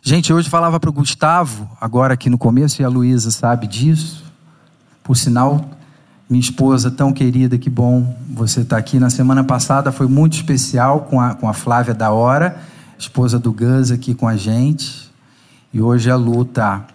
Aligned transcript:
Gente, 0.00 0.32
hoje 0.32 0.48
falava 0.48 0.78
para 0.78 0.88
o 0.88 0.92
Gustavo, 0.92 1.68
agora 1.80 2.14
aqui 2.14 2.30
no 2.30 2.38
começo, 2.38 2.80
e 2.80 2.84
a 2.84 2.88
Luísa 2.88 3.30
sabe 3.30 3.66
disso. 3.66 4.24
Por 5.02 5.16
sinal, 5.16 5.68
minha 6.30 6.40
esposa 6.40 6.90
tão 6.90 7.12
querida, 7.12 7.58
que 7.58 7.68
bom 7.68 8.16
você 8.30 8.60
estar 8.60 8.76
tá 8.76 8.80
aqui. 8.80 8.98
Na 9.00 9.10
semana 9.10 9.42
passada 9.42 9.90
foi 9.90 10.06
muito 10.06 10.34
especial 10.34 11.00
com 11.00 11.20
a, 11.20 11.34
com 11.34 11.48
a 11.48 11.52
Flávia 11.52 11.92
da 11.92 12.12
Hora, 12.12 12.58
esposa 12.96 13.38
do 13.38 13.52
Gus 13.52 13.90
aqui 13.90 14.14
com 14.14 14.28
a 14.28 14.36
gente. 14.36 15.10
E 15.74 15.82
hoje 15.82 16.10
a 16.10 16.16
Lu 16.16 16.44
tá. 16.44 16.86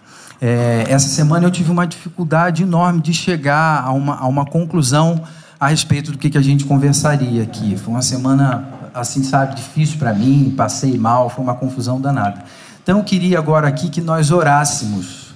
É, 0.42 0.86
essa 0.88 1.10
semana 1.10 1.46
eu 1.46 1.52
tive 1.52 1.72
uma 1.72 1.86
dificuldade 1.86 2.64
enorme 2.64 3.02
de 3.02 3.14
chegar 3.14 3.84
a 3.84 3.92
uma, 3.92 4.16
a 4.16 4.28
uma 4.28 4.46
conclusão 4.46 5.22
a 5.60 5.68
respeito 5.68 6.12
do 6.12 6.18
que, 6.18 6.30
que 6.30 6.38
a 6.38 6.42
gente 6.42 6.64
conversaria 6.64 7.44
aqui. 7.44 7.78
Foi 7.78 7.94
uma 7.94 8.02
semana, 8.02 8.68
assim, 8.94 9.24
sabe, 9.24 9.56
difícil 9.56 9.98
para 10.00 10.14
mim, 10.14 10.54
passei 10.56 10.98
mal, 10.98 11.30
foi 11.30 11.44
uma 11.44 11.56
confusão 11.56 12.00
danada. 12.00 12.44
Então 12.84 12.98
eu 12.98 13.04
queria 13.04 13.40
agora 13.40 13.68
aqui 13.68 13.90
que 13.90 14.02
nós 14.02 14.30
orássemos 14.30 15.34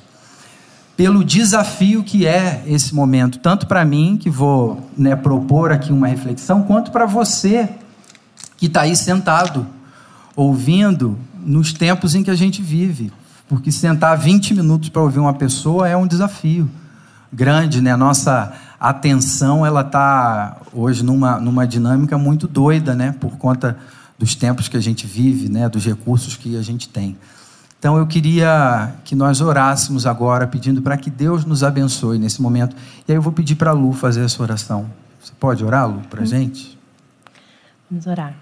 pelo 0.98 1.24
desafio 1.24 2.04
que 2.04 2.28
é 2.28 2.64
esse 2.68 2.94
momento, 2.94 3.40
tanto 3.40 3.68
para 3.68 3.86
mim, 3.86 4.18
que 4.20 4.30
vou 4.30 4.90
né, 4.98 5.16
propor 5.16 5.72
aqui 5.72 5.94
uma 5.94 6.08
reflexão, 6.08 6.64
quanto 6.64 6.92
para 6.92 7.06
você 7.06 7.70
que 8.58 8.66
está 8.66 8.82
aí 8.82 8.96
sentado, 8.96 9.66
ouvindo, 10.36 11.18
nos 11.40 11.72
tempos 11.72 12.16
em 12.16 12.24
que 12.24 12.32
a 12.32 12.36
gente 12.36 12.62
vive. 12.62 13.14
Porque 13.48 13.72
sentar 13.72 14.18
20 14.18 14.56
minutos 14.56 14.90
para 14.90 15.02
ouvir 15.02 15.20
uma 15.20 15.34
pessoa 15.34 15.88
é 15.88 15.96
um 15.96 16.06
desafio 16.06 16.70
grande, 17.32 17.80
né? 17.80 17.96
Nossa 17.96 18.52
atenção, 18.80 19.66
ela 19.66 19.82
está 19.82 20.58
hoje 20.74 21.04
numa, 21.04 21.40
numa 21.40 21.66
dinâmica 21.66 22.18
muito 22.18 22.48
doida, 22.48 22.94
né? 22.96 23.16
Por 23.20 23.38
conta 23.38 23.78
dos 24.18 24.36
tempos 24.36 24.68
que 24.68 24.76
a 24.76 24.82
gente 24.82 25.06
vive, 25.08 25.48
né? 25.48 25.70
Dos 25.70 25.86
recursos 25.86 26.36
que 26.36 26.58
a 26.58 26.62
gente 26.62 26.90
tem. 26.90 27.16
Então 27.80 27.98
eu 27.98 28.08
queria 28.08 28.96
que 29.04 29.16
nós 29.16 29.40
orássemos 29.40 30.08
agora, 30.08 30.48
pedindo 30.48 30.82
para 30.82 30.98
que 30.98 31.10
Deus 31.10 31.46
nos 31.46 31.64
abençoe 31.64 32.18
nesse 32.18 32.42
momento. 32.42 32.76
E 33.08 33.12
aí 33.12 33.18
eu 33.18 33.22
vou 33.22 33.32
pedir 33.32 33.56
para 33.56 33.70
a 33.70 33.74
Lu 33.74 33.94
fazer 33.94 34.26
essa 34.26 34.42
oração. 34.42 34.90
Você 35.22 35.34
pode 35.40 35.64
orar, 35.64 35.88
Lu, 35.88 36.02
para 36.10 36.22
a 36.22 36.24
hum. 36.24 36.28
gente? 36.28 36.78
Vamos 37.90 38.08
orar. 38.08 38.36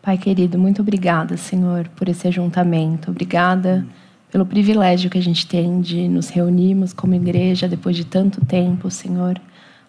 Pai 0.00 0.18
querido, 0.18 0.58
muito 0.58 0.82
obrigada, 0.82 1.36
Senhor, 1.36 1.88
por 1.96 2.08
esse 2.08 2.26
ajuntamento. 2.26 3.10
Obrigada 3.10 3.86
pelo 4.30 4.46
privilégio 4.46 5.10
que 5.10 5.18
a 5.18 5.22
gente 5.22 5.46
tem 5.46 5.80
de 5.80 6.08
nos 6.08 6.28
reunirmos 6.28 6.92
como 6.92 7.14
igreja 7.14 7.68
depois 7.68 7.96
de 7.96 8.04
tanto 8.04 8.44
tempo, 8.44 8.90
Senhor. 8.90 9.40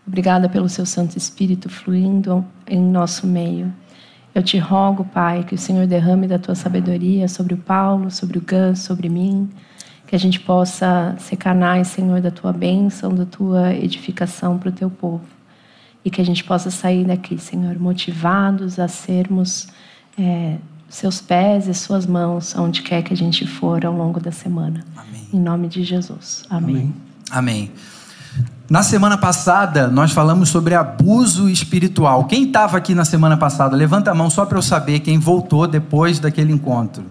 Obrigada 0.05 0.49
pelo 0.49 0.67
seu 0.67 0.85
Santo 0.85 1.17
Espírito 1.17 1.69
fluindo 1.69 2.45
em 2.67 2.79
nosso 2.79 3.25
meio. 3.25 3.73
Eu 4.33 4.41
te 4.41 4.57
rogo, 4.57 5.05
Pai, 5.05 5.43
que 5.43 5.53
o 5.53 5.57
Senhor 5.57 5.85
derrame 5.85 6.27
da 6.27 6.39
tua 6.39 6.55
sabedoria 6.55 7.27
sobre 7.27 7.53
o 7.53 7.57
Paulo, 7.57 8.09
sobre 8.09 8.39
o 8.39 8.41
Gus, 8.41 8.79
sobre 8.79 9.07
mim, 9.07 9.47
que 10.07 10.15
a 10.15 10.19
gente 10.19 10.39
possa 10.39 11.15
ser 11.19 11.35
canais, 11.35 11.89
Senhor, 11.89 12.19
da 12.19 12.31
tua 12.31 12.51
bênção, 12.51 13.13
da 13.13 13.25
tua 13.25 13.73
edificação 13.73 14.57
para 14.57 14.69
o 14.69 14.71
teu 14.71 14.89
povo. 14.89 15.25
E 16.03 16.09
que 16.09 16.19
a 16.19 16.25
gente 16.25 16.43
possa 16.43 16.71
sair 16.71 17.05
daqui, 17.05 17.37
Senhor, 17.37 17.77
motivados 17.79 18.79
a 18.79 18.87
sermos 18.87 19.67
é, 20.17 20.57
seus 20.89 21.21
pés 21.21 21.67
e 21.67 21.73
suas 21.73 22.05
mãos 22.05 22.55
onde 22.55 22.81
quer 22.81 23.03
que 23.03 23.13
a 23.13 23.17
gente 23.17 23.47
for 23.47 23.85
ao 23.85 23.93
longo 23.93 24.19
da 24.19 24.31
semana. 24.31 24.83
Amém. 24.95 25.27
Em 25.31 25.39
nome 25.39 25.67
de 25.67 25.83
Jesus. 25.83 26.43
Amém. 26.49 26.75
Amém. 26.75 26.93
Amém. 27.31 27.71
Na 28.69 28.81
semana 28.81 29.17
passada, 29.17 29.89
nós 29.89 30.13
falamos 30.13 30.47
sobre 30.47 30.73
abuso 30.73 31.49
espiritual. 31.49 32.23
Quem 32.25 32.45
estava 32.45 32.77
aqui 32.77 32.95
na 32.95 33.03
semana 33.03 33.35
passada? 33.35 33.75
Levanta 33.75 34.11
a 34.11 34.15
mão 34.15 34.29
só 34.29 34.45
para 34.45 34.57
eu 34.57 34.61
saber 34.61 35.01
quem 35.01 35.19
voltou 35.19 35.67
depois 35.67 36.17
daquele 36.17 36.53
encontro. 36.53 37.03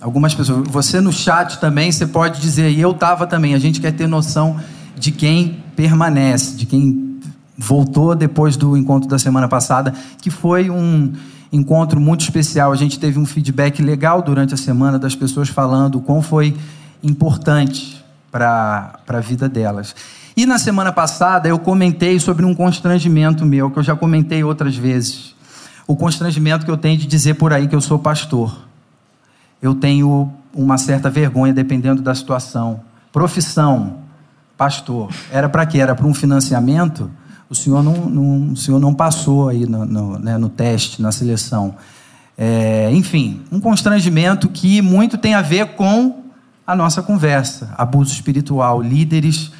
Algumas 0.00 0.34
pessoas. 0.34 0.66
Você 0.68 0.98
no 1.00 1.12
chat 1.12 1.58
também, 1.60 1.92
você 1.92 2.06
pode 2.06 2.40
dizer, 2.40 2.70
e 2.70 2.80
eu 2.80 2.92
estava 2.92 3.26
também. 3.26 3.54
A 3.54 3.58
gente 3.58 3.80
quer 3.80 3.92
ter 3.92 4.06
noção 4.06 4.56
de 4.96 5.12
quem 5.12 5.62
permanece, 5.76 6.56
de 6.56 6.64
quem 6.64 7.20
voltou 7.56 8.14
depois 8.14 8.56
do 8.56 8.74
encontro 8.74 9.08
da 9.10 9.18
semana 9.18 9.46
passada, 9.46 9.92
que 10.22 10.30
foi 10.30 10.70
um 10.70 11.12
encontro 11.52 12.00
muito 12.00 12.22
especial. 12.22 12.72
A 12.72 12.76
gente 12.76 12.98
teve 12.98 13.18
um 13.18 13.26
feedback 13.26 13.82
legal 13.82 14.22
durante 14.22 14.54
a 14.54 14.56
semana 14.56 14.98
das 14.98 15.14
pessoas 15.14 15.50
falando 15.50 15.96
o 15.96 16.00
quão 16.00 16.22
foi 16.22 16.56
importante 17.02 18.02
para 18.30 19.00
a 19.06 19.20
vida 19.20 19.48
delas. 19.48 19.94
E 20.38 20.46
na 20.46 20.56
semana 20.56 20.92
passada 20.92 21.48
eu 21.48 21.58
comentei 21.58 22.20
sobre 22.20 22.46
um 22.46 22.54
constrangimento 22.54 23.44
meu, 23.44 23.72
que 23.72 23.78
eu 23.80 23.82
já 23.82 23.96
comentei 23.96 24.44
outras 24.44 24.76
vezes. 24.76 25.34
O 25.84 25.96
constrangimento 25.96 26.64
que 26.64 26.70
eu 26.70 26.76
tenho 26.76 26.96
de 26.96 27.08
dizer 27.08 27.34
por 27.34 27.52
aí 27.52 27.66
que 27.66 27.74
eu 27.74 27.80
sou 27.80 27.98
pastor. 27.98 28.56
Eu 29.60 29.74
tenho 29.74 30.32
uma 30.54 30.78
certa 30.78 31.10
vergonha, 31.10 31.52
dependendo 31.52 32.00
da 32.02 32.14
situação. 32.14 32.82
Profissão, 33.12 33.96
pastor. 34.56 35.10
Era 35.32 35.48
para 35.48 35.66
quê? 35.66 35.78
Era 35.78 35.92
para 35.92 36.06
um 36.06 36.14
financiamento? 36.14 37.10
O 37.50 37.54
senhor 37.56 37.82
não, 37.82 38.08
não, 38.08 38.52
o 38.52 38.56
senhor 38.56 38.78
não 38.78 38.94
passou 38.94 39.48
aí 39.48 39.66
no, 39.66 39.84
no, 39.84 40.18
né, 40.20 40.38
no 40.38 40.48
teste, 40.48 41.02
na 41.02 41.10
seleção. 41.10 41.74
É, 42.38 42.88
enfim, 42.92 43.42
um 43.50 43.58
constrangimento 43.58 44.48
que 44.48 44.80
muito 44.82 45.18
tem 45.18 45.34
a 45.34 45.42
ver 45.42 45.74
com 45.74 46.22
a 46.64 46.76
nossa 46.76 47.02
conversa. 47.02 47.74
Abuso 47.76 48.12
espiritual, 48.12 48.80
líderes 48.80 49.50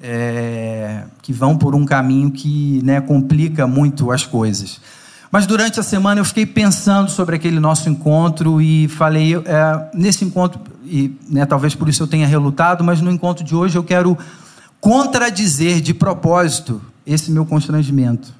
é, 0.00 1.04
que 1.22 1.32
vão 1.32 1.56
por 1.56 1.74
um 1.74 1.84
caminho 1.84 2.30
que 2.30 2.80
né, 2.84 3.00
complica 3.00 3.66
muito 3.66 4.10
as 4.10 4.26
coisas. 4.26 4.80
Mas 5.30 5.46
durante 5.46 5.80
a 5.80 5.82
semana 5.82 6.20
eu 6.20 6.24
fiquei 6.24 6.46
pensando 6.46 7.10
sobre 7.10 7.36
aquele 7.36 7.58
nosso 7.58 7.88
encontro 7.88 8.60
e 8.60 8.88
falei, 8.88 9.34
é, 9.36 9.90
nesse 9.92 10.24
encontro, 10.24 10.60
e 10.84 11.14
né, 11.28 11.44
talvez 11.44 11.74
por 11.74 11.88
isso 11.88 12.02
eu 12.02 12.06
tenha 12.06 12.26
relutado, 12.26 12.84
mas 12.84 13.00
no 13.00 13.10
encontro 13.10 13.44
de 13.44 13.54
hoje 13.54 13.76
eu 13.76 13.84
quero 13.84 14.16
contradizer 14.80 15.80
de 15.80 15.92
propósito 15.92 16.80
esse 17.04 17.30
meu 17.30 17.44
constrangimento. 17.44 18.32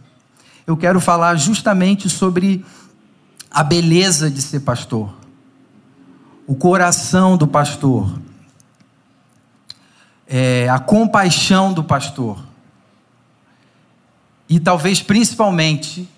Eu 0.66 0.76
quero 0.76 1.00
falar 1.00 1.36
justamente 1.36 2.08
sobre 2.08 2.64
a 3.50 3.62
beleza 3.62 4.30
de 4.30 4.42
ser 4.42 4.60
pastor, 4.60 5.12
o 6.46 6.54
coração 6.54 7.36
do 7.36 7.46
pastor, 7.46 8.18
é, 10.28 10.68
a 10.68 10.78
compaixão 10.78 11.72
do 11.72 11.84
pastor. 11.84 12.38
E 14.48 14.60
talvez 14.60 15.02
principalmente 15.02 16.08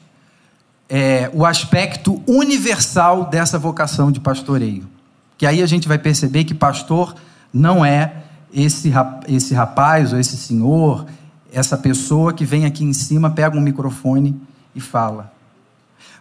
é, 0.89 1.31
o 1.35 1.45
aspecto 1.45 2.23
universal 2.27 3.27
dessa 3.27 3.59
vocação 3.59 4.11
de 4.11 4.21
pastoreio. 4.21 4.89
Que 5.37 5.47
aí 5.47 5.63
a 5.63 5.67
gente 5.67 5.87
vai 5.87 5.99
perceber 5.99 6.45
que 6.45 6.55
pastor 6.55 7.15
não 7.53 7.85
é 7.85 8.13
esse, 8.53 8.93
esse 9.27 9.55
rapaz 9.55 10.13
ou 10.13 10.19
esse 10.19 10.37
senhor, 10.37 11.07
essa 11.53 11.77
pessoa 11.77 12.33
que 12.33 12.45
vem 12.45 12.65
aqui 12.65 12.85
em 12.85 12.93
cima, 12.93 13.31
pega 13.31 13.57
um 13.57 13.61
microfone 13.61 14.41
e 14.75 14.81
fala. 14.81 15.33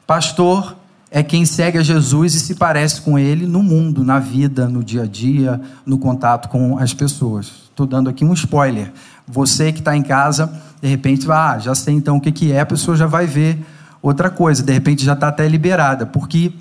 Pastor 0.06 0.76
é 1.10 1.24
quem 1.24 1.46
segue 1.46 1.78
a 1.78 1.84
Jesus 1.84 2.34
e 2.36 2.40
se 2.40 2.56
parece 2.56 3.02
com 3.02 3.18
ele 3.18 3.46
no 3.46 3.64
mundo, 3.64 4.04
na 4.04 4.20
vida, 4.20 4.68
no 4.68 4.84
dia 4.84 5.04
a 5.04 5.06
dia, 5.06 5.60
no 5.86 5.98
contato 5.98 6.50
com 6.50 6.78
as 6.78 6.94
pessoas. 6.94 7.67
Estou 7.78 7.86
dando 7.86 8.10
aqui 8.10 8.26
um 8.26 8.34
spoiler. 8.34 8.92
Você 9.28 9.72
que 9.72 9.78
está 9.78 9.96
em 9.96 10.02
casa, 10.02 10.52
de 10.82 10.88
repente, 10.88 11.32
ah, 11.32 11.60
já 11.60 11.76
sei 11.76 11.94
então 11.94 12.18
o 12.18 12.20
que, 12.20 12.32
que 12.32 12.52
é, 12.52 12.60
a 12.60 12.66
pessoa 12.66 12.98
já 12.98 13.06
vai 13.06 13.28
ver 13.28 13.64
outra 14.02 14.32
coisa, 14.32 14.64
de 14.64 14.74
repente 14.74 15.06
já 15.06 15.14
está 15.14 15.28
até 15.28 15.48
liberada, 15.48 16.04
porque 16.04 16.52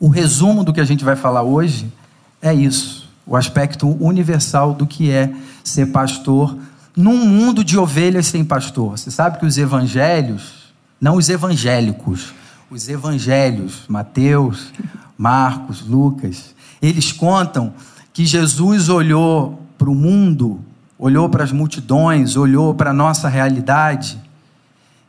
o 0.00 0.08
resumo 0.08 0.64
do 0.64 0.72
que 0.72 0.80
a 0.80 0.86
gente 0.86 1.04
vai 1.04 1.16
falar 1.16 1.42
hoje 1.42 1.92
é 2.40 2.54
isso, 2.54 3.10
o 3.26 3.36
aspecto 3.36 3.86
universal 4.02 4.72
do 4.72 4.86
que 4.86 5.10
é 5.10 5.30
ser 5.62 5.92
pastor 5.92 6.56
num 6.96 7.26
mundo 7.26 7.62
de 7.62 7.76
ovelhas 7.76 8.26
sem 8.28 8.42
pastor. 8.42 8.96
Você 8.96 9.10
sabe 9.10 9.38
que 9.38 9.44
os 9.44 9.58
evangelhos, 9.58 10.72
não 10.98 11.16
os 11.16 11.28
evangélicos, 11.28 12.32
os 12.70 12.88
evangelhos, 12.88 13.82
Mateus, 13.86 14.72
Marcos, 15.18 15.82
Lucas, 15.86 16.54
eles 16.80 17.12
contam 17.12 17.74
que 18.14 18.24
Jesus 18.24 18.88
olhou 18.88 19.65
para 19.76 19.90
o 19.90 19.94
mundo, 19.94 20.60
olhou 20.98 21.28
para 21.28 21.44
as 21.44 21.52
multidões, 21.52 22.36
olhou 22.36 22.74
para 22.74 22.90
a 22.90 22.94
nossa 22.94 23.28
realidade 23.28 24.18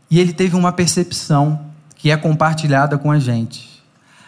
e 0.09 0.19
ele 0.19 0.33
teve 0.33 0.55
uma 0.55 0.71
percepção 0.71 1.59
que 1.95 2.11
é 2.11 2.17
compartilhada 2.17 2.97
com 2.97 3.11
a 3.11 3.19
gente. 3.19 3.83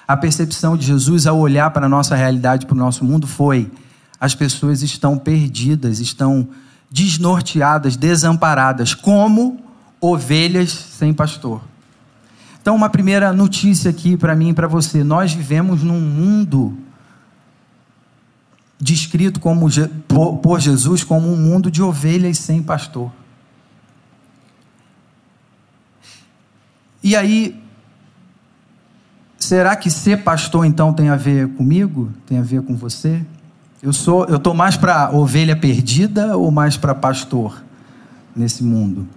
A 0.07 0.17
percepção 0.17 0.75
de 0.75 0.85
Jesus 0.85 1.27
ao 1.27 1.37
olhar 1.37 1.69
para 1.71 1.85
a 1.85 1.89
nossa 1.89 2.15
realidade, 2.15 2.65
para 2.65 2.75
o 2.75 2.77
nosso 2.77 3.05
mundo, 3.05 3.27
foi: 3.27 3.71
as 4.19 4.33
pessoas 4.33 4.81
estão 4.81 5.17
perdidas, 5.17 5.99
estão 5.99 6.47
desnorteadas, 6.89 7.95
desamparadas, 7.95 8.93
como 8.93 9.59
ovelhas 10.01 10.71
sem 10.71 11.13
pastor. 11.13 11.61
Então, 12.61 12.75
uma 12.75 12.89
primeira 12.89 13.31
notícia 13.31 13.89
aqui 13.89 14.17
para 14.17 14.35
mim 14.35 14.49
e 14.49 14.53
para 14.53 14.67
você: 14.67 15.03
nós 15.03 15.31
vivemos 15.31 15.83
num 15.83 16.01
mundo 16.01 16.75
descrito 18.79 19.39
como, 19.39 19.67
por 20.41 20.59
Jesus 20.59 21.03
como 21.03 21.31
um 21.31 21.35
mundo 21.35 21.69
de 21.69 21.83
ovelhas 21.83 22.37
sem 22.37 22.63
pastor. 22.63 23.11
E 27.03 27.15
aí, 27.15 27.61
será 29.37 29.75
que 29.75 29.89
ser 29.89 30.23
pastor 30.23 30.65
então 30.65 30.93
tem 30.93 31.09
a 31.09 31.15
ver 31.15 31.49
comigo? 31.49 32.11
Tem 32.25 32.37
a 32.37 32.41
ver 32.41 32.61
com 32.61 32.75
você? 32.75 33.25
Eu 33.81 33.93
sou, 33.93 34.25
eu 34.25 34.37
tô 34.39 34.53
mais 34.53 34.75
para 34.75 35.09
ovelha 35.11 35.55
perdida 35.55 36.37
ou 36.37 36.51
mais 36.51 36.75
para 36.75 36.93
pastor 36.93 37.63
nesse 38.35 38.63
mundo? 38.63 39.07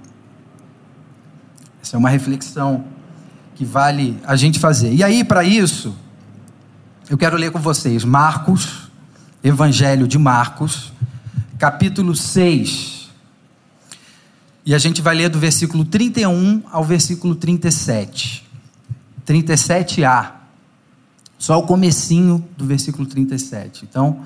Essa 1.83 1.97
é 1.97 1.99
uma 1.99 2.09
reflexão 2.09 2.85
que 3.57 3.65
vale 3.65 4.19
a 4.25 4.37
gente 4.37 4.59
fazer. 4.61 4.95
E 4.95 5.03
aí, 5.03 5.25
para 5.25 5.43
isso, 5.43 5.95
eu 7.11 7.19
quero 7.19 7.37
ler 7.37 7.51
com 7.51 7.59
vocês 7.59 8.05
Marcos, 8.05 8.91
Evangelho 9.45 10.07
de 10.07 10.19
Marcos, 10.19 10.93
capítulo 11.59 12.15
6. 12.15 13.11
E 14.65 14.73
a 14.73 14.79
gente 14.79 15.03
vai 15.03 15.17
ler 15.17 15.29
do 15.29 15.39
versículo 15.41 15.85
31 15.85 16.63
ao 16.71 16.85
versículo 16.85 17.35
37. 17.35 18.49
37a. 19.27 20.31
Só 21.37 21.59
o 21.59 21.65
comecinho 21.65 22.47
do 22.57 22.65
versículo 22.65 23.05
37. 23.05 23.85
Então, 23.85 24.25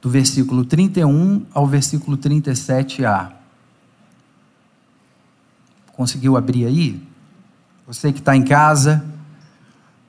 do 0.00 0.08
versículo 0.08 0.64
31 0.64 1.44
ao 1.52 1.66
versículo 1.66 2.16
37a. 2.16 3.32
Conseguiu 5.92 6.38
abrir 6.38 6.64
aí? 6.64 7.02
Você 7.86 8.10
que 8.10 8.20
está 8.20 8.34
em 8.34 8.42
casa, 8.42 9.04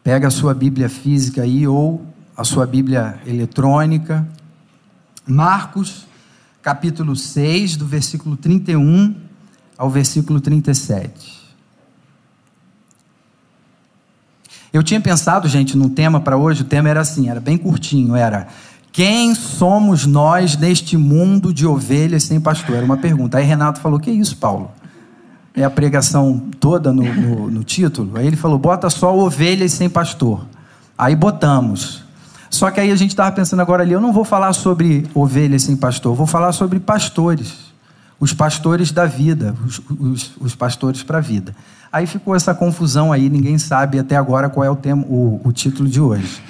pega 0.01 0.29
a 0.29 0.31
sua 0.31 0.53
Bíblia 0.53 0.87
física 0.87 1.41
aí 1.41 1.67
ou 1.67 2.05
a 2.37 2.45
sua 2.45 2.65
Bíblia 2.65 3.19
eletrônica. 3.25 4.25
Marcos, 5.27 6.05
capítulo 6.61 7.15
6, 7.15 7.77
do 7.77 7.85
versículo 7.85 8.35
31 8.37 9.15
ao 9.77 9.89
versículo 9.89 10.39
37. 10.39 11.35
Eu 14.71 14.83
tinha 14.83 14.99
pensado, 14.99 15.47
gente, 15.47 15.77
no 15.77 15.89
tema 15.89 16.19
para 16.19 16.37
hoje, 16.37 16.61
o 16.61 16.65
tema 16.65 16.89
era 16.89 17.01
assim, 17.01 17.29
era 17.29 17.39
bem 17.39 17.57
curtinho, 17.57 18.15
era 18.15 18.47
quem 18.91 19.35
somos 19.35 20.05
nós 20.05 20.55
neste 20.57 20.95
mundo 20.95 21.53
de 21.53 21.65
ovelhas 21.65 22.23
sem 22.23 22.39
pastor? 22.39 22.77
Era 22.77 22.85
uma 22.85 22.97
pergunta. 22.97 23.37
Aí 23.37 23.43
Renato 23.43 23.81
falou: 23.81 23.99
Que 23.99 24.09
isso, 24.09 24.37
Paulo? 24.37 24.71
é 25.55 25.63
a 25.63 25.69
pregação 25.69 26.49
toda 26.59 26.91
no, 26.91 27.03
no, 27.03 27.49
no 27.49 27.63
título. 27.63 28.17
Aí 28.17 28.27
ele 28.27 28.35
falou: 28.35 28.59
bota 28.59 28.89
só 28.89 29.17
ovelhas 29.17 29.71
sem 29.71 29.89
pastor. 29.89 30.45
Aí 30.97 31.15
botamos. 31.15 32.03
Só 32.55 32.71
que 32.71 32.79
aí 32.79 32.89
a 32.89 32.95
gente 32.95 33.09
estava 33.09 33.33
pensando 33.33 33.59
agora 33.59 33.83
ali: 33.83 33.91
eu 33.91 33.99
não 33.99 34.13
vou 34.13 34.23
falar 34.23 34.53
sobre 34.53 35.05
ovelhas 35.13 35.63
sem 35.63 35.75
pastor, 35.75 36.15
vou 36.15 36.25
falar 36.25 36.53
sobre 36.53 36.79
pastores. 36.79 37.65
Os 38.17 38.31
pastores 38.31 38.93
da 38.93 39.05
vida, 39.05 39.53
os, 39.65 39.81
os, 39.99 40.31
os 40.39 40.55
pastores 40.55 41.03
para 41.03 41.17
a 41.17 41.21
vida. 41.21 41.53
Aí 41.91 42.07
ficou 42.07 42.33
essa 42.33 42.55
confusão 42.55 43.11
aí, 43.11 43.29
ninguém 43.29 43.57
sabe 43.57 43.99
até 43.99 44.15
agora 44.15 44.49
qual 44.49 44.63
é 44.63 44.69
o, 44.69 44.75
tema, 44.75 45.03
o, 45.05 45.41
o 45.43 45.51
título 45.51 45.89
de 45.89 45.99
hoje. 45.99 46.41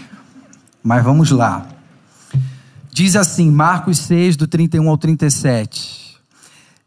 Mas 0.84 1.04
vamos 1.04 1.32
lá. 1.32 1.66
Diz 2.92 3.16
assim, 3.16 3.50
Marcos 3.50 3.98
6, 3.98 4.38
do 4.38 4.48
31 4.48 4.88
ao 4.88 5.00
37. 5.00 6.18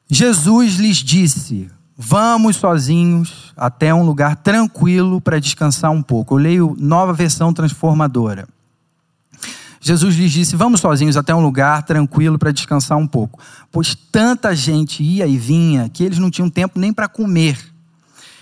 Jesus 0.09 0.77
lhes 0.77 0.99
disse: 0.99 1.69
Vamos 1.97 2.55
sozinhos 2.55 3.53
até 3.57 3.93
um 3.93 4.05
lugar 4.05 4.37
tranquilo 4.37 5.21
para 5.21 5.41
descansar 5.41 5.91
um 5.91 6.03
pouco. 6.03 6.35
Eu 6.35 6.39
leio 6.39 6.77
nova 6.79 7.13
versão 7.13 7.53
transformadora. 7.53 8.47
Jesus 9.81 10.17
lhes 10.17 10.33
disse: 10.33 10.57
Vamos 10.57 10.81
sozinhos 10.81 11.17
até 11.17 11.35
um 11.35 11.41
lugar 11.41 11.83
tranquilo 11.83 12.39
para 12.39 12.53
descansar 12.53 12.99
um 12.99 13.07
pouco. 13.07 13.41
Pois 13.71 13.95
tanta 13.95 14.55
gente 14.55 15.03
ia 15.03 15.27
e 15.27 15.37
vinha 15.37 15.89
que 15.89 16.05
eles 16.05 16.19
não 16.19 16.31
tinham 16.31 16.51
tempo 16.51 16.79
nem 16.79 16.93
para 16.93 17.09
comer. 17.09 17.59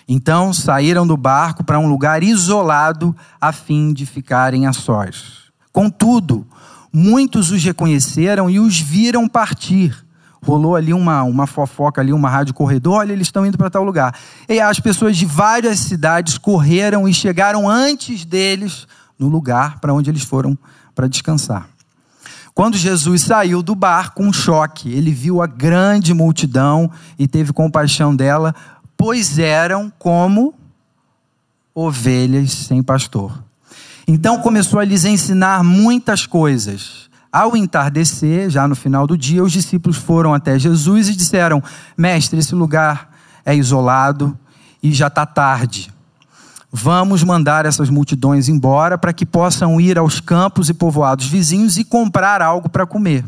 Então 0.09 0.53
saíram 0.53 1.07
do 1.07 1.17
barco 1.17 1.65
para 1.65 1.79
um 1.79 1.89
lugar 1.89 2.23
isolado 2.23 3.15
a 3.41 3.53
fim 3.53 3.93
de 3.93 4.07
ficarem 4.07 4.67
a 4.67 4.73
sós. 4.73 5.47
Contudo, 5.73 6.47
muitos 6.93 7.51
os 7.51 7.63
reconheceram 7.63 8.49
e 8.49 8.61
os 8.61 8.81
viram 8.81 9.29
partir 9.29 10.07
rolou 10.47 10.77
ali 10.77 10.95
uma, 10.95 11.25
uma 11.25 11.47
fofoca, 11.47 12.01
ali 12.01 12.13
uma 12.13 12.31
rádio 12.31 12.55
corredor, 12.55 12.99
olha, 12.99 13.13
eles 13.13 13.27
estão 13.27 13.45
indo 13.45 13.59
para 13.59 13.69
tal 13.69 13.83
lugar. 13.83 14.15
E 14.49 14.61
as 14.61 14.79
pessoas 14.79 15.17
de 15.17 15.27
várias 15.27 15.81
cidades 15.81 16.39
correram 16.39 17.09
e 17.09 17.13
chegaram 17.13 17.69
antes 17.69 18.25
deles 18.25 18.87
no 19.19 19.29
lugar 19.29 19.81
para 19.81 19.93
onde 19.93 20.09
eles 20.09 20.23
foram 20.23 20.57
para 20.97 21.07
descansar. 21.07 21.69
Quando 22.53 22.77
Jesus 22.77 23.23
saiu 23.23 23.63
do 23.63 23.75
barco, 23.75 24.23
um 24.23 24.33
choque, 24.33 24.91
ele 24.91 25.13
viu 25.13 25.43
a 25.43 25.47
grande 25.47 26.13
multidão 26.15 26.91
e 27.19 27.29
teve 27.29 27.53
compaixão 27.53 28.17
dela, 28.17 28.55
pois 28.97 29.39
eram 29.39 29.93
como 29.99 30.55
ovelhas 31.75 32.51
sem 32.51 32.83
pastor. 32.83 33.45
Então 34.09 34.41
começou 34.41 34.81
a 34.81 34.85
lhes 34.85 35.05
ensinar 35.05 35.63
muitas 35.63 36.27
coisas 36.27 37.07
ao 37.37 37.55
entardecer, 37.55 38.49
já 38.49 38.67
no 38.67 38.75
final 38.75 39.07
do 39.07 39.19
dia, 39.19 39.45
os 39.45 39.53
discípulos 39.53 39.99
foram 39.99 40.33
até 40.33 40.59
Jesus 40.59 41.11
e 41.11 41.15
disseram: 41.15 41.63
Mestre, 41.95 42.39
esse 42.39 42.55
lugar 42.55 43.15
é 43.45 43.55
isolado 43.55 44.35
e 44.83 44.91
já 44.91 45.09
está 45.09 45.27
tarde. 45.27 45.93
Vamos 46.71 47.23
mandar 47.23 47.65
essas 47.65 47.89
multidões 47.89 48.49
embora 48.49 48.99
para 48.99 49.13
que 49.13 49.25
possam 49.25 49.81
ir 49.81 49.99
aos 49.99 50.21
campos 50.21 50.69
e 50.69 50.75
povoados 50.75 51.27
vizinhos 51.27 51.77
e 51.77 51.85
comprar 51.85 52.43
algo 52.43 52.69
para 52.69 52.87
comer. 52.87 53.25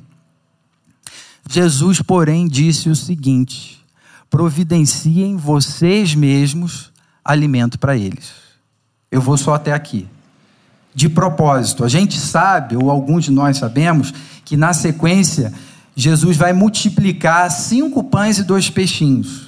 Jesus, 1.49 2.03
porém, 2.03 2.47
disse 2.47 2.91
o 2.91 2.97
seguinte: 2.97 3.83
providenciem 4.29 5.37
vocês 5.37 6.15
mesmos 6.15 6.93
alimento 7.25 7.79
para 7.79 7.97
eles. 7.97 8.33
Eu 9.11 9.21
vou 9.21 9.37
só 9.37 9.55
até 9.55 9.73
aqui 9.73 10.07
de 10.99 11.09
propósito. 11.09 11.85
A 11.85 11.89
gente 11.89 12.19
sabe, 12.19 12.77
ou 12.77 12.91
alguns 12.91 13.25
de 13.25 13.31
nós 13.31 13.57
sabemos, 13.57 14.13
que 14.45 14.57
na 14.57 14.73
sequência 14.73 15.53
Jesus 15.95 16.37
vai 16.37 16.53
multiplicar 16.53 17.49
cinco 17.51 18.03
pães 18.03 18.39
e 18.39 18.43
dois 18.43 18.69
peixinhos. 18.69 19.48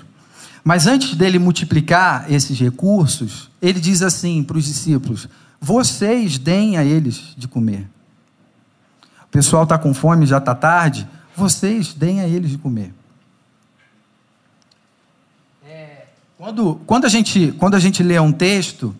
Mas 0.62 0.86
antes 0.86 1.14
dele 1.14 1.38
multiplicar 1.38 2.30
esses 2.30 2.58
recursos, 2.58 3.50
ele 3.60 3.80
diz 3.80 4.02
assim 4.02 4.42
para 4.42 4.58
os 4.58 4.64
discípulos: 4.64 5.28
vocês 5.60 6.38
deem 6.38 6.76
a 6.76 6.84
eles 6.84 7.34
de 7.36 7.48
comer. 7.48 7.88
O 9.24 9.28
pessoal 9.30 9.64
está 9.64 9.78
com 9.78 9.94
fome, 9.94 10.26
já 10.26 10.38
está 10.38 10.54
tarde, 10.54 11.06
vocês 11.36 11.94
deem 11.94 12.20
a 12.20 12.26
eles 12.26 12.50
de 12.50 12.58
comer. 12.58 12.92
É, 15.64 16.04
quando, 16.36 16.80
quando, 16.86 17.04
a 17.04 17.08
gente, 17.08 17.52
quando 17.58 17.74
a 17.74 17.78
gente 17.78 18.02
lê 18.02 18.18
um 18.18 18.32
texto, 18.32 18.94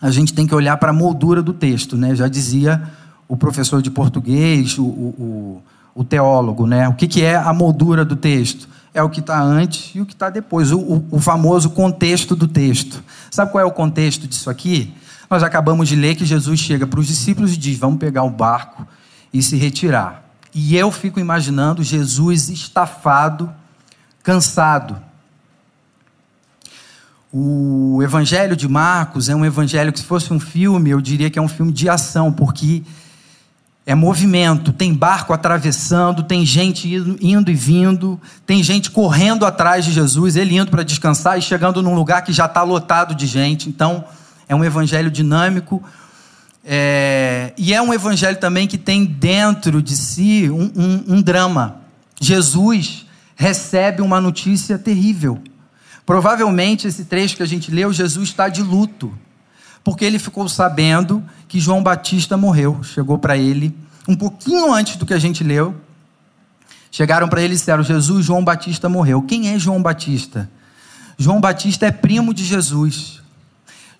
a 0.00 0.10
gente 0.10 0.34
tem 0.34 0.46
que 0.46 0.54
olhar 0.54 0.76
para 0.76 0.90
a 0.90 0.94
moldura 0.94 1.42
do 1.42 1.52
texto, 1.52 1.96
né? 1.96 2.14
Já 2.14 2.28
dizia 2.28 2.90
o 3.28 3.36
professor 3.36 3.80
de 3.80 3.90
português, 3.90 4.76
o, 4.76 4.84
o, 4.84 5.62
o 5.94 6.04
teólogo, 6.04 6.66
né? 6.66 6.88
O 6.88 6.94
que, 6.94 7.06
que 7.06 7.22
é 7.22 7.36
a 7.36 7.52
moldura 7.52 8.04
do 8.04 8.16
texto? 8.16 8.68
É 8.94 9.02
o 9.02 9.10
que 9.10 9.20
está 9.20 9.42
antes 9.42 9.90
e 9.94 10.00
o 10.00 10.06
que 10.06 10.12
está 10.12 10.30
depois, 10.30 10.70
o, 10.70 11.04
o, 11.10 11.20
famoso 11.20 11.70
contexto 11.70 12.36
do 12.36 12.46
texto. 12.46 13.02
Sabe 13.30 13.50
qual 13.50 13.60
é 13.60 13.66
o 13.66 13.72
contexto 13.72 14.26
disso 14.26 14.48
aqui? 14.48 14.94
Nós 15.28 15.42
acabamos 15.42 15.88
de 15.88 15.96
ler 15.96 16.14
que 16.14 16.24
Jesus 16.24 16.60
chega 16.60 16.86
para 16.86 17.00
os 17.00 17.08
discípulos 17.08 17.52
e 17.52 17.56
diz: 17.56 17.76
Vamos 17.76 17.98
pegar 17.98 18.22
o 18.22 18.30
barco 18.30 18.86
e 19.32 19.42
se 19.42 19.56
retirar. 19.56 20.24
E 20.54 20.76
eu 20.76 20.92
fico 20.92 21.18
imaginando 21.18 21.82
Jesus 21.82 22.48
estafado, 22.48 23.52
cansado 24.22 24.96
o 27.36 28.00
Evangelho 28.00 28.54
de 28.54 28.68
Marcos 28.68 29.28
é 29.28 29.34
um 29.34 29.44
evangelho 29.44 29.92
que, 29.92 29.98
se 29.98 30.04
fosse 30.04 30.32
um 30.32 30.38
filme, 30.38 30.90
eu 30.90 31.00
diria 31.00 31.28
que 31.28 31.36
é 31.36 31.42
um 31.42 31.48
filme 31.48 31.72
de 31.72 31.88
ação, 31.88 32.32
porque 32.32 32.84
é 33.86 33.94
movimento, 33.94 34.72
tem 34.72 34.94
barco 34.94 35.32
atravessando, 35.32 36.22
tem 36.22 36.44
gente 36.46 36.88
indo 37.20 37.50
e 37.50 37.54
vindo, 37.54 38.18
tem 38.46 38.62
gente 38.62 38.90
correndo 38.90 39.44
atrás 39.44 39.84
de 39.84 39.92
Jesus, 39.92 40.36
ele 40.36 40.56
indo 40.56 40.70
para 40.70 40.82
descansar 40.82 41.38
e 41.38 41.42
chegando 41.42 41.82
num 41.82 41.94
lugar 41.94 42.22
que 42.22 42.32
já 42.32 42.46
está 42.46 42.62
lotado 42.62 43.14
de 43.14 43.26
gente. 43.26 43.68
Então, 43.68 44.04
é 44.48 44.54
um 44.54 44.64
evangelho 44.64 45.10
dinâmico. 45.10 45.82
É... 46.66 47.52
e 47.58 47.74
é 47.74 47.82
um 47.82 47.92
evangelho 47.92 48.38
também 48.38 48.66
que 48.66 48.78
tem 48.78 49.04
dentro 49.04 49.82
de 49.82 49.94
si 49.94 50.48
um, 50.48 50.72
um, 50.74 51.16
um 51.16 51.22
drama. 51.22 51.76
Jesus 52.18 53.04
recebe 53.36 54.00
uma 54.00 54.18
notícia 54.18 54.78
terrível. 54.78 55.42
Provavelmente 56.06 56.86
esse 56.88 57.04
trecho 57.04 57.36
que 57.36 57.42
a 57.42 57.46
gente 57.46 57.70
leu, 57.70 57.92
Jesus 57.92 58.30
está 58.30 58.48
de 58.48 58.62
luto, 58.62 59.12
porque 59.84 60.04
ele 60.04 60.18
ficou 60.18 60.48
sabendo 60.48 61.22
que 61.46 61.60
João 61.60 61.82
Batista 61.82 62.36
morreu. 62.36 62.82
Chegou 62.82 63.18
para 63.18 63.36
ele 63.36 63.76
um 64.08 64.16
pouquinho 64.16 64.72
antes 64.72 64.96
do 64.96 65.04
que 65.04 65.12
a 65.12 65.18
gente 65.18 65.44
leu. 65.44 65.74
Chegaram 66.90 67.28
para 67.28 67.42
ele 67.42 67.52
e 67.52 67.56
disseram: 67.56 67.82
Jesus, 67.82 68.24
João 68.24 68.42
Batista 68.42 68.88
morreu. 68.88 69.20
Quem 69.22 69.50
é 69.50 69.58
João 69.58 69.82
Batista? 69.82 70.50
João 71.18 71.40
Batista 71.40 71.86
é 71.86 71.92
primo 71.92 72.32
de 72.32 72.44
Jesus. 72.44 73.20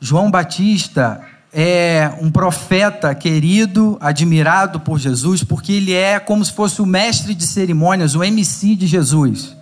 João 0.01 0.31
Batista 0.31 1.21
é 1.53 2.13
um 2.21 2.31
profeta 2.31 3.15
querido, 3.15 3.97
admirado 4.01 4.81
por 4.81 4.99
Jesus, 4.99 5.45
porque 5.45 5.73
ele 5.73 5.93
é 5.93 6.19
como 6.19 6.45
se 6.45 6.53
fosse 6.53 6.83
o 6.83 6.87
mestre 6.87 7.35
de 7.35 7.47
cerimônias, 7.47 8.15
o 8.15 8.25
MC 8.25 8.75
de 8.75 8.87
Jesus. 8.87 9.55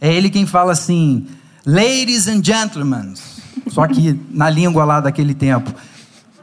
É 0.00 0.12
ele 0.12 0.28
quem 0.28 0.44
fala 0.44 0.72
assim: 0.72 1.26
Ladies 1.64 2.28
and 2.28 2.42
gentlemen, 2.44 3.14
só 3.68 3.86
que 3.86 4.18
na 4.30 4.48
língua 4.48 4.84
lá 4.84 5.00
daquele 5.00 5.34
tempo. 5.34 5.72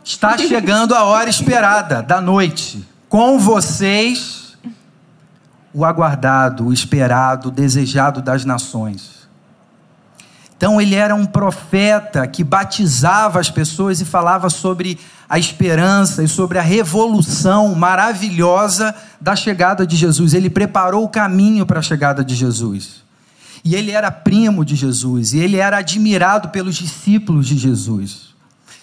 Está 0.04 0.38
chegando 0.40 0.94
a 0.94 1.04
hora 1.04 1.30
esperada 1.30 2.02
da 2.02 2.20
noite. 2.20 2.86
Com 3.10 3.40
vocês, 3.40 4.58
o 5.74 5.84
aguardado, 5.86 6.68
o 6.68 6.74
esperado, 6.74 7.50
o 7.50 7.52
desejado 7.52 8.22
das 8.22 8.46
nações. 8.46 9.16
Então, 10.58 10.80
ele 10.80 10.96
era 10.96 11.14
um 11.14 11.26
profeta 11.26 12.26
que 12.26 12.44
batizava 12.44 13.40
as 13.40 13.52
pessoas 13.52 14.00
e 14.00 14.06
falava 14.06 14.50
sobre 14.50 14.98
a 15.30 15.38
esperança 15.38 16.24
e 16.24 16.28
sobre 16.28 16.58
a 16.58 16.62
revolução 16.62 17.76
maravilhosa 17.76 18.96
da 19.20 19.36
chegada 19.36 19.86
de 19.86 19.96
Jesus. 19.96 20.34
Ele 20.34 20.50
preparou 20.50 21.04
o 21.04 21.10
caminho 21.10 21.66
para 21.66 21.80
a 21.80 21.84
chegada 21.84 22.24
de 22.24 22.36
Jesus. 22.36 23.05
E 23.66 23.74
ele 23.74 23.90
era 23.90 24.12
primo 24.12 24.64
de 24.64 24.76
Jesus, 24.76 25.34
e 25.34 25.40
ele 25.40 25.58
era 25.58 25.80
admirado 25.80 26.50
pelos 26.50 26.76
discípulos 26.76 27.48
de 27.48 27.58
Jesus. 27.58 28.36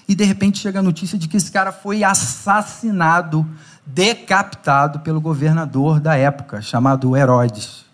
E 0.09 0.15
de 0.17 0.25
repente 0.25 0.59
chega 0.59 0.81
a 0.81 0.83
notícia 0.83 1.17
de 1.17 1.29
que 1.29 1.37
esse 1.37 1.53
cara 1.53 1.71
foi 1.71 2.03
assassinado, 2.03 3.47
decapitado 3.87 4.99
pelo 4.99 5.21
governador 5.21 6.01
da 6.01 6.17
época, 6.17 6.61
chamado 6.61 7.17
Herodes. 7.17 7.85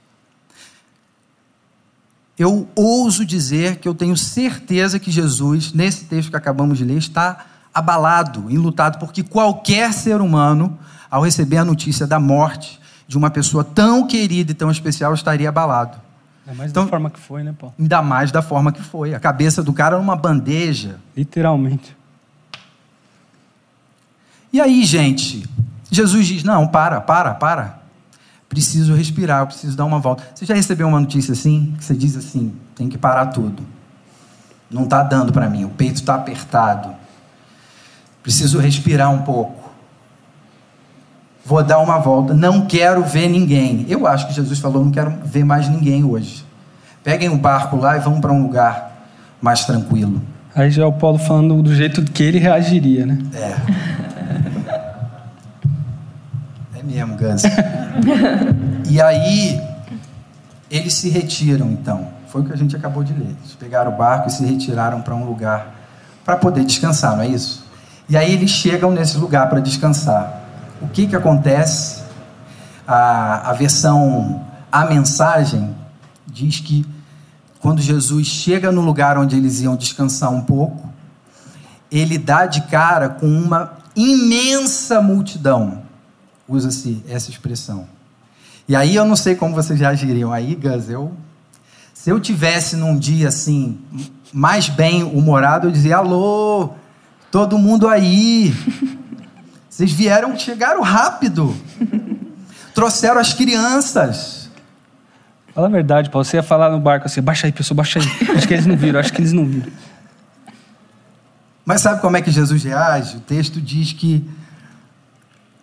Eu 2.38 2.66
ouso 2.74 3.22
dizer 3.22 3.76
que 3.76 3.86
eu 3.86 3.94
tenho 3.94 4.16
certeza 4.16 4.98
que 4.98 5.10
Jesus, 5.10 5.74
nesse 5.74 6.06
texto 6.06 6.30
que 6.30 6.36
acabamos 6.36 6.78
de 6.78 6.84
ler, 6.84 6.96
está 6.96 7.44
abalado, 7.74 8.50
enlutado, 8.50 8.98
porque 8.98 9.22
qualquer 9.22 9.92
ser 9.92 10.22
humano, 10.22 10.78
ao 11.10 11.22
receber 11.22 11.58
a 11.58 11.64
notícia 11.66 12.06
da 12.06 12.18
morte 12.18 12.80
de 13.06 13.18
uma 13.18 13.28
pessoa 13.28 13.62
tão 13.62 14.06
querida 14.06 14.52
e 14.52 14.54
tão 14.54 14.70
especial, 14.70 15.12
estaria 15.12 15.50
abalado. 15.50 16.07
Ainda 16.48 16.54
mais 16.56 16.70
então, 16.70 16.84
da 16.84 16.90
forma 16.90 17.10
que 17.10 17.20
foi, 17.20 17.42
né, 17.42 17.54
Paulo? 17.58 17.74
Ainda 17.78 18.00
mais 18.00 18.32
da 18.32 18.40
forma 18.40 18.72
que 18.72 18.82
foi. 18.82 19.14
A 19.14 19.20
cabeça 19.20 19.62
do 19.62 19.70
cara 19.70 19.98
numa 19.98 20.16
bandeja. 20.16 20.98
Literalmente. 21.14 21.94
E 24.50 24.58
aí, 24.58 24.82
gente, 24.84 25.46
Jesus 25.90 26.26
diz: 26.26 26.42
Não, 26.42 26.66
para, 26.66 27.02
para, 27.02 27.34
para. 27.34 27.78
Preciso 28.48 28.94
respirar, 28.94 29.42
eu 29.42 29.46
preciso 29.46 29.76
dar 29.76 29.84
uma 29.84 29.98
volta. 29.98 30.26
Você 30.34 30.46
já 30.46 30.54
recebeu 30.54 30.88
uma 30.88 30.98
notícia 30.98 31.32
assim? 31.32 31.74
Que 31.76 31.84
você 31.84 31.94
diz 31.94 32.16
assim: 32.16 32.54
tem 32.74 32.88
que 32.88 32.96
parar 32.96 33.26
tudo. 33.26 33.62
Não 34.70 34.84
está 34.84 35.02
dando 35.02 35.32
para 35.32 35.50
mim, 35.50 35.64
o 35.64 35.70
peito 35.70 35.96
está 35.96 36.14
apertado. 36.14 36.94
Preciso 38.22 38.58
respirar 38.58 39.10
um 39.10 39.22
pouco. 39.22 39.57
Vou 41.48 41.64
dar 41.64 41.78
uma 41.78 41.98
volta. 41.98 42.34
Não 42.34 42.66
quero 42.66 43.02
ver 43.02 43.26
ninguém. 43.26 43.86
Eu 43.88 44.06
acho 44.06 44.28
que 44.28 44.34
Jesus 44.34 44.58
falou: 44.58 44.84
não 44.84 44.92
quero 44.92 45.14
ver 45.24 45.46
mais 45.46 45.66
ninguém 45.66 46.04
hoje. 46.04 46.44
Peguem 47.02 47.30
um 47.30 47.38
barco 47.38 47.74
lá 47.78 47.96
e 47.96 48.00
vão 48.00 48.20
para 48.20 48.30
um 48.30 48.42
lugar 48.42 49.06
mais 49.40 49.64
tranquilo. 49.64 50.20
Aí 50.54 50.70
já 50.70 50.82
é 50.82 50.86
o 50.86 50.92
Paulo 50.92 51.16
falando 51.18 51.62
do 51.62 51.74
jeito 51.74 52.02
que 52.02 52.22
ele 52.22 52.38
reagiria, 52.38 53.06
né? 53.06 53.18
É. 53.32 53.56
mesmo, 56.84 57.16
Gans. 57.16 57.42
e 58.90 59.00
aí, 59.00 59.58
eles 60.70 60.92
se 60.92 61.08
retiram, 61.08 61.70
então. 61.70 62.08
Foi 62.26 62.42
o 62.42 62.44
que 62.44 62.52
a 62.52 62.56
gente 62.56 62.76
acabou 62.76 63.02
de 63.02 63.14
ler. 63.14 63.34
Eles 63.40 63.54
pegaram 63.58 63.90
o 63.90 63.96
barco 63.96 64.28
e 64.28 64.30
se 64.30 64.44
retiraram 64.44 65.00
para 65.00 65.14
um 65.14 65.24
lugar 65.24 65.74
para 66.26 66.36
poder 66.36 66.62
descansar, 66.62 67.16
não 67.16 67.22
é 67.22 67.28
isso? 67.28 67.66
E 68.06 68.18
aí 68.18 68.34
eles 68.34 68.50
chegam 68.50 68.90
nesse 68.90 69.16
lugar 69.16 69.48
para 69.48 69.60
descansar. 69.60 70.47
O 70.80 70.88
que, 70.88 71.06
que 71.06 71.16
acontece? 71.16 72.02
A, 72.86 73.50
a 73.50 73.52
versão 73.52 74.44
A 74.70 74.86
Mensagem 74.86 75.74
diz 76.26 76.60
que 76.60 76.86
quando 77.60 77.80
Jesus 77.80 78.26
chega 78.26 78.70
no 78.70 78.80
lugar 78.80 79.18
onde 79.18 79.36
eles 79.36 79.60
iam 79.60 79.76
descansar 79.76 80.30
um 80.30 80.42
pouco, 80.42 80.88
ele 81.90 82.18
dá 82.18 82.46
de 82.46 82.62
cara 82.62 83.08
com 83.08 83.26
uma 83.26 83.72
imensa 83.96 85.00
multidão 85.00 85.82
usa-se 86.48 87.04
essa 87.08 87.30
expressão. 87.30 87.86
E 88.66 88.74
aí 88.74 88.96
eu 88.96 89.04
não 89.04 89.16
sei 89.16 89.34
como 89.34 89.54
vocês 89.54 89.78
reagiriam. 89.78 90.32
Aí, 90.32 90.54
Gus, 90.54 90.88
eu. 90.88 91.12
Se 91.92 92.10
eu 92.10 92.18
tivesse 92.18 92.76
num 92.76 92.96
dia 92.96 93.28
assim, 93.28 93.78
mais 94.32 94.68
bem 94.68 95.02
humorado, 95.02 95.66
eu 95.66 95.70
dizia: 95.70 95.98
alô, 95.98 96.70
todo 97.30 97.58
mundo 97.58 97.86
aí. 97.86 98.54
Vocês 99.78 99.92
vieram, 99.92 100.36
chegaram 100.36 100.82
rápido. 100.82 101.56
Trouxeram 102.74 103.20
as 103.20 103.32
crianças. 103.32 104.50
Fala 105.54 105.68
a 105.68 105.70
verdade, 105.70 106.10
Paulo. 106.10 106.24
Você 106.24 106.36
ia 106.36 106.42
falar 106.42 106.68
no 106.68 106.80
barco 106.80 107.06
assim: 107.06 107.22
baixa 107.22 107.46
aí, 107.46 107.52
pessoal, 107.52 107.76
baixa 107.76 108.00
aí. 108.00 108.36
Acho 108.36 108.48
que 108.48 108.54
eles 108.54 108.66
não 108.66 108.76
viram, 108.76 108.98
acho 108.98 109.12
que 109.12 109.20
eles 109.20 109.32
não 109.32 109.46
viram. 109.46 109.70
Mas 111.64 111.80
sabe 111.80 112.00
como 112.00 112.16
é 112.16 112.20
que 112.20 112.28
Jesus 112.28 112.64
reage? 112.64 113.18
O 113.18 113.20
texto 113.20 113.60
diz 113.60 113.92
que 113.92 114.28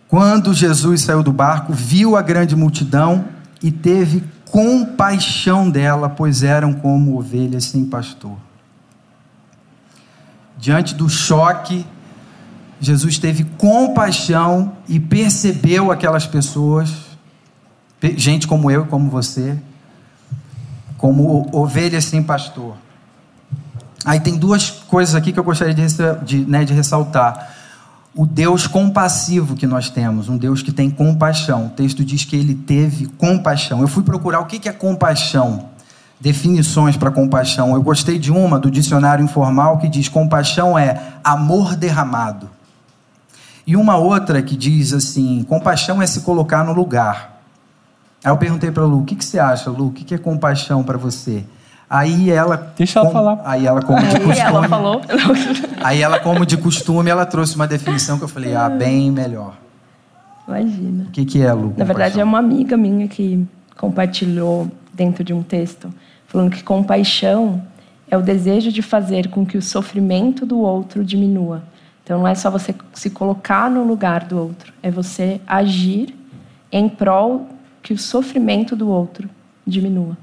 quando 0.07 0.53
Jesus 0.53 1.01
saiu 1.01 1.21
do 1.21 1.33
barco, 1.33 1.73
viu 1.73 2.15
a 2.15 2.21
grande 2.21 2.55
multidão 2.55 3.25
e 3.61 3.69
teve 3.69 4.23
compaixão 4.49 5.69
dela, 5.69 6.07
pois 6.07 6.41
eram 6.41 6.71
como 6.71 7.19
ovelhas 7.19 7.65
sem 7.65 7.83
pastor. 7.83 8.37
Diante 10.57 10.95
do 10.95 11.09
choque, 11.09 11.85
Jesus 12.79 13.17
teve 13.17 13.43
compaixão 13.57 14.73
e 14.87 14.99
percebeu 14.99 15.91
aquelas 15.91 16.27
pessoas, 16.27 16.91
gente 18.15 18.47
como 18.47 18.69
eu 18.69 18.83
e 18.83 18.87
como 18.87 19.09
você, 19.09 19.57
como 20.97 21.49
ovelhas 21.53 22.05
sem 22.05 22.21
pastor. 22.21 22.75
Aí 24.03 24.19
tem 24.19 24.37
duas 24.37 24.69
coisas 24.69 25.15
aqui 25.15 25.31
que 25.31 25.39
eu 25.39 25.43
gostaria 25.43 25.73
de, 25.73 26.45
né, 26.45 26.63
de 26.63 26.73
ressaltar 26.73 27.55
o 28.15 28.25
Deus 28.25 28.65
compassivo 28.65 29.55
que 29.55 29.67
nós 29.67 29.89
temos, 29.89 30.29
um 30.29 30.37
Deus 30.37 30.63
que 30.63 30.71
tem 30.71 30.89
compaixão. 30.89 31.65
O 31.65 31.69
texto 31.69 32.03
diz 32.05 32.23
que 32.23 32.35
ele 32.35 32.55
teve 32.55 33.07
compaixão. 33.07 33.81
Eu 33.81 33.89
fui 33.89 34.03
procurar 34.03 34.39
o 34.39 34.45
que 34.45 34.69
é 34.69 34.71
compaixão, 34.71 35.65
definições 36.19 36.95
para 36.95 37.11
compaixão. 37.11 37.75
Eu 37.75 37.83
gostei 37.83 38.17
de 38.17 38.31
uma 38.31 38.57
do 38.57 38.71
dicionário 38.71 39.23
informal 39.23 39.79
que 39.79 39.89
diz: 39.89 40.07
compaixão 40.07 40.79
é 40.79 40.97
amor 41.21 41.75
derramado. 41.75 42.49
E 43.67 43.75
uma 43.75 43.97
outra 43.97 44.41
que 44.41 44.55
diz 44.55 44.93
assim: 44.93 45.43
compaixão 45.43 46.01
é 46.01 46.07
se 46.07 46.21
colocar 46.21 46.63
no 46.63 46.73
lugar. 46.73 47.41
Aí 48.23 48.31
eu 48.31 48.37
perguntei 48.37 48.71
para 48.71 48.83
a 48.83 48.85
Lu: 48.85 49.01
o 49.01 49.05
que, 49.05 49.15
que 49.15 49.25
você 49.25 49.39
acha, 49.39 49.69
Lu? 49.69 49.87
O 49.87 49.91
que 49.91 50.13
é 50.13 50.17
compaixão 50.17 50.83
para 50.83 50.97
você? 50.97 51.43
Aí 51.89 52.29
ela. 52.29 52.73
Deixa 52.77 52.99
ela 52.99 53.07
com, 53.07 53.13
falar. 53.13 53.41
Aí 53.45 53.65
ela, 53.65 53.81
como 53.81 54.01
de 54.01 54.19
costume. 54.19 54.33
Aí 54.33 54.39
ela 54.39 54.67
falou. 54.67 55.01
aí 55.83 56.01
ela, 56.01 56.19
como 56.19 56.45
de 56.45 56.57
costume, 56.57 57.09
ela 57.09 57.25
trouxe 57.25 57.55
uma 57.55 57.67
definição 57.67 58.17
que 58.17 58.23
eu 58.23 58.27
falei, 58.27 58.55
ah, 58.55 58.69
bem 58.69 59.11
melhor. 59.11 59.55
Imagina. 60.47 61.05
O 61.05 61.11
que, 61.11 61.25
que 61.25 61.41
é, 61.41 61.53
Lu? 61.53 61.73
Na 61.77 61.85
verdade, 61.85 62.19
é 62.19 62.23
uma 62.23 62.39
amiga 62.39 62.75
minha 62.77 63.07
que 63.07 63.47
compartilhou 63.77 64.69
dentro 64.93 65.23
de 65.23 65.33
um 65.33 65.43
texto, 65.43 65.93
falando 66.27 66.51
que 66.51 66.63
compaixão 66.63 67.61
é 68.09 68.17
o 68.17 68.21
desejo 68.21 68.71
de 68.71 68.81
fazer 68.81 69.29
com 69.29 69.45
que 69.45 69.57
o 69.57 69.61
sofrimento 69.61 70.45
do 70.45 70.59
outro 70.59 71.03
diminua. 71.03 71.63
Então, 72.05 72.19
não 72.19 72.27
é 72.27 72.35
só 72.35 72.51
você 72.51 72.73
se 72.93 73.09
colocar 73.09 73.69
no 73.69 73.83
lugar 73.83 74.25
do 74.25 74.37
outro, 74.37 74.71
é 74.83 74.91
você 74.91 75.41
agir 75.47 76.15
em 76.71 76.87
prol 76.87 77.49
que 77.81 77.93
o 77.93 77.97
sofrimento 77.97 78.75
do 78.75 78.87
outro 78.87 79.27
diminua. 79.65 80.15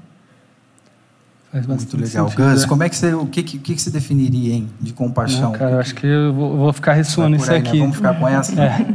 Faz 1.51 1.67
Muito 1.67 1.97
legal. 1.97 2.29
Sentido, 2.29 2.49
Gus, 2.49 2.63
é. 2.63 2.67
como 2.67 2.83
é 2.83 2.89
que 2.89 2.95
você, 2.95 3.13
o 3.13 3.25
que, 3.25 3.43
que, 3.43 3.59
que 3.59 3.81
você 3.81 3.91
definiria 3.91 4.55
hein, 4.55 4.69
de 4.79 4.93
compaixão? 4.93 5.41
Não, 5.41 5.51
cara, 5.51 5.71
eu 5.71 5.79
acho 5.79 5.93
que 5.93 6.07
eu 6.07 6.33
vou, 6.33 6.57
vou 6.57 6.73
ficar 6.73 6.93
ressoando 6.93 7.35
isso 7.35 7.51
né? 7.51 7.57
aqui. 7.57 7.73
Né? 7.73 7.79
Vamos 7.79 7.97
ficar 7.97 8.17
com 8.17 8.27
essa? 8.29 8.63
É. 8.63 8.85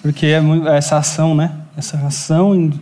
Porque 0.00 0.26
é 0.26 0.40
muito, 0.40 0.66
essa 0.68 0.96
ação, 0.96 1.34
né? 1.34 1.50
Essa 1.76 1.96
ação. 1.98 2.72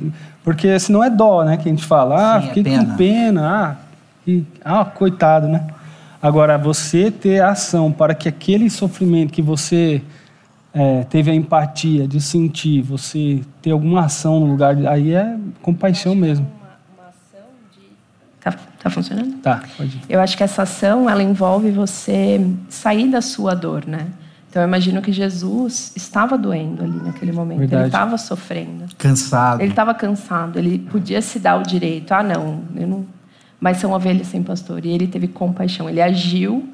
Porque 0.44 0.78
se 0.78 0.92
não 0.92 1.02
é 1.02 1.09
dó, 1.09 1.44
né? 1.44 1.56
Que 1.56 1.68
a 1.68 1.73
gente 1.73 1.85
fala, 1.85 2.37
ah, 2.37 2.40
Sim, 2.40 2.47
é 2.47 2.52
fiquei 2.52 2.73
é 2.73 2.76
pena. 2.76 2.85
com 2.85 2.97
pena, 2.97 3.49
ah, 3.49 3.76
e, 4.26 4.44
ah, 4.62 4.85
coitado, 4.85 5.49
né? 5.49 5.66
Agora, 6.22 6.58
você 6.58 7.10
ter 7.10 7.42
ação 7.42 7.90
para 7.90 8.14
que 8.14 8.28
aquele 8.28 8.68
sofrimento 8.68 9.32
que 9.32 9.40
você 9.40 10.02
é, 10.74 11.04
teve 11.04 11.30
a 11.30 11.34
empatia 11.34 12.06
de 12.06 12.20
sentir, 12.20 12.82
você 12.82 13.40
ter 13.62 13.70
alguma 13.70 14.04
ação 14.04 14.40
no 14.40 14.46
lugar, 14.46 14.76
aí 14.86 15.14
é 15.14 15.36
compaixão 15.62 16.14
mesmo. 16.14 16.46
Tá, 18.40 18.52
tá 18.82 18.90
funcionando? 18.90 19.36
Tá, 19.38 19.62
pode. 19.76 19.96
Ir. 19.96 20.02
Eu 20.08 20.20
acho 20.20 20.36
que 20.36 20.42
essa 20.42 20.62
ação, 20.62 21.08
ela 21.08 21.22
envolve 21.22 21.70
você 21.70 22.40
sair 22.68 23.08
da 23.10 23.20
sua 23.20 23.54
dor, 23.54 23.86
né? 23.86 24.08
Então, 24.48 24.62
eu 24.62 24.66
imagino 24.66 25.00
que 25.00 25.12
Jesus 25.12 25.92
estava 25.94 26.36
doendo 26.36 26.82
ali 26.82 27.00
naquele 27.04 27.30
momento. 27.30 27.60
Verdade. 27.60 27.82
Ele 27.82 27.88
estava 27.88 28.18
sofrendo. 28.18 28.86
Cansado. 28.98 29.60
Ele 29.60 29.70
estava 29.70 29.94
cansado. 29.94 30.58
Ele 30.58 30.80
podia 30.90 31.22
se 31.22 31.38
dar 31.38 31.56
o 31.56 31.62
direito. 31.62 32.12
Ah, 32.12 32.22
não, 32.22 32.62
eu 32.74 32.86
não... 32.86 33.06
Mas 33.61 33.76
são 33.76 33.93
ovelhas 33.93 34.29
sem 34.29 34.43
pastor. 34.43 34.85
E 34.85 34.90
ele 34.90 35.07
teve 35.07 35.29
compaixão. 35.29 35.88
Ele 35.88 36.00
agiu 36.00 36.69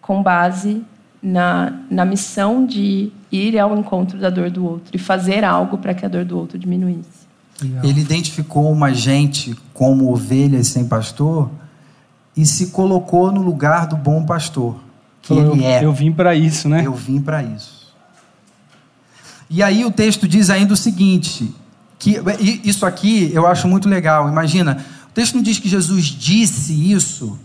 com 0.00 0.22
base 0.22 0.82
na, 1.22 1.72
na 1.90 2.04
missão 2.04 2.66
de 2.66 3.10
ir 3.30 3.58
ao 3.58 3.76
encontro 3.76 4.18
da 4.18 4.30
dor 4.30 4.50
do 4.50 4.64
outro 4.64 4.94
e 4.94 4.98
fazer 4.98 5.44
algo 5.44 5.78
para 5.78 5.94
que 5.94 6.04
a 6.04 6.08
dor 6.08 6.24
do 6.24 6.38
outro 6.38 6.58
diminuísse. 6.58 7.24
Ele 7.82 8.00
identificou 8.00 8.70
uma 8.70 8.92
gente 8.92 9.56
como 9.72 10.12
ovelhas 10.12 10.66
sem 10.66 10.86
pastor 10.86 11.50
e 12.36 12.44
se 12.44 12.66
colocou 12.68 13.30
no 13.30 13.40
lugar 13.40 13.86
do 13.86 13.96
bom 13.96 14.24
pastor, 14.24 14.76
que 15.22 15.32
Ele 15.32 15.62
eu, 15.62 15.66
é. 15.66 15.84
Eu 15.84 15.92
vim 15.92 16.12
para 16.12 16.34
isso, 16.34 16.68
né? 16.68 16.82
Eu 16.84 16.92
vim 16.92 17.20
para 17.20 17.42
isso. 17.42 17.94
E 19.48 19.62
aí 19.62 19.84
o 19.84 19.90
texto 19.90 20.26
diz 20.26 20.50
ainda 20.50 20.74
o 20.74 20.76
seguinte, 20.76 21.54
que 21.98 22.20
isso 22.64 22.84
aqui 22.84 23.30
eu 23.32 23.46
acho 23.46 23.68
muito 23.68 23.88
legal. 23.88 24.28
Imagina, 24.28 24.84
o 25.14 25.20
texto 25.22 25.36
não 25.36 25.42
diz 25.42 25.60
que 25.60 25.68
Jesus 25.68 26.06
disse 26.06 26.90
isso, 26.90 27.38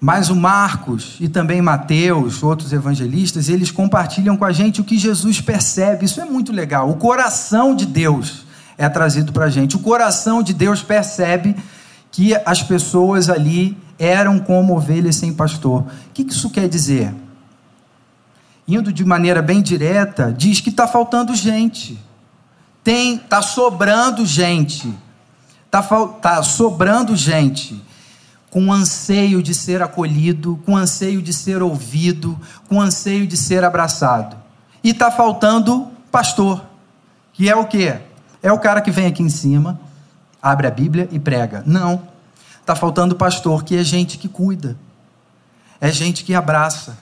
mas 0.00 0.30
o 0.30 0.36
Marcos 0.36 1.16
e 1.18 1.28
também 1.28 1.60
Mateus, 1.60 2.44
outros 2.44 2.72
evangelistas, 2.72 3.48
eles 3.48 3.72
compartilham 3.72 4.36
com 4.36 4.44
a 4.44 4.52
gente 4.52 4.80
o 4.80 4.84
que 4.84 4.96
Jesus 4.96 5.40
percebe. 5.40 6.04
Isso 6.04 6.20
é 6.20 6.24
muito 6.24 6.52
legal. 6.52 6.88
O 6.88 6.94
coração 6.94 7.74
de 7.74 7.84
Deus 7.84 8.44
é 8.78 8.88
trazido 8.88 9.32
para 9.32 9.46
a 9.46 9.50
gente. 9.50 9.74
O 9.74 9.80
coração 9.80 10.44
de 10.44 10.54
Deus 10.54 10.80
percebe 10.80 11.56
que 12.12 12.36
as 12.46 12.62
pessoas 12.62 13.28
ali 13.28 13.76
eram 13.98 14.38
como 14.38 14.76
ovelhas 14.76 15.16
sem 15.16 15.34
pastor. 15.34 15.80
O 15.80 16.12
que 16.14 16.22
isso 16.22 16.50
quer 16.50 16.68
dizer? 16.68 17.12
Indo 18.68 18.92
de 18.92 19.04
maneira 19.04 19.42
bem 19.42 19.60
direta, 19.60 20.32
diz 20.32 20.60
que 20.60 20.70
está 20.70 20.86
faltando 20.86 21.34
gente. 21.34 21.98
Tem, 22.84 23.16
está 23.16 23.42
sobrando 23.42 24.24
gente. 24.24 24.94
Está 25.70 25.82
tá 26.20 26.42
sobrando 26.42 27.14
gente 27.14 27.80
com 28.50 28.72
anseio 28.72 29.40
de 29.40 29.54
ser 29.54 29.80
acolhido, 29.80 30.60
com 30.66 30.76
anseio 30.76 31.22
de 31.22 31.32
ser 31.32 31.62
ouvido, 31.62 32.36
com 32.68 32.80
anseio 32.80 33.24
de 33.24 33.36
ser 33.36 33.62
abraçado. 33.62 34.36
E 34.82 34.90
está 34.90 35.12
faltando 35.12 35.88
pastor, 36.10 36.64
que 37.32 37.48
é 37.48 37.54
o 37.54 37.64
quê? 37.66 37.98
É 38.42 38.50
o 38.50 38.58
cara 38.58 38.80
que 38.80 38.90
vem 38.90 39.06
aqui 39.06 39.22
em 39.22 39.28
cima, 39.28 39.78
abre 40.42 40.66
a 40.66 40.70
Bíblia 40.72 41.08
e 41.12 41.20
prega. 41.20 41.62
Não. 41.64 42.02
Está 42.60 42.74
faltando 42.74 43.14
pastor, 43.14 43.62
que 43.62 43.76
é 43.76 43.84
gente 43.84 44.18
que 44.18 44.28
cuida, 44.28 44.76
é 45.80 45.92
gente 45.92 46.24
que 46.24 46.34
abraça. 46.34 46.98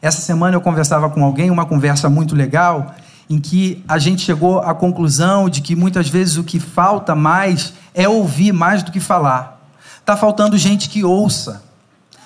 Essa 0.00 0.22
semana 0.22 0.56
eu 0.56 0.60
conversava 0.60 1.10
com 1.10 1.22
alguém, 1.22 1.50
uma 1.50 1.66
conversa 1.66 2.08
muito 2.08 2.34
legal, 2.34 2.94
em 3.28 3.38
que 3.38 3.82
a 3.88 3.98
gente 3.98 4.22
chegou 4.22 4.58
à 4.58 4.74
conclusão 4.74 5.48
de 5.48 5.60
que 5.60 5.74
muitas 5.74 6.08
vezes 6.08 6.36
o 6.36 6.44
que 6.44 6.60
falta 6.60 7.14
mais 7.14 7.72
é 7.94 8.08
ouvir 8.08 8.52
mais 8.52 8.82
do 8.82 8.92
que 8.92 9.00
falar. 9.00 9.60
Está 10.00 10.16
faltando 10.16 10.58
gente 10.58 10.88
que 10.88 11.02
ouça. 11.02 11.62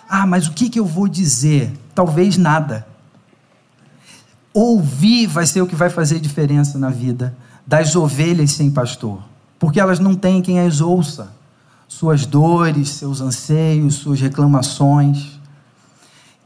Ah, 0.09 0.27
mas 0.27 0.49
o 0.49 0.53
que, 0.53 0.69
que 0.69 0.81
eu 0.81 0.87
vou 0.87 1.07
dizer? 1.07 1.73
Talvez 1.95 2.37
nada. 2.37 2.87
Ouvir 4.53 5.27
vai 5.27 5.47
ser 5.47 5.63
o 5.63 5.67
que 5.67 5.77
vai 5.77 5.91
fazer 5.91 6.19
diferença 6.19 6.79
na 6.79 6.91
vida 6.91 7.37
das 7.67 7.95
ovelhas 7.95 8.53
sem 8.53 8.71
pastor, 8.71 9.23
porque 9.59 9.79
elas 9.79 9.99
não 9.99 10.15
têm 10.15 10.41
quem 10.41 10.59
as 10.59 10.81
ouça. 10.81 11.31
Suas 11.87 12.25
dores, 12.25 12.91
seus 12.91 13.21
anseios, 13.21 13.97
suas 13.97 14.21
reclamações. 14.21 15.39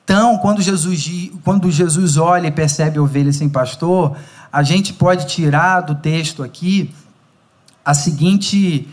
Então, 0.04 0.36
quando 0.38 0.60
Jesus, 0.60 1.30
quando 1.44 1.70
Jesus 1.70 2.16
olha 2.16 2.48
e 2.48 2.50
percebe 2.50 2.98
ovelhas 2.98 3.36
sem 3.36 3.48
pastor, 3.48 4.16
a 4.52 4.62
gente 4.62 4.92
pode 4.92 5.26
tirar 5.26 5.80
do 5.80 5.94
texto 5.94 6.42
aqui 6.42 6.94
a 7.82 7.94
seguinte 7.94 8.86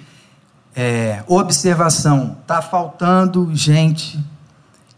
é, 0.75 1.24
observação: 1.28 2.38
está 2.42 2.62
faltando 2.62 3.54
gente 3.54 4.18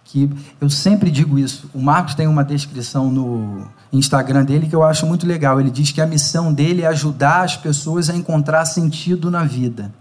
que 0.05 0.29
eu 0.59 0.69
sempre 0.69 1.09
digo 1.09 1.39
isso. 1.39 1.69
O 1.73 1.81
Marcos 1.81 2.13
tem 2.13 2.27
uma 2.27 2.43
descrição 2.43 3.09
no 3.09 3.65
Instagram 3.91 4.43
dele 4.43 4.67
que 4.67 4.75
eu 4.75 4.83
acho 4.83 5.07
muito 5.07 5.25
legal. 5.25 5.59
Ele 5.59 5.71
diz 5.71 5.91
que 5.91 6.01
a 6.01 6.05
missão 6.05 6.53
dele 6.53 6.83
é 6.83 6.87
ajudar 6.87 7.43
as 7.43 7.57
pessoas 7.57 8.09
a 8.09 8.15
encontrar 8.15 8.65
sentido 8.65 9.31
na 9.31 9.43
vida. 9.43 9.91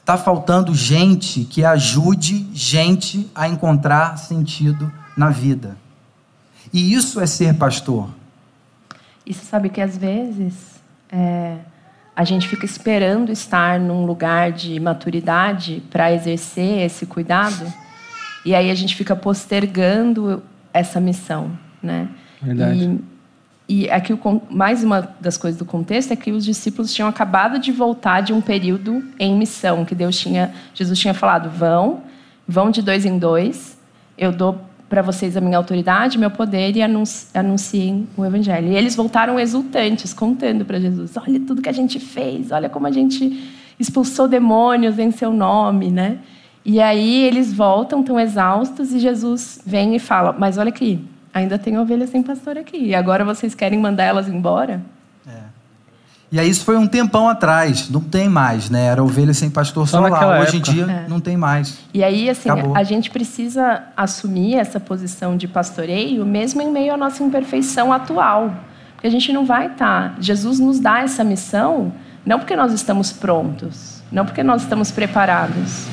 Está 0.00 0.18
faltando 0.18 0.74
gente 0.74 1.44
que 1.44 1.64
ajude 1.64 2.50
gente 2.52 3.30
a 3.34 3.48
encontrar 3.48 4.18
sentido 4.18 4.90
na 5.16 5.30
vida. 5.30 5.76
E 6.72 6.92
isso 6.92 7.20
é 7.20 7.26
ser 7.26 7.54
pastor. 7.54 8.08
E 9.26 9.32
você 9.32 9.44
sabe 9.44 9.68
que 9.68 9.80
às 9.80 9.96
vezes 9.96 10.82
é, 11.10 11.56
a 12.14 12.24
gente 12.24 12.46
fica 12.46 12.64
esperando 12.64 13.32
estar 13.32 13.80
num 13.80 14.04
lugar 14.04 14.52
de 14.52 14.78
maturidade 14.78 15.82
para 15.90 16.12
exercer 16.12 16.80
esse 16.80 17.06
cuidado, 17.06 17.72
e 18.44 18.54
aí 18.54 18.70
a 18.70 18.74
gente 18.74 18.94
fica 18.94 19.16
postergando 19.16 20.42
essa 20.72 21.00
missão, 21.00 21.58
né? 21.82 22.08
Verdade. 22.42 23.00
E, 23.66 23.84
e 23.84 23.90
aqui 23.90 24.12
o, 24.12 24.42
mais 24.50 24.84
uma 24.84 25.14
das 25.18 25.38
coisas 25.38 25.58
do 25.58 25.64
contexto 25.64 26.12
é 26.12 26.16
que 26.16 26.30
os 26.30 26.44
discípulos 26.44 26.92
tinham 26.92 27.08
acabado 27.08 27.58
de 27.58 27.72
voltar 27.72 28.20
de 28.20 28.32
um 28.32 28.40
período 28.40 29.02
em 29.18 29.34
missão 29.34 29.84
que 29.84 29.94
Deus 29.94 30.18
tinha, 30.18 30.52
Jesus 30.74 30.98
tinha 30.98 31.14
falado, 31.14 31.48
vão, 31.48 32.02
vão 32.46 32.70
de 32.70 32.82
dois 32.82 33.06
em 33.06 33.18
dois, 33.18 33.78
eu 34.18 34.30
dou 34.30 34.60
para 34.88 35.02
vocês 35.02 35.36
a 35.36 35.40
minha 35.40 35.56
autoridade, 35.56 36.18
meu 36.18 36.30
poder 36.30 36.76
e 36.76 36.82
anunciem 36.82 38.06
o 38.16 38.24
evangelho. 38.24 38.68
E 38.68 38.76
eles 38.76 38.94
voltaram 38.94 39.40
exultantes, 39.40 40.12
contando 40.12 40.64
para 40.64 40.78
Jesus: 40.78 41.16
olha 41.16 41.40
tudo 41.40 41.62
que 41.62 41.68
a 41.68 41.72
gente 41.72 41.98
fez, 41.98 42.52
olha 42.52 42.68
como 42.68 42.86
a 42.86 42.90
gente 42.90 43.52
expulsou 43.78 44.28
demônios 44.28 44.98
em 44.98 45.10
seu 45.10 45.32
nome, 45.32 45.90
né? 45.90 46.18
E 46.64 46.80
aí 46.80 47.24
eles 47.24 47.52
voltam 47.52 48.02
tão 48.02 48.18
exaustos 48.18 48.92
e 48.92 48.98
Jesus 48.98 49.60
vem 49.66 49.96
e 49.96 49.98
fala: 49.98 50.34
mas 50.38 50.58
olha 50.58 50.68
aqui, 50.68 51.04
ainda 51.32 51.58
tem 51.58 51.78
ovelhas 51.78 52.10
sem 52.10 52.22
pastor 52.22 52.56
aqui. 52.56 52.78
E 52.78 52.94
agora 52.94 53.24
vocês 53.24 53.54
querem 53.54 53.78
mandar 53.78 54.04
elas 54.04 54.28
embora? 54.28 54.82
E 56.30 56.40
aí 56.40 56.48
isso 56.48 56.64
foi 56.64 56.76
um 56.76 56.86
tempão 56.86 57.28
atrás, 57.28 57.88
não 57.88 58.00
tem 58.00 58.28
mais, 58.28 58.68
né? 58.68 58.86
Era 58.86 59.02
ovelha 59.02 59.32
sem 59.32 59.48
pastor 59.48 59.86
só, 59.86 60.00
lá. 60.00 60.40
Hoje 60.40 60.56
época. 60.56 60.56
em 60.56 60.74
dia 60.74 60.84
é. 60.84 61.08
não 61.08 61.20
tem 61.20 61.36
mais. 61.36 61.78
E 61.92 62.02
aí, 62.02 62.28
assim, 62.28 62.50
Acabou. 62.50 62.76
a 62.76 62.82
gente 62.82 63.10
precisa 63.10 63.84
assumir 63.96 64.56
essa 64.56 64.80
posição 64.80 65.36
de 65.36 65.46
pastoreio, 65.46 66.26
mesmo 66.26 66.60
em 66.60 66.70
meio 66.70 66.92
à 66.92 66.96
nossa 66.96 67.22
imperfeição 67.22 67.92
atual. 67.92 68.52
Porque 68.94 69.06
a 69.06 69.10
gente 69.10 69.32
não 69.32 69.44
vai 69.44 69.66
estar. 69.66 70.14
Tá, 70.14 70.16
Jesus 70.18 70.58
nos 70.58 70.80
dá 70.80 71.00
essa 71.00 71.22
missão, 71.22 71.92
não 72.26 72.38
porque 72.38 72.56
nós 72.56 72.72
estamos 72.72 73.12
prontos, 73.12 74.02
não 74.10 74.24
porque 74.24 74.42
nós 74.42 74.62
estamos 74.62 74.90
preparados, 74.90 75.86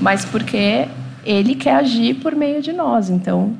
mas 0.00 0.24
porque 0.24 0.88
Ele 1.24 1.54
quer 1.54 1.76
agir 1.76 2.14
por 2.14 2.34
meio 2.34 2.60
de 2.60 2.72
nós. 2.72 3.10
Então, 3.10 3.54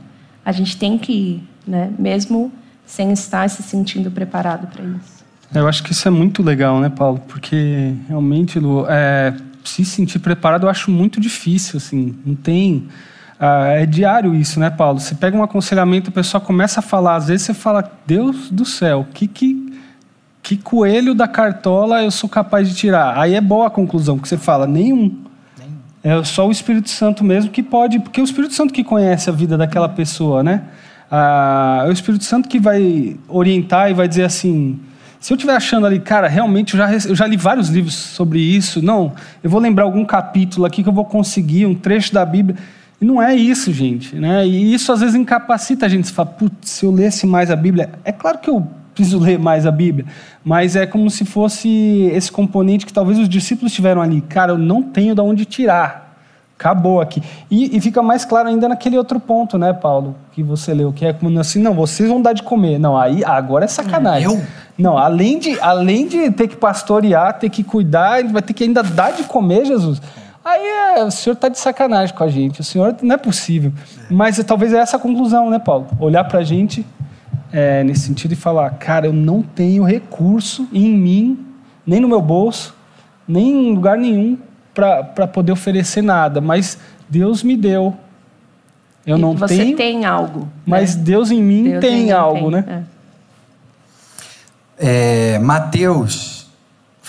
a 0.44 0.50
gente 0.52 0.76
tem 0.76 0.98
que 0.98 1.12
ir, 1.12 1.48
né? 1.66 1.92
Mesmo 1.98 2.50
sem 2.86 3.12
estar 3.12 3.48
se 3.48 3.62
sentindo 3.62 4.10
preparado 4.10 4.66
para 4.66 4.84
isso. 4.84 5.13
Eu 5.54 5.68
acho 5.68 5.84
que 5.84 5.92
isso 5.92 6.08
é 6.08 6.10
muito 6.10 6.42
legal, 6.42 6.80
né, 6.80 6.88
Paulo? 6.88 7.20
Porque 7.28 7.94
realmente, 8.08 8.58
Lu, 8.58 8.86
é, 8.88 9.32
se 9.62 9.84
sentir 9.84 10.18
preparado 10.18 10.64
eu 10.64 10.68
acho 10.68 10.90
muito 10.90 11.20
difícil, 11.20 11.76
assim. 11.76 12.14
Não 12.26 12.34
tem. 12.34 12.88
Ah, 13.38 13.66
é 13.68 13.86
diário 13.86 14.34
isso, 14.34 14.58
né, 14.58 14.68
Paulo? 14.68 14.98
Você 14.98 15.14
pega 15.14 15.36
um 15.36 15.42
aconselhamento, 15.42 16.10
a 16.10 16.12
pessoa 16.12 16.40
começa 16.40 16.80
a 16.80 16.82
falar, 16.82 17.16
às 17.16 17.28
vezes 17.28 17.46
você 17.46 17.54
fala, 17.54 17.88
Deus 18.04 18.50
do 18.50 18.64
céu, 18.64 19.06
que, 19.14 19.28
que, 19.28 19.78
que 20.42 20.56
coelho 20.56 21.14
da 21.14 21.28
cartola 21.28 22.02
eu 22.02 22.10
sou 22.10 22.28
capaz 22.28 22.68
de 22.68 22.74
tirar? 22.74 23.16
Aí 23.16 23.34
é 23.34 23.40
boa 23.40 23.68
a 23.68 23.70
conclusão, 23.70 24.18
que 24.18 24.28
você 24.28 24.36
fala, 24.36 24.66
nenhum. 24.66 25.22
É 26.02 26.22
só 26.24 26.46
o 26.46 26.50
Espírito 26.50 26.90
Santo 26.90 27.24
mesmo 27.24 27.50
que 27.50 27.62
pode, 27.62 27.98
porque 28.00 28.20
é 28.20 28.22
o 28.22 28.26
Espírito 28.26 28.54
Santo 28.54 28.74
que 28.74 28.84
conhece 28.84 29.30
a 29.30 29.32
vida 29.32 29.56
daquela 29.56 29.88
pessoa, 29.88 30.42
né? 30.42 30.64
Ah, 31.10 31.84
é 31.86 31.88
o 31.88 31.92
Espírito 31.92 32.24
Santo 32.24 32.48
que 32.48 32.58
vai 32.58 33.16
orientar 33.28 33.90
e 33.90 33.94
vai 33.94 34.06
dizer 34.08 34.24
assim 34.24 34.80
se 35.24 35.32
eu 35.32 35.36
estiver 35.36 35.56
achando 35.56 35.86
ali, 35.86 36.00
cara, 36.00 36.28
realmente 36.28 36.74
eu 36.74 36.78
já, 36.78 37.08
eu 37.08 37.14
já 37.14 37.26
li 37.26 37.34
vários 37.34 37.70
livros 37.70 37.94
sobre 37.94 38.38
isso, 38.40 38.82
não, 38.82 39.14
eu 39.42 39.48
vou 39.48 39.58
lembrar 39.58 39.84
algum 39.84 40.04
capítulo 40.04 40.66
aqui 40.66 40.82
que 40.82 40.88
eu 40.90 40.92
vou 40.92 41.06
conseguir, 41.06 41.64
um 41.64 41.74
trecho 41.74 42.12
da 42.12 42.26
Bíblia. 42.26 42.58
E 43.00 43.06
não 43.06 43.22
é 43.22 43.34
isso, 43.34 43.72
gente. 43.72 44.14
Né? 44.16 44.46
E 44.46 44.74
isso 44.74 44.92
às 44.92 45.00
vezes 45.00 45.14
incapacita 45.14 45.86
a 45.86 45.88
gente. 45.88 46.08
Você 46.08 46.12
fala, 46.12 46.28
putz, 46.28 46.68
se 46.68 46.84
eu 46.84 46.90
lesse 46.90 47.26
mais 47.26 47.50
a 47.50 47.56
Bíblia. 47.56 47.88
É 48.04 48.12
claro 48.12 48.36
que 48.36 48.50
eu 48.50 48.66
preciso 48.94 49.16
ler 49.24 49.38
mais 49.38 49.64
a 49.64 49.70
Bíblia, 49.70 50.04
mas 50.44 50.76
é 50.76 50.84
como 50.84 51.08
se 51.08 51.24
fosse 51.24 51.70
esse 52.12 52.30
componente 52.30 52.84
que 52.84 52.92
talvez 52.92 53.18
os 53.18 53.26
discípulos 53.26 53.72
tiveram 53.72 54.02
ali. 54.02 54.20
Cara, 54.20 54.52
eu 54.52 54.58
não 54.58 54.82
tenho 54.82 55.14
de 55.14 55.22
onde 55.22 55.46
tirar. 55.46 56.04
Acabou 56.58 57.00
aqui. 57.00 57.22
E, 57.50 57.76
e, 57.76 57.80
fica 57.80 58.02
mais 58.02 58.24
claro 58.24 58.48
ainda 58.48 58.68
naquele 58.68 58.96
outro 58.96 59.18
ponto, 59.18 59.58
né, 59.58 59.72
Paulo, 59.72 60.14
que 60.32 60.42
você 60.42 60.72
leu, 60.72 60.92
que 60.92 61.04
é 61.04 61.12
como 61.12 61.38
assim, 61.40 61.60
não, 61.60 61.74
vocês 61.74 62.08
vão 62.08 62.22
dar 62.22 62.32
de 62.32 62.42
comer. 62.42 62.78
Não, 62.78 62.96
aí 62.96 63.24
agora 63.24 63.64
é 63.64 63.68
sacanagem. 63.68 64.28
Eu? 64.28 64.40
Não, 64.76 64.98
além 64.98 65.38
de, 65.38 65.58
além 65.60 66.06
de 66.08 66.30
ter 66.30 66.48
que 66.48 66.56
pastorear, 66.56 67.38
ter 67.38 67.48
que 67.48 67.62
cuidar, 67.62 68.24
vai 68.24 68.42
ter 68.42 68.52
que 68.52 68.64
ainda 68.64 68.82
dar 68.82 69.12
de 69.12 69.22
comer, 69.24 69.64
Jesus. 69.64 70.02
Aí 70.44 70.60
é, 70.62 71.04
o 71.04 71.10
senhor 71.10 71.34
está 71.34 71.48
de 71.48 71.58
sacanagem 71.58 72.14
com 72.14 72.22
a 72.22 72.28
gente. 72.28 72.60
O 72.60 72.64
senhor 72.64 72.96
não 73.00 73.14
é 73.14 73.18
possível. 73.18 73.72
Mas 74.10 74.36
talvez 74.44 74.72
é 74.72 74.78
essa 74.78 74.96
a 74.96 75.00
conclusão, 75.00 75.48
né, 75.48 75.58
Paulo? 75.58 75.86
Olhar 75.98 76.24
para 76.24 76.40
a 76.40 76.44
gente 76.44 76.84
é, 77.52 77.82
nesse 77.84 78.02
sentido 78.02 78.32
e 78.32 78.36
falar: 78.36 78.70
cara, 78.70 79.06
eu 79.06 79.12
não 79.12 79.40
tenho 79.40 79.84
recurso 79.84 80.68
em 80.72 80.90
mim, 80.90 81.46
nem 81.86 82.00
no 82.00 82.08
meu 82.08 82.20
bolso, 82.20 82.74
nem 83.26 83.70
em 83.70 83.74
lugar 83.74 83.96
nenhum 83.96 84.36
para 84.74 85.26
poder 85.26 85.52
oferecer 85.52 86.02
nada. 86.02 86.40
Mas 86.40 86.78
Deus 87.08 87.42
me 87.42 87.56
deu. 87.56 87.96
Eu 89.06 89.16
e 89.16 89.20
não 89.20 89.34
você 89.34 89.56
tenho. 89.56 89.70
Você 89.70 89.76
tem 89.76 90.04
algo. 90.04 90.48
Mas 90.66 90.96
né? 90.96 91.02
Deus 91.04 91.30
em 91.30 91.42
mim 91.42 91.64
Deus 91.64 91.80
tem 91.80 92.08
em 92.08 92.12
algo, 92.12 92.50
tem. 92.50 92.62
né? 92.62 92.64
É. 92.90 92.93
É, 94.78 95.38
Mateus 95.38 96.44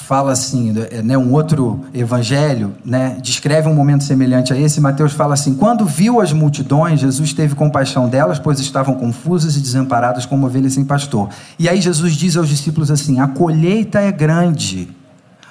fala 0.05 0.33
assim, 0.33 0.73
é, 0.91 1.01
né, 1.01 1.17
um 1.17 1.33
outro 1.33 1.83
evangelho, 1.91 2.75
né, 2.85 3.17
descreve 3.21 3.67
um 3.67 3.73
momento 3.73 4.03
semelhante 4.03 4.53
a 4.53 4.57
esse. 4.57 4.79
Mateus 4.79 5.13
fala 5.13 5.33
assim: 5.33 5.55
quando 5.55 5.83
viu 5.85 6.21
as 6.21 6.31
multidões, 6.31 6.99
Jesus 6.99 7.33
teve 7.33 7.55
compaixão 7.55 8.07
delas, 8.07 8.37
pois 8.37 8.59
estavam 8.59 8.95
confusas 8.95 9.55
e 9.55 9.59
desamparadas 9.59 10.25
como 10.25 10.45
ovelhas 10.45 10.73
sem 10.73 10.85
pastor. 10.85 11.29
E 11.57 11.67
aí 11.67 11.81
Jesus 11.81 12.13
diz 12.13 12.37
aos 12.37 12.47
discípulos 12.47 12.91
assim: 12.91 13.19
a 13.19 13.27
colheita 13.27 13.99
é 13.99 14.11
grande, 14.11 14.95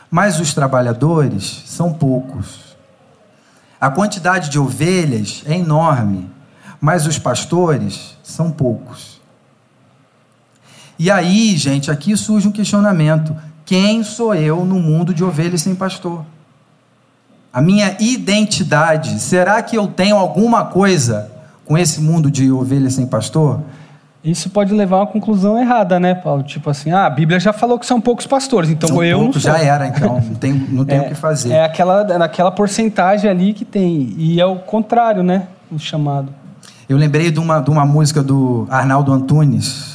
mas 0.08 0.38
os 0.38 0.54
trabalhadores 0.54 1.64
são 1.66 1.92
poucos. 1.92 2.76
A 3.80 3.90
quantidade 3.90 4.50
de 4.50 4.58
ovelhas 4.58 5.42
é 5.46 5.58
enorme, 5.58 6.30
mas 6.80 7.06
os 7.06 7.18
pastores 7.18 8.16
são 8.22 8.52
poucos. 8.52 9.13
E 10.98 11.10
aí, 11.10 11.56
gente, 11.56 11.90
aqui 11.90 12.16
surge 12.16 12.46
um 12.46 12.52
questionamento 12.52 13.34
quem 13.64 14.02
sou 14.02 14.34
eu 14.34 14.64
no 14.64 14.78
mundo 14.78 15.14
de 15.14 15.24
ovelhas 15.24 15.62
sem 15.62 15.74
pastor? 15.74 16.24
A 17.52 17.62
minha 17.62 17.96
identidade, 17.98 19.18
será 19.18 19.62
que 19.62 19.76
eu 19.76 19.86
tenho 19.86 20.16
alguma 20.16 20.66
coisa 20.66 21.30
com 21.64 21.78
esse 21.78 22.00
mundo 22.00 22.30
de 22.30 22.50
ovelhas 22.50 22.94
sem 22.94 23.06
pastor? 23.06 23.62
Isso 24.22 24.50
pode 24.50 24.74
levar 24.74 24.96
a 24.96 25.00
uma 25.00 25.06
conclusão 25.06 25.58
errada, 25.58 25.98
né, 26.00 26.14
Paulo? 26.14 26.42
Tipo 26.42 26.68
assim, 26.68 26.90
ah, 26.90 27.06
a 27.06 27.10
Bíblia 27.10 27.38
já 27.38 27.52
falou 27.52 27.78
que 27.78 27.86
são 27.86 28.00
poucos 28.00 28.26
pastores, 28.26 28.68
então 28.70 28.88
são 28.88 29.04
eu 29.04 29.18
poucos, 29.18 29.36
não 29.36 29.42
sou. 29.42 29.52
Já 29.52 29.64
era, 29.64 29.86
então, 29.86 30.20
não 30.20 30.34
tem, 30.34 30.52
não 30.52 30.84
tem 30.84 30.96
é, 30.98 31.00
o 31.02 31.08
que 31.08 31.14
fazer. 31.14 31.52
É 31.52 31.64
aquela, 31.64 32.04
naquela 32.18 32.50
porcentagem 32.50 33.30
ali 33.30 33.54
que 33.54 33.64
tem, 33.64 34.14
e 34.16 34.40
é 34.40 34.46
o 34.46 34.56
contrário, 34.56 35.22
né, 35.22 35.46
o 35.70 35.78
chamado. 35.78 36.28
Eu 36.88 36.96
lembrei 36.98 37.30
de 37.30 37.38
uma, 37.38 37.60
de 37.60 37.70
uma 37.70 37.86
música 37.86 38.22
do 38.22 38.66
Arnaldo 38.70 39.12
Antunes, 39.12 39.93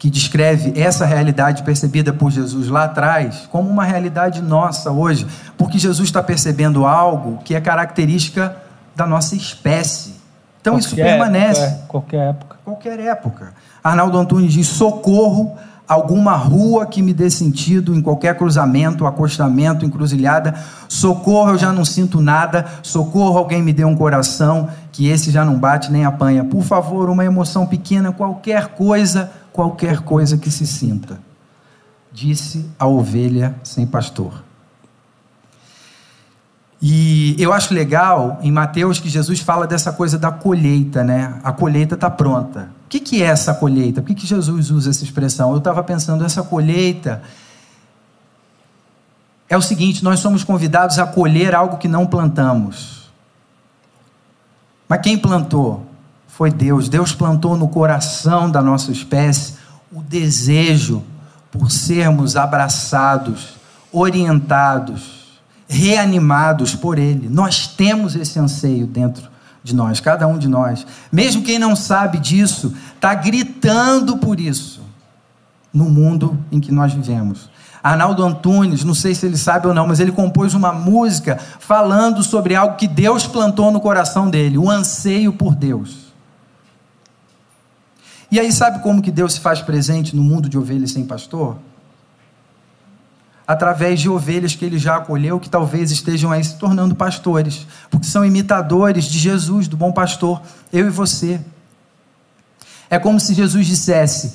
que 0.00 0.08
descreve 0.08 0.80
essa 0.80 1.04
realidade 1.04 1.62
percebida 1.62 2.10
por 2.10 2.30
Jesus 2.30 2.68
lá 2.68 2.84
atrás 2.84 3.46
como 3.52 3.68
uma 3.68 3.84
realidade 3.84 4.40
nossa 4.40 4.90
hoje, 4.90 5.26
porque 5.58 5.78
Jesus 5.78 6.08
está 6.08 6.22
percebendo 6.22 6.86
algo 6.86 7.36
que 7.44 7.54
é 7.54 7.60
característica 7.60 8.56
da 8.96 9.06
nossa 9.06 9.36
espécie. 9.36 10.14
Então 10.58 10.72
qualquer 10.72 10.86
isso 10.86 10.96
permanece. 10.96 11.60
Época, 11.60 11.76
é, 11.76 11.86
qualquer 11.86 12.28
época. 12.30 12.56
Qualquer 12.64 13.00
época. 13.00 13.54
Arnaldo 13.84 14.16
Antunes 14.16 14.54
diz: 14.54 14.68
socorro, 14.68 15.54
alguma 15.86 16.32
rua 16.32 16.86
que 16.86 17.02
me 17.02 17.12
dê 17.12 17.28
sentido 17.28 17.94
em 17.94 18.00
qualquer 18.00 18.38
cruzamento, 18.38 19.04
acostamento, 19.04 19.84
encruzilhada. 19.84 20.54
Socorro, 20.88 21.50
eu 21.50 21.58
já 21.58 21.74
não 21.74 21.84
sinto 21.84 22.22
nada. 22.22 22.64
Socorro, 22.82 23.36
alguém 23.36 23.62
me 23.62 23.74
dê 23.74 23.84
um 23.84 23.94
coração 23.94 24.70
que 24.92 25.08
esse 25.08 25.30
já 25.30 25.44
não 25.44 25.58
bate 25.58 25.92
nem 25.92 26.06
apanha. 26.06 26.42
Por 26.42 26.62
favor, 26.62 27.10
uma 27.10 27.22
emoção 27.22 27.66
pequena, 27.66 28.12
qualquer 28.12 28.68
coisa 28.68 29.30
qualquer 29.52 30.00
coisa 30.00 30.38
que 30.38 30.50
se 30.50 30.66
sinta, 30.66 31.20
disse 32.12 32.68
a 32.78 32.86
ovelha 32.86 33.54
sem 33.62 33.86
pastor. 33.86 34.44
E 36.82 37.36
eu 37.38 37.52
acho 37.52 37.74
legal 37.74 38.38
em 38.40 38.50
Mateus 38.50 38.98
que 38.98 39.08
Jesus 39.08 39.40
fala 39.40 39.66
dessa 39.66 39.92
coisa 39.92 40.18
da 40.18 40.32
colheita, 40.32 41.04
né? 41.04 41.38
A 41.44 41.52
colheita 41.52 41.94
está 41.94 42.08
pronta. 42.08 42.70
O 42.86 42.88
que, 42.88 42.98
que 42.98 43.22
é 43.22 43.26
essa 43.26 43.52
colheita? 43.52 44.00
Por 44.00 44.08
que, 44.08 44.14
que 44.14 44.26
Jesus 44.26 44.70
usa 44.70 44.88
essa 44.88 45.04
expressão? 45.04 45.50
Eu 45.52 45.58
estava 45.58 45.82
pensando, 45.82 46.24
essa 46.24 46.42
colheita 46.42 47.22
é 49.46 49.56
o 49.56 49.60
seguinte: 49.60 50.02
nós 50.02 50.20
somos 50.20 50.42
convidados 50.42 50.98
a 50.98 51.06
colher 51.06 51.54
algo 51.54 51.76
que 51.76 51.86
não 51.86 52.06
plantamos. 52.06 53.10
Mas 54.88 55.02
quem 55.02 55.18
plantou? 55.18 55.89
Foi 56.40 56.50
Deus. 56.50 56.88
Deus 56.88 57.12
plantou 57.12 57.54
no 57.54 57.68
coração 57.68 58.50
da 58.50 58.62
nossa 58.62 58.90
espécie 58.90 59.56
o 59.92 60.00
desejo 60.00 61.02
por 61.52 61.70
sermos 61.70 62.34
abraçados, 62.34 63.56
orientados, 63.92 65.38
reanimados 65.68 66.74
por 66.74 66.98
Ele. 66.98 67.28
Nós 67.28 67.66
temos 67.66 68.16
esse 68.16 68.38
anseio 68.38 68.86
dentro 68.86 69.28
de 69.62 69.74
nós, 69.74 70.00
cada 70.00 70.26
um 70.26 70.38
de 70.38 70.48
nós. 70.48 70.86
Mesmo 71.12 71.42
quem 71.42 71.58
não 71.58 71.76
sabe 71.76 72.18
disso, 72.18 72.74
está 72.94 73.12
gritando 73.12 74.16
por 74.16 74.40
isso 74.40 74.80
no 75.70 75.90
mundo 75.90 76.38
em 76.50 76.58
que 76.58 76.72
nós 76.72 76.94
vivemos. 76.94 77.50
Arnaldo 77.82 78.24
Antunes, 78.24 78.82
não 78.82 78.94
sei 78.94 79.14
se 79.14 79.26
ele 79.26 79.36
sabe 79.36 79.66
ou 79.66 79.74
não, 79.74 79.86
mas 79.86 80.00
ele 80.00 80.10
compôs 80.10 80.54
uma 80.54 80.72
música 80.72 81.38
falando 81.58 82.22
sobre 82.22 82.54
algo 82.54 82.76
que 82.76 82.88
Deus 82.88 83.26
plantou 83.26 83.70
no 83.70 83.78
coração 83.78 84.30
dele, 84.30 84.56
o 84.56 84.70
anseio 84.70 85.34
por 85.34 85.54
Deus. 85.54 86.09
E 88.30 88.38
aí, 88.38 88.52
sabe 88.52 88.80
como 88.80 89.02
que 89.02 89.10
Deus 89.10 89.34
se 89.34 89.40
faz 89.40 89.60
presente 89.60 90.14
no 90.14 90.22
mundo 90.22 90.48
de 90.48 90.56
ovelhas 90.56 90.92
sem 90.92 91.04
pastor? 91.04 91.56
Através 93.46 94.00
de 94.00 94.08
ovelhas 94.08 94.54
que 94.54 94.64
ele 94.64 94.78
já 94.78 94.96
acolheu, 94.96 95.40
que 95.40 95.50
talvez 95.50 95.90
estejam 95.90 96.30
aí 96.30 96.44
se 96.44 96.56
tornando 96.56 96.94
pastores, 96.94 97.66
porque 97.90 98.06
são 98.06 98.24
imitadores 98.24 99.06
de 99.06 99.18
Jesus, 99.18 99.66
do 99.66 99.76
bom 99.76 99.90
pastor, 99.90 100.40
eu 100.72 100.86
e 100.86 100.90
você. 100.90 101.40
É 102.88 102.98
como 102.98 103.18
se 103.18 103.34
Jesus 103.34 103.66
dissesse: 103.66 104.34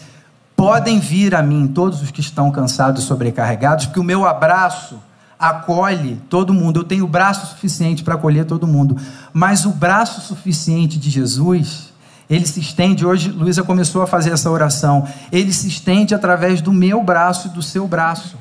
Podem 0.55 0.99
vir 0.99 1.33
a 1.33 1.41
mim 1.41 1.65
todos 1.67 2.01
os 2.01 2.11
que 2.11 2.19
estão 2.19 2.51
cansados 2.51 3.03
e 3.03 3.07
sobrecarregados, 3.07 3.85
porque 3.85 3.99
o 3.99 4.03
meu 4.03 4.25
abraço 4.25 4.99
acolhe 5.39 6.21
todo 6.29 6.53
mundo. 6.53 6.79
Eu 6.79 6.83
tenho 6.83 7.07
braço 7.07 7.47
suficiente 7.47 8.03
para 8.03 8.15
acolher 8.15 8.45
todo 8.45 8.67
mundo. 8.67 8.97
Mas 9.33 9.65
o 9.65 9.69
braço 9.69 10.21
suficiente 10.21 10.97
de 10.97 11.09
Jesus 11.09 11.93
ele 12.29 12.45
se 12.45 12.59
estende, 12.59 13.05
hoje 13.05 13.29
Luísa 13.29 13.63
começou 13.63 14.01
a 14.01 14.07
fazer 14.07 14.31
essa 14.31 14.49
oração. 14.49 15.07
Ele 15.31 15.53
se 15.53 15.67
estende 15.67 16.15
através 16.15 16.61
do 16.61 16.73
meu 16.73 17.03
braço 17.03 17.47
e 17.47 17.51
do 17.51 17.61
seu 17.61 17.87
braço, 17.87 18.37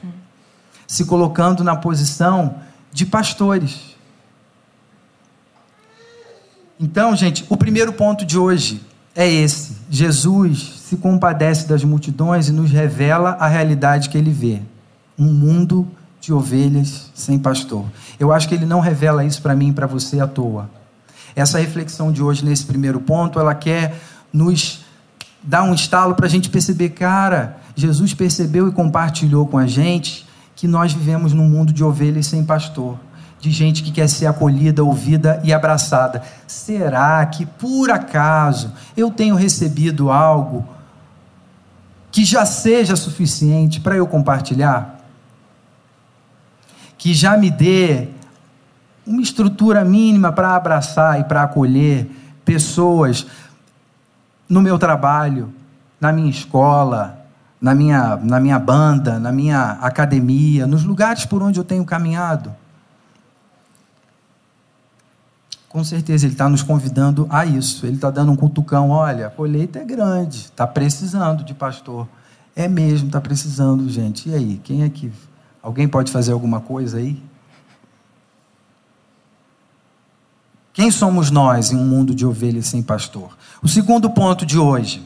se 0.86 1.04
colocando 1.04 1.62
na 1.62 1.76
posição 1.76 2.56
de 2.92 3.04
pastores. 3.04 3.94
Então, 6.80 7.14
gente, 7.14 7.44
o 7.48 7.56
primeiro 7.56 7.92
ponto 7.92 8.24
de 8.24 8.38
hoje 8.38 8.80
é 9.14 9.28
esse: 9.30 9.76
Jesus 9.90 10.80
se 10.88 10.96
compadece 10.96 11.68
das 11.68 11.84
multidões 11.84 12.48
e 12.48 12.52
nos 12.52 12.70
revela 12.70 13.36
a 13.38 13.46
realidade 13.46 14.08
que 14.08 14.16
ele 14.16 14.30
vê. 14.30 14.62
Um 15.18 15.32
mundo 15.32 15.86
de 16.20 16.32
ovelhas 16.32 17.10
sem 17.14 17.38
pastor. 17.38 17.84
Eu 18.18 18.32
acho 18.32 18.48
que 18.48 18.54
ele 18.54 18.66
não 18.66 18.80
revela 18.80 19.24
isso 19.24 19.42
para 19.42 19.54
mim 19.54 19.68
e 19.68 19.72
para 19.72 19.86
você 19.86 20.20
à 20.20 20.26
toa. 20.26 20.68
Essa 21.36 21.58
reflexão 21.58 22.12
de 22.12 22.22
hoje, 22.22 22.44
nesse 22.44 22.64
primeiro 22.64 23.00
ponto, 23.00 23.38
ela 23.40 23.54
quer 23.54 23.98
nos 24.32 24.84
dar 25.42 25.62
um 25.64 25.74
estalo 25.74 26.14
para 26.14 26.26
a 26.26 26.30
gente 26.30 26.48
perceber, 26.48 26.90
cara, 26.90 27.58
Jesus 27.76 28.14
percebeu 28.14 28.68
e 28.68 28.72
compartilhou 28.72 29.46
com 29.46 29.58
a 29.58 29.66
gente 29.66 30.26
que 30.54 30.68
nós 30.68 30.92
vivemos 30.92 31.32
num 31.32 31.48
mundo 31.48 31.72
de 31.72 31.82
ovelhas 31.82 32.26
sem 32.26 32.44
pastor, 32.44 32.98
de 33.40 33.50
gente 33.50 33.82
que 33.82 33.90
quer 33.90 34.08
ser 34.08 34.26
acolhida, 34.26 34.82
ouvida 34.82 35.40
e 35.44 35.52
abraçada. 35.52 36.22
Será 36.46 37.24
que, 37.26 37.44
por 37.44 37.90
acaso, 37.90 38.72
eu 38.96 39.10
tenho 39.10 39.34
recebido 39.34 40.10
algo 40.10 40.66
que 42.10 42.24
já 42.24 42.46
seja 42.46 42.94
suficiente 42.94 43.80
para 43.80 43.96
eu 43.96 44.06
compartilhar? 44.06 45.00
Que 46.96 47.12
já 47.12 47.36
me 47.36 47.50
dê 47.50 48.08
uma 49.06 49.20
estrutura 49.20 49.84
mínima 49.84 50.32
para 50.32 50.54
abraçar 50.54 51.20
e 51.20 51.24
para 51.24 51.42
acolher 51.42 52.10
pessoas 52.44 53.26
no 54.48 54.60
meu 54.60 54.78
trabalho, 54.78 55.52
na 56.00 56.12
minha 56.12 56.30
escola, 56.30 57.24
na 57.60 57.74
minha, 57.74 58.16
na 58.16 58.38
minha 58.38 58.58
banda, 58.58 59.18
na 59.18 59.32
minha 59.32 59.78
academia, 59.80 60.66
nos 60.66 60.84
lugares 60.84 61.24
por 61.24 61.42
onde 61.42 61.58
eu 61.58 61.64
tenho 61.64 61.84
caminhado. 61.84 62.54
Com 65.68 65.82
certeza 65.82 66.26
ele 66.26 66.34
está 66.34 66.48
nos 66.48 66.62
convidando 66.62 67.26
a 67.28 67.44
isso. 67.44 67.84
Ele 67.84 67.96
está 67.96 68.08
dando 68.08 68.30
um 68.30 68.36
cutucão. 68.36 68.90
Olha, 68.90 69.26
a 69.26 69.30
colheita 69.30 69.80
é 69.80 69.84
grande, 69.84 70.36
está 70.36 70.66
precisando 70.66 71.42
de 71.42 71.52
pastor. 71.52 72.06
É 72.54 72.68
mesmo, 72.68 73.08
está 73.08 73.20
precisando, 73.20 73.88
gente. 73.88 74.28
E 74.28 74.34
aí, 74.34 74.60
quem 74.62 74.84
é 74.84 74.88
que. 74.88 75.10
Alguém 75.60 75.88
pode 75.88 76.12
fazer 76.12 76.32
alguma 76.32 76.60
coisa 76.60 76.98
aí? 76.98 77.20
Quem 80.74 80.90
somos 80.90 81.30
nós 81.30 81.70
em 81.70 81.76
um 81.76 81.86
mundo 81.86 82.12
de 82.12 82.26
ovelhas 82.26 82.66
sem 82.66 82.82
pastor? 82.82 83.38
O 83.62 83.68
segundo 83.68 84.10
ponto 84.10 84.44
de 84.44 84.58
hoje, 84.58 85.00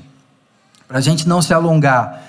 para 0.88 0.96
a 0.96 1.00
gente 1.02 1.28
não 1.28 1.42
se 1.42 1.52
alongar, 1.52 2.22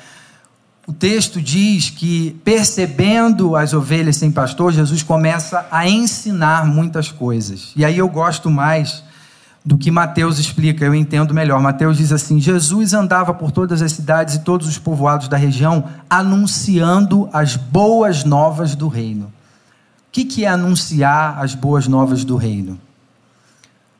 o 0.85 0.91
texto 0.91 1.41
diz 1.41 1.89
que, 1.89 2.31
percebendo 2.43 3.55
as 3.55 3.73
ovelhas 3.73 4.17
sem 4.17 4.29
pastor, 4.29 4.73
Jesus 4.73 5.01
começa 5.03 5.65
a 5.71 5.87
ensinar 5.87 6.65
muitas 6.65 7.13
coisas. 7.13 7.71
E 7.77 7.85
aí 7.85 7.97
eu 7.97 8.09
gosto 8.09 8.49
mais 8.49 9.01
do 9.63 9.77
que 9.77 9.89
Mateus 9.89 10.37
explica, 10.37 10.83
eu 10.83 10.93
entendo 10.93 11.33
melhor. 11.33 11.61
Mateus 11.61 11.97
diz 11.97 12.11
assim: 12.11 12.41
Jesus 12.41 12.93
andava 12.93 13.33
por 13.33 13.51
todas 13.51 13.81
as 13.81 13.93
cidades 13.93 14.35
e 14.35 14.39
todos 14.39 14.67
os 14.67 14.77
povoados 14.77 15.29
da 15.29 15.37
região, 15.37 15.85
anunciando 16.09 17.29
as 17.31 17.55
boas 17.55 18.25
novas 18.25 18.75
do 18.75 18.89
reino. 18.89 19.27
O 19.27 20.11
que 20.11 20.43
é 20.43 20.49
anunciar 20.49 21.39
as 21.39 21.55
boas 21.55 21.87
novas 21.87 22.25
do 22.25 22.35
reino? 22.35 22.77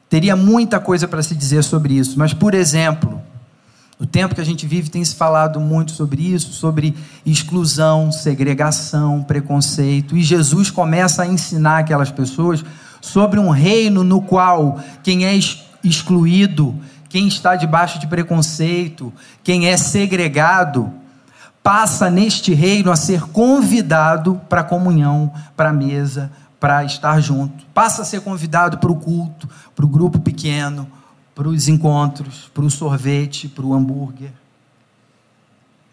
Teria 0.10 0.36
muita 0.36 0.80
coisa 0.80 1.08
para 1.08 1.22
se 1.22 1.36
dizer 1.36 1.63
sobre 1.63 1.93
isso, 1.93 2.17
mas, 2.17 2.34
por 2.34 2.54
exemplo, 2.54 3.22
No 4.00 4.06
tempo 4.06 4.34
que 4.34 4.39
a 4.39 4.45
gente 4.45 4.65
vive, 4.65 4.89
tem 4.89 5.04
se 5.04 5.13
falado 5.13 5.60
muito 5.60 5.91
sobre 5.91 6.22
isso, 6.22 6.54
sobre 6.54 6.95
exclusão, 7.26 8.13
segregação, 8.13 9.22
preconceito. 9.22 10.15
E 10.15 10.24
Jesus 10.24 10.72
começa 10.72 11.24
a 11.24 11.28
ensinar 11.28 11.80
aquelas 11.80 12.10
pessoas 12.10 12.63
sobre 13.02 13.41
um 13.41 13.50
reino 13.50 14.02
no 14.02 14.22
qual 14.22 14.80
quem 15.04 15.26
é 15.26 15.38
excluído, 15.84 16.74
quem 17.10 17.28
está 17.28 17.58
debaixo 17.58 18.00
de 18.00 18.08
preconceito, 18.08 19.12
quem 19.43 19.67
é 19.67 19.76
segregado, 19.76 20.93
passa 21.62 22.10
neste 22.10 22.54
reino 22.54 22.93
a 22.93 22.95
ser 22.95 23.24
convidado 23.24 24.39
para 24.48 24.62
a 24.62 24.63
comunhão, 24.63 25.34
para 25.58 25.72
a 25.72 25.74
mesa, 25.74 26.32
para 26.60 26.84
estar 26.84 27.19
junto. 27.22 27.65
Passa 27.74 28.02
a 28.02 28.06
ser 28.06 28.22
convidado 28.22 28.78
para 28.78 28.91
o 28.91 28.95
culto, 28.95 29.48
para 29.76 29.86
o 29.86 29.88
grupo 29.88 30.19
pequeno, 30.19 30.89
para 31.34 31.48
os 31.48 31.67
encontros, 31.67 32.50
para 32.54 32.63
o 32.63 32.69
sorvete, 32.69 33.48
para 33.48 33.65
o 33.65 33.74
hambúrguer. 33.74 34.32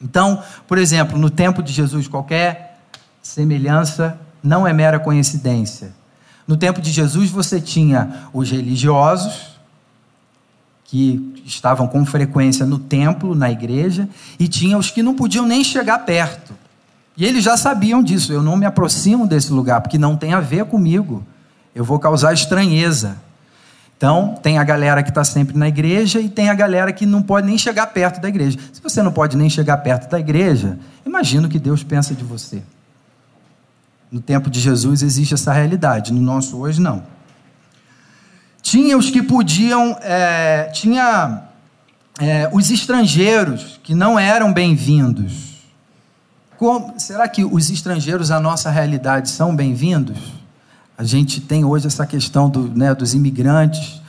Então, 0.02 0.42
por 0.66 0.76
exemplo, 0.76 1.18
no 1.18 1.30
tempo 1.30 1.62
de 1.62 1.72
Jesus, 1.72 2.08
qualquer 2.08 2.80
semelhança 3.22 4.18
não 4.42 4.66
é 4.66 4.72
mera 4.72 4.98
coincidência. 4.98 5.94
No 6.46 6.56
tempo 6.56 6.80
de 6.80 6.90
Jesus, 6.90 7.30
você 7.30 7.60
tinha 7.60 8.28
os 8.32 8.50
religiosos, 8.50 9.56
que 10.84 11.42
estavam 11.44 11.88
com 11.88 12.06
frequência 12.06 12.64
no 12.64 12.78
templo, 12.78 13.34
na 13.34 13.50
igreja, 13.50 14.08
e 14.38 14.46
tinha 14.46 14.78
os 14.78 14.90
que 14.90 15.02
não 15.02 15.16
podiam 15.16 15.44
nem 15.44 15.64
chegar 15.64 15.98
perto. 16.00 16.54
E 17.16 17.24
eles 17.24 17.42
já 17.42 17.56
sabiam 17.56 18.02
disso. 18.02 18.32
Eu 18.32 18.42
não 18.42 18.56
me 18.56 18.66
aproximo 18.66 19.26
desse 19.26 19.52
lugar, 19.52 19.80
porque 19.80 19.98
não 19.98 20.16
tem 20.16 20.34
a 20.34 20.40
ver 20.40 20.66
comigo. 20.66 21.24
Eu 21.74 21.84
vou 21.84 21.98
causar 21.98 22.32
estranheza. 22.32 23.16
Então, 23.96 24.34
tem 24.42 24.58
a 24.58 24.64
galera 24.64 25.02
que 25.02 25.08
está 25.08 25.24
sempre 25.24 25.56
na 25.56 25.68
igreja 25.68 26.20
e 26.20 26.28
tem 26.28 26.50
a 26.50 26.54
galera 26.54 26.92
que 26.92 27.06
não 27.06 27.22
pode 27.22 27.46
nem 27.46 27.56
chegar 27.56 27.86
perto 27.86 28.20
da 28.20 28.28
igreja. 28.28 28.58
Se 28.70 28.82
você 28.82 29.02
não 29.02 29.10
pode 29.10 29.36
nem 29.36 29.48
chegar 29.48 29.78
perto 29.78 30.10
da 30.10 30.20
igreja, 30.20 30.78
imagina 31.04 31.46
o 31.46 31.50
que 31.50 31.58
Deus 31.58 31.82
pensa 31.82 32.14
de 32.14 32.22
você. 32.22 32.62
No 34.12 34.20
tempo 34.20 34.50
de 34.50 34.60
Jesus 34.60 35.02
existe 35.02 35.32
essa 35.32 35.52
realidade, 35.52 36.12
no 36.12 36.20
nosso 36.20 36.58
hoje 36.58 36.80
não. 36.80 37.02
Tinha 38.60 38.98
os 38.98 39.10
que 39.10 39.22
podiam, 39.22 39.96
é, 40.02 40.64
tinha 40.74 41.44
é, 42.20 42.50
os 42.52 42.70
estrangeiros 42.70 43.80
que 43.82 43.94
não 43.94 44.18
eram 44.18 44.52
bem-vindos. 44.52 45.45
Será 46.96 47.28
que 47.28 47.44
os 47.44 47.68
estrangeiros, 47.68 48.30
a 48.30 48.40
nossa 48.40 48.70
realidade, 48.70 49.28
são 49.28 49.54
bem-vindos? 49.54 50.16
A 50.96 51.04
gente 51.04 51.38
tem 51.38 51.66
hoje 51.66 51.86
essa 51.86 52.06
questão 52.06 52.48
do, 52.48 52.68
né, 52.68 52.94
dos 52.94 53.14
imigrantes 53.14 54.00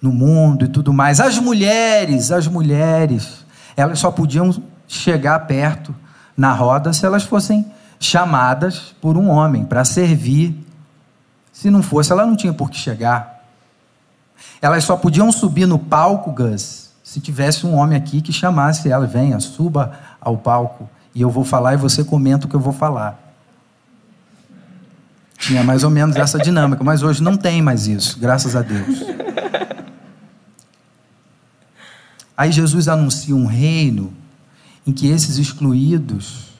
no 0.00 0.12
mundo 0.12 0.66
e 0.66 0.68
tudo 0.68 0.92
mais. 0.92 1.20
As 1.20 1.38
mulheres, 1.38 2.30
as 2.30 2.46
mulheres, 2.46 3.46
elas 3.74 3.98
só 3.98 4.10
podiam 4.10 4.54
chegar 4.86 5.38
perto 5.46 5.96
na 6.36 6.52
roda 6.52 6.92
se 6.92 7.06
elas 7.06 7.22
fossem 7.22 7.64
chamadas 7.98 8.94
por 9.00 9.16
um 9.16 9.30
homem 9.30 9.64
para 9.64 9.82
servir. 9.82 10.54
Se 11.50 11.70
não 11.70 11.82
fosse, 11.82 12.12
ela 12.12 12.26
não 12.26 12.36
tinha 12.36 12.52
por 12.52 12.70
que 12.70 12.76
chegar. 12.76 13.42
Elas 14.60 14.84
só 14.84 14.98
podiam 14.98 15.32
subir 15.32 15.64
no 15.64 15.78
palco, 15.78 16.30
Gus, 16.30 16.90
se 17.02 17.20
tivesse 17.20 17.66
um 17.66 17.74
homem 17.74 17.96
aqui 17.96 18.20
que 18.20 18.34
chamasse 18.34 18.90
ela, 18.90 19.06
venha, 19.06 19.40
suba 19.40 19.92
ao 20.20 20.36
palco 20.36 20.90
e 21.16 21.22
eu 21.22 21.30
vou 21.30 21.44
falar 21.44 21.72
e 21.72 21.76
você 21.78 22.04
comenta 22.04 22.44
o 22.44 22.48
que 22.48 22.54
eu 22.54 22.60
vou 22.60 22.74
falar. 22.74 23.18
Tinha 25.38 25.64
mais 25.64 25.82
ou 25.82 25.88
menos 25.88 26.14
essa 26.14 26.38
dinâmica, 26.38 26.84
mas 26.84 27.02
hoje 27.02 27.22
não 27.22 27.38
tem 27.38 27.62
mais 27.62 27.86
isso, 27.86 28.20
graças 28.20 28.54
a 28.54 28.60
Deus. 28.60 29.02
Aí 32.36 32.52
Jesus 32.52 32.86
anuncia 32.86 33.34
um 33.34 33.46
reino 33.46 34.12
em 34.86 34.92
que 34.92 35.08
esses 35.08 35.38
excluídos 35.38 36.50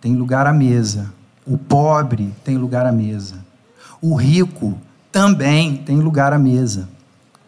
têm 0.00 0.16
lugar 0.16 0.46
à 0.46 0.54
mesa, 0.54 1.12
o 1.46 1.58
pobre 1.58 2.32
tem 2.42 2.56
lugar 2.56 2.86
à 2.86 2.92
mesa, 2.92 3.44
o 4.00 4.14
rico 4.14 4.78
também 5.12 5.76
tem 5.76 6.00
lugar 6.00 6.32
à 6.32 6.38
mesa. 6.38 6.88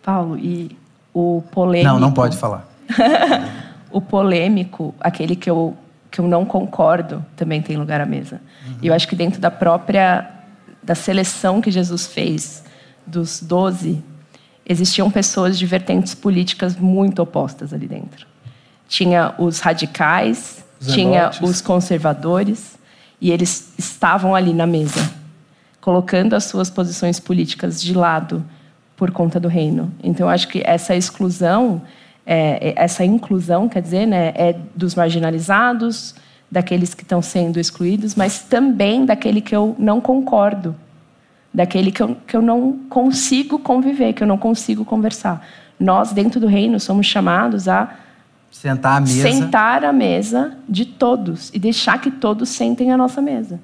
Paulo, 0.03 0.37
e 0.37 0.77
o 1.15 1.43
polêmico. 1.51 1.91
Não, 1.91 1.99
não 1.99 2.13
pode 2.13 2.37
falar. 2.37 2.69
o 3.91 4.03
polêmico, 4.03 4.95
aquele 5.01 5.35
que 5.35 5.49
eu, 5.49 5.75
que 6.15 6.21
eu 6.21 6.29
não 6.29 6.45
concordo, 6.45 7.27
também 7.35 7.61
tem 7.61 7.77
lugar 7.77 8.01
à 8.01 8.07
mesa. 8.07 8.41
Uhum. 8.65 8.77
E 8.83 8.87
eu 8.87 8.95
acho 8.95 9.09
que 9.09 9.17
dentro 9.17 9.41
da 9.41 9.51
própria 9.51 10.31
da 10.81 10.95
seleção 10.95 11.61
que 11.61 11.73
Jesus 11.73 12.07
fez 12.07 12.63
dos 13.05 13.41
doze, 13.43 14.01
existiam 14.65 15.11
pessoas 15.11 15.59
de 15.59 15.67
vertentes 15.67 16.15
políticas 16.15 16.77
muito 16.77 17.21
opostas 17.21 17.73
ali 17.73 17.89
dentro. 17.89 18.29
Tinha 18.87 19.35
os 19.39 19.59
radicais, 19.59 20.65
tinha 20.87 21.33
os 21.43 21.61
conservadores, 21.61 22.79
e 23.21 23.33
eles 23.33 23.73
estavam 23.77 24.37
ali 24.37 24.55
na 24.55 24.69
mesa, 24.69 25.11
colocando 25.81 26.37
as 26.37 26.45
suas 26.45 26.71
posições 26.71 27.19
políticas 27.19 27.83
de 27.83 27.93
lado 27.93 28.45
por 28.97 29.11
conta 29.11 29.41
do 29.41 29.49
reino. 29.49 29.93
Então, 30.01 30.29
eu 30.29 30.31
acho 30.31 30.47
que 30.47 30.63
essa 30.65 30.95
exclusão, 30.95 31.83
é, 32.27 32.71
é 32.71 32.75
essa 32.77 33.05
inclusão, 33.05 33.69
quer 33.69 33.83
dizer, 33.83 34.07
né, 34.07 34.33
é 34.35 34.57
dos 34.75 34.95
marginalizados, 34.95 36.15
daqueles 36.51 36.95
que 36.95 37.03
estão 37.03 37.21
sendo 37.21 37.59
excluídos, 37.59 38.15
mas 38.15 38.41
também 38.41 39.05
daquele 39.05 39.41
que 39.41 39.55
eu 39.55 39.75
não 39.79 40.01
concordo, 40.01 40.75
daquele 41.53 41.91
que 41.91 42.03
eu, 42.03 42.17
que 42.27 42.37
eu 42.37 42.43
não 42.43 42.79
consigo 42.89 43.59
conviver, 43.59 44.13
que 44.13 44.23
eu 44.23 44.27
não 44.27 44.39
consigo 44.39 44.85
conversar. 44.85 45.45
Nós, 45.79 46.13
dentro 46.13 46.39
do 46.39 46.47
reino, 46.47 46.79
somos 46.79 47.07
chamados 47.07 47.67
a 47.67 47.93
sentar 48.53 48.99
à 48.99 49.01
mesa, 49.01 49.23
sentar 49.23 49.85
à 49.85 49.93
mesa 49.93 50.57
de 50.69 50.87
todos 50.87 51.51
e 51.53 51.59
deixar 51.59 52.01
que 52.01 52.11
todos 52.11 52.49
sentem 52.51 52.93
à 52.93 52.97
nossa 52.97 53.21
mesa. 53.21 53.61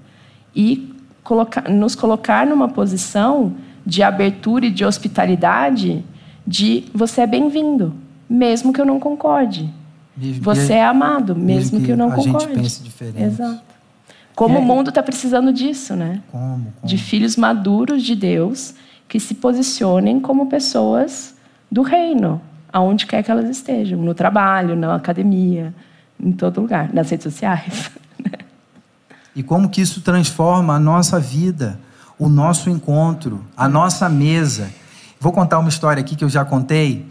E 0.54 0.92
colocar, 1.22 1.68
nos 1.68 1.94
colocar 1.94 2.44
numa 2.44 2.68
posição 2.68 3.54
de 3.86 4.02
abertura 4.02 4.66
e 4.66 4.70
de 4.70 4.84
hospitalidade 4.84 6.04
de 6.44 6.84
você 6.92 7.20
é 7.20 7.26
bem-vindo, 7.26 7.94
mesmo 8.30 8.72
que 8.72 8.80
eu 8.80 8.86
não 8.86 9.00
concorde. 9.00 9.68
Mesmo 10.16 10.42
você 10.44 10.74
é 10.74 10.84
amado, 10.84 11.34
mesmo, 11.34 11.80
que, 11.80 11.86
que, 11.86 11.92
eu 11.92 11.96
não 11.96 12.12
a 12.12 12.14
concorde. 12.14 12.46
Gente 12.46 12.62
pense 12.62 12.82
diferente. 12.82 13.22
Exato. 13.24 13.60
Como 14.36 14.60
o 14.60 14.62
mundo 14.62 14.90
está 14.90 15.02
precisando 15.02 15.52
disso, 15.52 15.96
né? 15.96 16.22
Como, 16.30 16.72
como? 16.72 16.72
De 16.84 16.96
filhos 16.96 17.36
maduros 17.36 18.02
de 18.04 18.14
Deus 18.14 18.74
que 19.08 19.18
se 19.18 19.34
posicionem 19.34 20.20
como 20.20 20.46
pessoas 20.46 21.34
do 21.70 21.82
reino, 21.82 22.40
aonde 22.72 23.06
quer 23.06 23.22
que 23.24 23.30
elas 23.30 23.50
estejam, 23.50 24.00
no 24.00 24.14
trabalho, 24.14 24.76
na 24.76 24.94
academia, 24.94 25.74
em 26.18 26.30
todo 26.30 26.60
lugar, 26.60 26.94
nas 26.94 27.10
redes 27.10 27.24
sociais. 27.24 27.90
e 29.34 29.42
como 29.42 29.68
que 29.68 29.80
isso 29.80 30.00
transforma 30.00 30.76
a 30.76 30.78
nossa 30.78 31.18
vida, 31.18 31.78
o 32.18 32.28
nosso 32.28 32.70
encontro, 32.70 33.44
a 33.56 33.68
nossa 33.68 34.08
mesa. 34.08 34.70
Vou 35.18 35.32
contar 35.32 35.58
uma 35.58 35.68
história 35.68 36.00
aqui 36.00 36.14
que 36.14 36.24
eu 36.24 36.28
já 36.28 36.44
contei. 36.44 37.06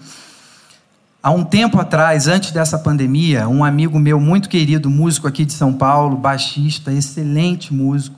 Há 1.21 1.31
um 1.31 1.43
tempo 1.43 1.77
atrás, 1.77 2.27
antes 2.27 2.51
dessa 2.51 2.79
pandemia, 2.79 3.45
um 3.49 3.65
amigo 3.65 3.99
meu 3.99 4.21
muito 4.21 4.47
querido, 4.47 4.89
músico 4.89 5.27
aqui 5.27 5.43
de 5.43 5.51
São 5.51 5.73
Paulo, 5.73 6.15
baixista, 6.15 6.93
excelente 6.93 7.73
músico, 7.73 8.17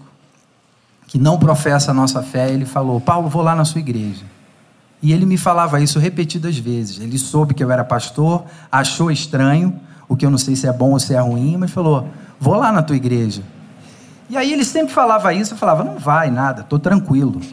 que 1.07 1.17
não 1.17 1.39
professa 1.39 1.89
a 1.89 1.93
nossa 1.95 2.21
fé, 2.21 2.51
ele 2.51 2.63
falou: 2.63 3.01
Paulo, 3.01 3.27
vou 3.27 3.41
lá 3.41 3.55
na 3.55 3.65
sua 3.65 3.79
igreja. 3.79 4.23
E 5.01 5.11
ele 5.11 5.25
me 5.25 5.35
falava 5.35 5.81
isso 5.81 5.97
repetidas 5.97 6.59
vezes. 6.59 6.99
Ele 6.99 7.17
soube 7.17 7.55
que 7.55 7.63
eu 7.63 7.71
era 7.71 7.83
pastor, 7.83 8.45
achou 8.71 9.09
estranho, 9.09 9.79
o 10.07 10.15
que 10.15 10.23
eu 10.23 10.29
não 10.29 10.37
sei 10.37 10.55
se 10.55 10.67
é 10.67 10.71
bom 10.71 10.91
ou 10.91 10.99
se 10.99 11.15
é 11.15 11.19
ruim, 11.19 11.57
mas 11.57 11.71
falou: 11.71 12.07
vou 12.39 12.53
lá 12.53 12.71
na 12.71 12.83
tua 12.83 12.95
igreja. 12.95 13.41
E 14.29 14.37
aí 14.37 14.53
ele 14.53 14.63
sempre 14.63 14.93
falava 14.93 15.33
isso, 15.33 15.55
eu 15.55 15.57
falava: 15.57 15.83
não 15.83 15.97
vai 15.97 16.29
nada, 16.29 16.61
estou 16.61 16.77
tranquilo. 16.77 17.41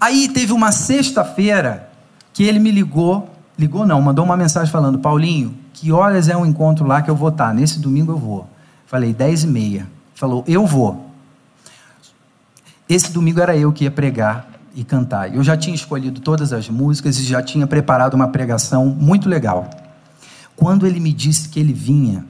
Aí 0.00 0.28
teve 0.28 0.52
uma 0.52 0.70
sexta-feira 0.70 1.88
que 2.32 2.42
ele 2.42 2.58
me 2.58 2.70
ligou 2.70 3.33
Ligou 3.58 3.86
não, 3.86 4.00
mandou 4.02 4.24
uma 4.24 4.36
mensagem 4.36 4.70
falando, 4.70 4.98
Paulinho, 4.98 5.56
que 5.72 5.92
horas 5.92 6.28
é 6.28 6.36
um 6.36 6.44
encontro 6.44 6.86
lá 6.86 7.02
que 7.02 7.10
eu 7.10 7.16
vou 7.16 7.28
estar? 7.28 7.54
Nesse 7.54 7.78
domingo 7.78 8.12
eu 8.12 8.18
vou. 8.18 8.48
Falei, 8.86 9.12
dez 9.12 9.44
e 9.44 9.46
meia. 9.46 9.86
Falou, 10.14 10.44
eu 10.46 10.66
vou. 10.66 11.10
Esse 12.88 13.12
domingo 13.12 13.40
era 13.40 13.56
eu 13.56 13.72
que 13.72 13.84
ia 13.84 13.90
pregar 13.90 14.48
e 14.74 14.82
cantar. 14.82 15.34
Eu 15.34 15.42
já 15.42 15.56
tinha 15.56 15.74
escolhido 15.74 16.20
todas 16.20 16.52
as 16.52 16.68
músicas 16.68 17.18
e 17.18 17.22
já 17.22 17.42
tinha 17.42 17.66
preparado 17.66 18.14
uma 18.14 18.28
pregação 18.28 18.86
muito 18.86 19.28
legal. 19.28 19.70
Quando 20.56 20.86
ele 20.86 21.00
me 21.00 21.12
disse 21.12 21.48
que 21.48 21.58
ele 21.58 21.72
vinha, 21.72 22.24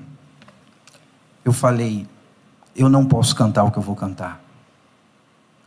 eu 1.45 1.53
falei, 1.53 2.07
eu 2.77 2.89
não 2.89 3.05
posso 3.05 3.35
cantar 3.35 3.65
o 3.65 3.71
que 3.71 3.79
eu 3.79 3.83
vou 3.83 3.97
cantar. 3.97 4.41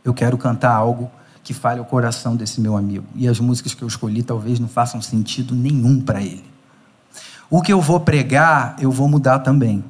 Eu 0.04 0.14
quero 0.14 0.38
cantar 0.38 0.72
algo 0.72 1.10
que 1.48 1.54
fale 1.54 1.80
o 1.80 1.84
coração 1.86 2.36
desse 2.36 2.60
meu 2.60 2.76
amigo. 2.76 3.06
E 3.16 3.26
as 3.26 3.40
músicas 3.40 3.72
que 3.72 3.80
eu 3.80 3.88
escolhi 3.88 4.22
talvez 4.22 4.60
não 4.60 4.68
façam 4.68 5.00
sentido 5.00 5.54
nenhum 5.54 5.98
para 5.98 6.20
ele. 6.20 6.44
O 7.48 7.62
que 7.62 7.72
eu 7.72 7.80
vou 7.80 7.98
pregar, 8.00 8.76
eu 8.78 8.92
vou 8.92 9.08
mudar 9.08 9.38
também. 9.38 9.82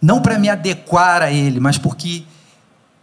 Não 0.00 0.22
para 0.22 0.38
me 0.38 0.48
adequar 0.48 1.20
a 1.20 1.30
ele, 1.30 1.60
mas 1.60 1.76
porque 1.76 2.24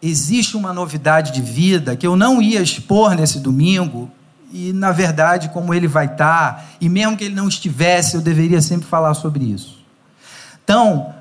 existe 0.02 0.58
uma 0.58 0.74
novidade 0.74 1.32
de 1.32 1.40
vida 1.40 1.96
que 1.96 2.08
eu 2.08 2.16
não 2.16 2.42
ia 2.42 2.64
expor 2.64 3.14
nesse 3.14 3.40
domingo, 3.40 4.10
e 4.52 4.74
na 4.74 4.92
verdade, 4.92 5.50
como 5.50 5.72
ele 5.72 5.88
vai 5.88 6.08
estar, 6.08 6.66
e 6.82 6.90
mesmo 6.90 7.16
que 7.16 7.26
ele 7.26 7.36
não 7.36 7.48
estivesse, 7.48 8.16
eu 8.16 8.22
deveria 8.22 8.60
sempre 8.60 8.88
falar 8.88 9.14
sobre 9.14 9.46
isso. 9.46 9.86
Então, 10.64 11.14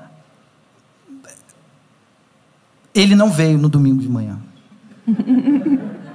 ele 2.95 3.13
não 3.13 3.29
veio 3.29 3.59
no 3.59 3.69
domingo 3.69 4.01
de 4.01 4.09
manhã. 4.09 4.39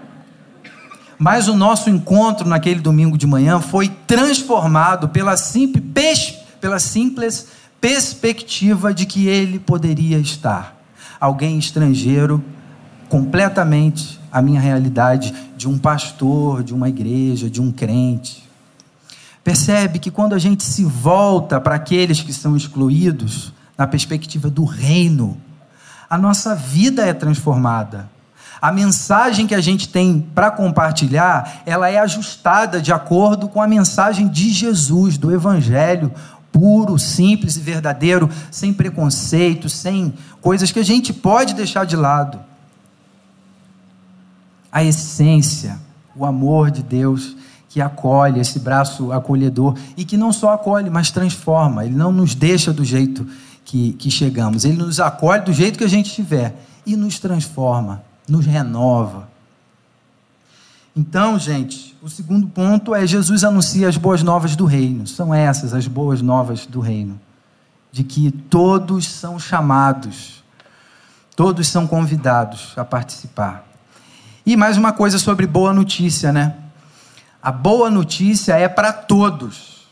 Mas 1.18 1.48
o 1.48 1.55
nosso 1.55 1.90
encontro 1.90 2.48
naquele 2.48 2.81
domingo 2.81 3.18
de 3.18 3.26
manhã 3.26 3.61
foi 3.61 3.88
transformado 4.07 5.09
pela 5.11 5.37
simples, 5.37 6.35
pela 6.61 6.79
simples 6.79 7.48
perspectiva 7.81 8.92
de 8.92 9.07
que 9.07 9.26
ele 9.26 9.59
poderia 9.59 10.18
estar. 10.18 10.76
Alguém 11.18 11.59
estrangeiro, 11.59 12.42
completamente 13.09 14.20
a 14.31 14.40
minha 14.40 14.61
realidade 14.61 15.35
de 15.57 15.68
um 15.68 15.76
pastor, 15.76 16.62
de 16.62 16.72
uma 16.72 16.88
igreja, 16.88 17.50
de 17.50 17.61
um 17.61 17.72
crente. 17.72 18.48
Percebe 19.42 19.98
que 19.98 20.11
quando 20.11 20.35
a 20.35 20.38
gente 20.38 20.62
se 20.62 20.85
volta 20.85 21.61
para 21.61 21.74
aqueles 21.74 22.20
que 22.22 22.33
são 22.33 22.57
excluídos, 22.57 23.53
na 23.76 23.87
perspectiva 23.87 24.50
do 24.50 24.64
reino, 24.64 25.38
a 26.09 26.18
nossa 26.18 26.55
vida 26.55 27.05
é 27.07 27.14
transformada. 27.14 28.09
A 28.61 28.70
mensagem 28.70 29.46
que 29.46 29.55
a 29.55 29.61
gente 29.61 29.88
tem 29.88 30.20
para 30.35 30.51
compartilhar, 30.51 31.62
ela 31.64 31.88
é 31.88 31.99
ajustada 31.99 32.81
de 32.81 32.92
acordo 32.92 33.49
com 33.49 33.62
a 33.62 33.66
mensagem 33.66 34.29
de 34.29 34.51
Jesus, 34.51 35.16
do 35.16 35.33
evangelho 35.33 36.12
puro, 36.53 36.99
simples 36.99 37.57
e 37.57 37.61
verdadeiro, 37.61 38.29
sem 38.51 38.73
preconceito, 38.73 39.68
sem 39.68 40.12
coisas 40.40 40.73
que 40.73 40.79
a 40.79 40.85
gente 40.85 41.12
pode 41.12 41.55
deixar 41.55 41.85
de 41.87 41.96
lado. 41.96 42.38
A 44.70 44.85
essência, 44.85 45.79
o 46.14 46.25
amor 46.25 46.70
de 46.70 46.83
Deus 46.83 47.37
que 47.68 47.81
acolhe, 47.81 48.40
esse 48.40 48.59
braço 48.59 49.12
acolhedor 49.12 49.77
e 49.96 50.05
que 50.05 50.16
não 50.16 50.33
só 50.33 50.53
acolhe, 50.53 50.90
mas 50.90 51.11
transforma. 51.12 51.85
Ele 51.85 51.94
não 51.94 52.11
nos 52.11 52.35
deixa 52.35 52.73
do 52.73 52.85
jeito 52.85 53.27
que, 53.64 53.92
que 53.92 54.11
chegamos, 54.11 54.64
ele 54.64 54.77
nos 54.77 54.99
acolhe 54.99 55.44
do 55.44 55.53
jeito 55.53 55.79
que 55.79 55.85
a 55.85 55.88
gente 55.88 56.07
estiver 56.07 56.55
e 56.85 56.96
nos 56.96 57.20
transforma, 57.20 58.03
nos 58.31 58.47
renova. 58.47 59.29
Então, 60.97 61.38
gente, 61.38 61.97
o 62.03 62.09
segundo 62.09 62.47
ponto 62.49 62.95
é 62.95 63.07
Jesus 63.07 63.45
anuncia 63.45 63.88
as 63.88 63.97
boas 63.97 64.23
novas 64.23 64.57
do 64.57 64.64
reino. 64.64 65.07
São 65.07 65.35
essas 65.35 65.73
as 65.73 65.87
boas 65.87 66.21
novas 66.21 66.66
do 66.66 66.81
reino. 66.81 67.21
De 67.93 68.05
que 68.05 68.31
todos 68.31 69.07
são 69.07 69.38
chamados, 69.38 70.45
todos 71.35 71.69
são 71.69 71.87
convidados 71.87 72.73
a 72.77 72.85
participar. 72.85 73.66
E 74.45 74.57
mais 74.57 74.77
uma 74.77 74.93
coisa 74.93 75.19
sobre 75.19 75.47
boa 75.47 75.73
notícia, 75.73 76.33
né? 76.33 76.55
A 77.43 77.51
boa 77.51 77.90
notícia 77.90 78.57
é 78.57 78.69
para 78.69 78.93
todos. 78.93 79.88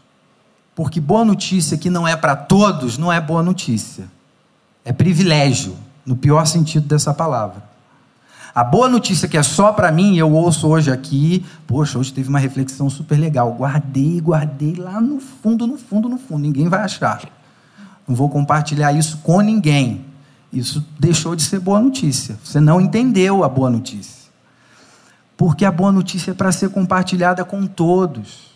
Porque 0.74 1.00
boa 1.00 1.24
notícia 1.24 1.76
que 1.76 1.90
não 1.90 2.06
é 2.06 2.16
para 2.16 2.36
todos 2.36 2.98
não 2.98 3.12
é 3.12 3.20
boa 3.20 3.42
notícia. 3.42 4.08
É 4.84 4.92
privilégio, 4.92 5.76
no 6.04 6.16
pior 6.16 6.46
sentido 6.46 6.86
dessa 6.86 7.12
palavra. 7.12 7.62
A 8.58 8.64
boa 8.64 8.88
notícia 8.88 9.28
que 9.28 9.36
é 9.36 9.42
só 9.44 9.72
para 9.72 9.92
mim, 9.92 10.16
eu 10.16 10.32
ouço 10.32 10.66
hoje 10.66 10.90
aqui, 10.90 11.46
poxa, 11.64 11.96
hoje 11.96 12.12
teve 12.12 12.28
uma 12.28 12.40
reflexão 12.40 12.90
super 12.90 13.16
legal. 13.16 13.54
Guardei, 13.56 14.20
guardei 14.20 14.74
lá 14.74 15.00
no 15.00 15.20
fundo, 15.20 15.64
no 15.64 15.78
fundo, 15.78 16.08
no 16.08 16.18
fundo. 16.18 16.40
Ninguém 16.40 16.68
vai 16.68 16.80
achar. 16.80 17.22
Não 18.08 18.16
vou 18.16 18.28
compartilhar 18.28 18.92
isso 18.92 19.18
com 19.18 19.40
ninguém. 19.40 20.04
Isso 20.52 20.84
deixou 20.98 21.36
de 21.36 21.42
ser 21.42 21.60
boa 21.60 21.78
notícia. 21.78 22.36
Você 22.42 22.58
não 22.58 22.80
entendeu 22.80 23.44
a 23.44 23.48
boa 23.48 23.70
notícia 23.70 24.18
porque 25.36 25.64
a 25.64 25.70
boa 25.70 25.92
notícia 25.92 26.32
é 26.32 26.34
para 26.34 26.50
ser 26.50 26.68
compartilhada 26.70 27.44
com 27.44 27.64
todos. 27.64 28.48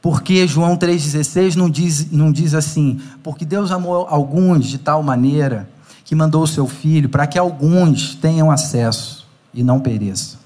Porque 0.00 0.46
João 0.46 0.78
3,16 0.78 1.56
não 1.56 1.68
diz, 1.68 2.10
não 2.10 2.32
diz 2.32 2.54
assim, 2.54 2.98
porque 3.22 3.44
Deus 3.44 3.70
amou 3.70 4.06
alguns 4.08 4.64
de 4.64 4.78
tal 4.78 5.02
maneira 5.02 5.68
que 6.04 6.14
mandou 6.14 6.42
o 6.42 6.46
seu 6.46 6.68
filho 6.68 7.08
para 7.08 7.26
que 7.26 7.38
alguns 7.38 8.14
tenham 8.14 8.50
acesso 8.50 9.26
e 9.52 9.62
não 9.62 9.80
pereçam. 9.80 10.38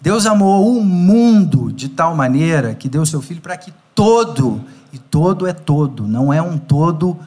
Deus 0.00 0.26
amou 0.26 0.76
o 0.76 0.84
mundo 0.84 1.72
de 1.72 1.88
tal 1.88 2.14
maneira 2.14 2.74
que 2.74 2.88
deu 2.88 3.02
o 3.02 3.06
seu 3.06 3.22
filho 3.22 3.40
para 3.40 3.56
que 3.56 3.72
todo, 3.94 4.60
e 4.92 4.98
todo 4.98 5.46
é 5.46 5.52
todo, 5.52 6.06
não 6.06 6.32
é 6.32 6.42
um 6.42 6.58
todo 6.58 7.18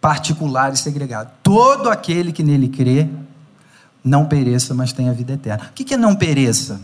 particular 0.00 0.72
e 0.72 0.76
segregado. 0.76 1.30
Todo 1.42 1.90
aquele 1.90 2.32
que 2.32 2.42
nele 2.42 2.68
crê 2.68 3.08
não 4.04 4.24
pereça, 4.24 4.72
mas 4.72 4.92
tenha 4.92 5.12
vida 5.12 5.32
eterna. 5.32 5.66
O 5.68 5.72
que 5.72 5.94
é 5.94 5.96
não 5.96 6.14
pereça? 6.14 6.80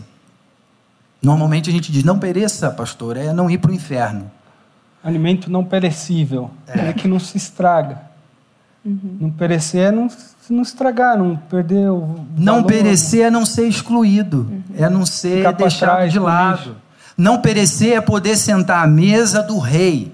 Normalmente 1.21 1.69
a 1.69 1.73
gente 1.73 1.89
diz, 1.89 2.03
não 2.03 2.19
pereça, 2.19 2.69
pastor, 2.69 3.15
é 3.15 3.31
não 3.31 3.49
ir 3.49 3.57
para 3.59 3.71
o 3.71 3.73
inferno. 3.73 4.29
Alimento 5.01 5.49
não 5.49 5.63
perecível, 5.63 6.51
é, 6.67 6.89
é 6.89 6.93
que 6.93 7.07
não 7.07 7.17
se 7.17 7.37
estraga. 7.37 8.12
Uhum. 8.85 9.17
Não 9.19 9.31
perecer 9.31 9.87
é 9.87 9.91
não, 9.91 10.07
não 10.49 10.61
estragar, 10.61 11.17
não 11.17 11.37
perder 11.37 11.89
o. 11.89 11.99
Valor. 11.99 12.25
Não 12.37 12.63
perecer 12.63 13.25
é 13.25 13.29
não 13.29 13.45
ser 13.45 13.67
excluído, 13.67 14.47
uhum. 14.49 14.63
é 14.75 14.89
não 14.89 15.05
ser 15.05 15.37
Ficar 15.37 15.51
deixado 15.53 16.09
de 16.09 16.19
lado. 16.19 16.75
Não 17.17 17.39
perecer 17.39 17.95
é 17.95 18.01
poder 18.01 18.35
sentar 18.35 18.83
à 18.83 18.87
mesa 18.87 19.41
do 19.41 19.57
rei 19.57 20.13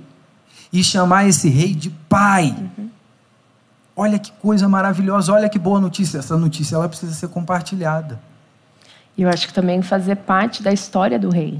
e 0.72 0.84
chamar 0.84 1.28
esse 1.28 1.50
rei 1.50 1.74
de 1.74 1.90
pai. 1.90 2.56
Uhum. 2.78 2.90
Olha 3.96 4.20
que 4.20 4.32
coisa 4.34 4.70
maravilhosa, 4.70 5.34
olha 5.34 5.50
que 5.50 5.58
boa 5.58 5.80
notícia. 5.80 6.20
Essa 6.20 6.38
notícia 6.38 6.76
ela 6.76 6.88
precisa 6.88 7.14
ser 7.14 7.30
compartilhada. 7.30 8.20
E 9.18 9.24
eu 9.24 9.30
acho 9.30 9.48
que 9.48 9.54
também 9.54 9.82
fazer 9.82 10.16
parte 10.16 10.62
da 10.62 10.72
história 10.72 11.18
do 11.18 11.30
rei 11.30 11.60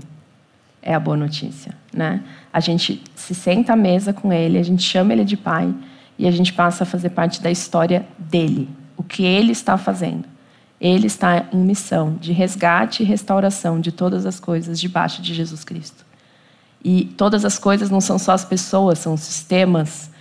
é 0.82 0.94
a 0.94 1.00
boa 1.00 1.18
notícia, 1.18 1.74
né? 1.92 2.24
A 2.54 2.60
gente 2.60 3.04
se 3.16 3.34
senta 3.34 3.74
à 3.74 3.76
mesa 3.76 4.14
com 4.14 4.32
ele, 4.32 4.58
a 4.58 4.64
gente 4.64 4.84
chama 4.84 5.12
ele 5.12 5.26
de 5.26 5.36
pai 5.36 5.74
e 6.20 6.28
a 6.28 6.32
gente 6.32 6.52
passa 6.52 6.84
a 6.84 6.86
fazer 6.86 7.12
parte 7.12 7.42
da 7.42 7.50
história 7.50 8.06
dele, 8.18 8.70
o 8.98 9.02
que 9.02 9.24
ele 9.24 9.54
está 9.54 9.78
fazendo. 9.78 10.26
Ele 10.80 11.08
está 11.08 11.46
em 11.52 11.58
missão 11.58 12.18
de 12.20 12.34
resgate 12.34 13.04
e 13.04 13.06
restauração 13.06 13.80
de 13.80 13.90
todas 13.90 14.26
as 14.26 14.38
coisas 14.38 14.80
debaixo 14.80 15.22
de 15.22 15.34
Jesus 15.34 15.64
Cristo. 15.64 16.06
E 16.84 17.06
todas 17.18 17.46
as 17.46 17.58
coisas 17.58 17.90
não 17.90 18.02
são 18.02 18.20
só 18.20 18.34
as 18.34 18.44
pessoas, 18.44 19.00
são 19.00 19.14
os 19.14 19.22
sistemas, 19.22 20.12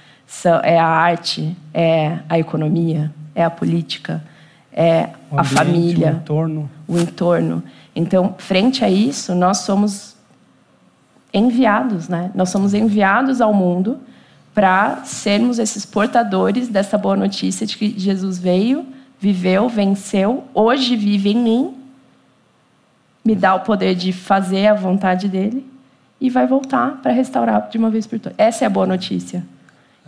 é 0.62 0.78
a 0.78 0.86
arte, 0.86 1.56
é 1.74 2.20
a 2.28 2.38
economia, 2.38 3.12
é 3.34 3.44
a 3.44 3.50
política, 3.50 4.22
é 4.72 5.10
a 5.32 5.42
família, 5.42 6.12
o 6.12 6.16
entorno. 6.16 6.70
o 6.86 6.98
entorno. 6.98 7.62
Então, 7.94 8.36
frente 8.38 8.84
a 8.84 8.90
isso, 8.90 9.34
nós 9.34 9.58
somos 9.58 10.16
enviados, 11.34 12.08
né? 12.08 12.30
Nós 12.36 12.50
somos 12.50 12.72
enviados 12.72 13.40
ao 13.40 13.52
mundo 13.52 13.98
para 14.58 15.04
sermos 15.04 15.60
esses 15.60 15.86
portadores 15.86 16.66
dessa 16.66 16.98
boa 16.98 17.14
notícia 17.14 17.64
de 17.64 17.78
que 17.78 17.94
Jesus 17.96 18.40
veio, 18.40 18.84
viveu, 19.20 19.68
venceu, 19.68 20.42
hoje 20.52 20.96
vive 20.96 21.30
em 21.30 21.36
mim, 21.36 21.74
me 23.24 23.36
dá 23.36 23.54
o 23.54 23.60
poder 23.60 23.94
de 23.94 24.12
fazer 24.12 24.66
a 24.66 24.74
vontade 24.74 25.28
dele 25.28 25.64
e 26.20 26.28
vai 26.28 26.44
voltar 26.44 27.00
para 27.00 27.12
restaurar 27.12 27.68
de 27.70 27.78
uma 27.78 27.88
vez 27.88 28.04
por 28.04 28.18
todas. 28.18 28.36
Essa 28.36 28.64
é 28.64 28.66
a 28.66 28.68
boa 28.68 28.84
notícia. 28.84 29.46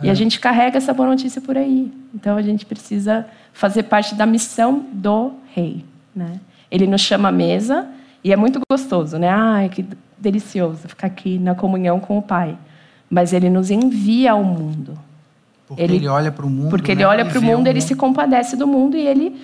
E 0.03 0.09
a 0.09 0.11
é. 0.11 0.15
gente 0.15 0.37
carrega 0.37 0.77
essa 0.77 0.93
boa 0.93 1.07
notícia 1.07 1.39
por 1.39 1.55
aí. 1.55 1.89
Então 2.13 2.35
a 2.35 2.41
gente 2.41 2.65
precisa 2.65 3.25
fazer 3.53 3.83
parte 3.83 4.15
da 4.15 4.25
missão 4.25 4.85
do 4.91 5.31
rei. 5.55 5.85
Né? 6.13 6.41
Ele 6.69 6.87
nos 6.87 6.99
chama 6.99 7.29
à 7.29 7.31
mesa 7.31 7.87
e 8.21 8.33
é 8.33 8.35
muito 8.35 8.59
gostoso, 8.69 9.17
né? 9.17 9.29
Ai, 9.29 9.69
que 9.69 9.85
delicioso 10.17 10.89
ficar 10.89 11.07
aqui 11.07 11.39
na 11.39 11.55
comunhão 11.55 12.01
com 12.01 12.17
o 12.17 12.21
Pai. 12.21 12.57
Mas 13.11 13.33
ele 13.33 13.49
nos 13.49 13.69
envia 13.69 14.31
ao 14.31 14.43
mundo. 14.43 14.97
Porque 15.67 15.83
ele, 15.83 15.95
ele 15.97 16.07
olha 16.07 16.31
para 16.31 16.45
o 16.45 16.49
mundo. 16.49 16.69
Porque 16.69 16.95
né? 16.95 17.01
ele 17.01 17.05
olha 17.05 17.25
para 17.25 17.37
o 17.37 17.41
mundo, 17.41 17.67
ele 17.67 17.81
se 17.81 17.93
compadece 17.93 18.55
do 18.55 18.65
mundo 18.65 18.97
e 18.97 19.05
ele 19.05 19.39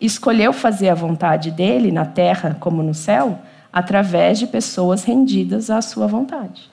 escolheu 0.00 0.52
fazer 0.52 0.88
a 0.88 0.94
vontade 0.94 1.50
dele 1.50 1.90
na 1.90 2.04
terra 2.04 2.56
como 2.60 2.82
no 2.82 2.92
céu 2.92 3.38
através 3.72 4.38
de 4.38 4.46
pessoas 4.46 5.04
rendidas 5.04 5.70
à 5.70 5.80
sua 5.80 6.06
vontade. 6.06 6.70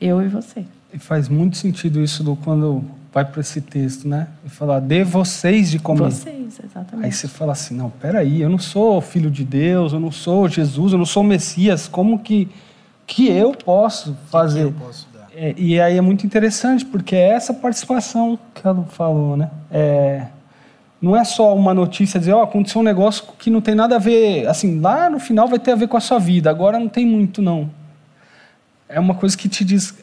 Eu 0.00 0.20
e 0.20 0.28
você. 0.28 0.64
E 0.92 0.98
faz 0.98 1.28
muito 1.28 1.56
sentido 1.56 2.02
isso 2.02 2.22
do 2.22 2.36
quando 2.36 2.84
vai 3.12 3.24
para 3.24 3.40
esse 3.40 3.60
texto, 3.60 4.08
né? 4.08 4.28
E 4.44 4.50
falar, 4.50 4.80
de 4.80 5.04
vocês 5.04 5.70
de 5.70 5.78
comer. 5.78 6.10
Vocês, 6.10 6.60
exatamente. 6.62 7.06
Aí 7.06 7.12
você 7.12 7.28
fala 7.28 7.52
assim, 7.52 7.74
não, 7.74 7.88
peraí, 7.88 8.42
eu 8.42 8.50
não 8.50 8.58
sou 8.58 9.00
filho 9.00 9.30
de 9.30 9.44
Deus, 9.44 9.92
eu 9.92 10.00
não 10.00 10.10
sou 10.10 10.48
Jesus, 10.48 10.92
eu 10.92 10.98
não 10.98 11.06
sou 11.06 11.22
Messias, 11.22 11.88
como 11.88 12.18
que, 12.18 12.48
que 13.06 13.28
eu 13.28 13.52
posso 13.52 14.16
fazer? 14.30 14.66
Que, 14.66 14.72
que 14.72 14.80
eu 14.80 14.86
posso? 14.86 15.11
É, 15.34 15.54
e 15.56 15.80
aí 15.80 15.96
é 15.96 16.00
muito 16.00 16.26
interessante, 16.26 16.84
porque 16.84 17.16
é 17.16 17.30
essa 17.30 17.54
participação 17.54 18.38
que 18.54 18.66
ela 18.66 18.84
falou, 18.84 19.36
né? 19.36 19.50
É, 19.70 20.26
não 21.00 21.16
é 21.16 21.24
só 21.24 21.54
uma 21.56 21.72
notícia 21.72 22.20
dizer, 22.20 22.32
ó, 22.32 22.40
oh, 22.40 22.42
aconteceu 22.42 22.80
um 22.80 22.84
negócio 22.84 23.24
que 23.38 23.50
não 23.50 23.60
tem 23.60 23.74
nada 23.74 23.96
a 23.96 23.98
ver, 23.98 24.46
assim, 24.46 24.78
lá 24.78 25.10
no 25.10 25.18
final 25.18 25.48
vai 25.48 25.58
ter 25.58 25.72
a 25.72 25.74
ver 25.74 25.88
com 25.88 25.96
a 25.96 26.00
sua 26.00 26.18
vida, 26.18 26.50
agora 26.50 26.78
não 26.78 26.88
tem 26.88 27.06
muito, 27.06 27.42
não. 27.42 27.70
É 28.88 29.00
uma 29.00 29.14
coisa 29.14 29.36
que 29.36 29.48
te 29.48 29.64
diz, 29.64 29.94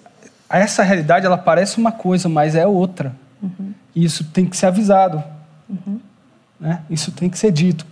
essa 0.50 0.84
realidade 0.84 1.26
ela 1.26 1.38
parece 1.38 1.78
uma 1.78 1.92
coisa, 1.92 2.28
mas 2.28 2.56
é 2.56 2.66
outra. 2.66 3.16
Uhum. 3.42 3.74
E 3.96 4.04
isso 4.04 4.24
tem 4.26 4.46
que 4.46 4.58
ser 4.58 4.66
avisado. 4.66 5.24
Uhum. 5.70 6.00
Né? 6.60 6.82
Isso 6.90 7.12
tem 7.12 7.30
que 7.30 7.38
ser 7.38 7.52
dito. 7.52 7.86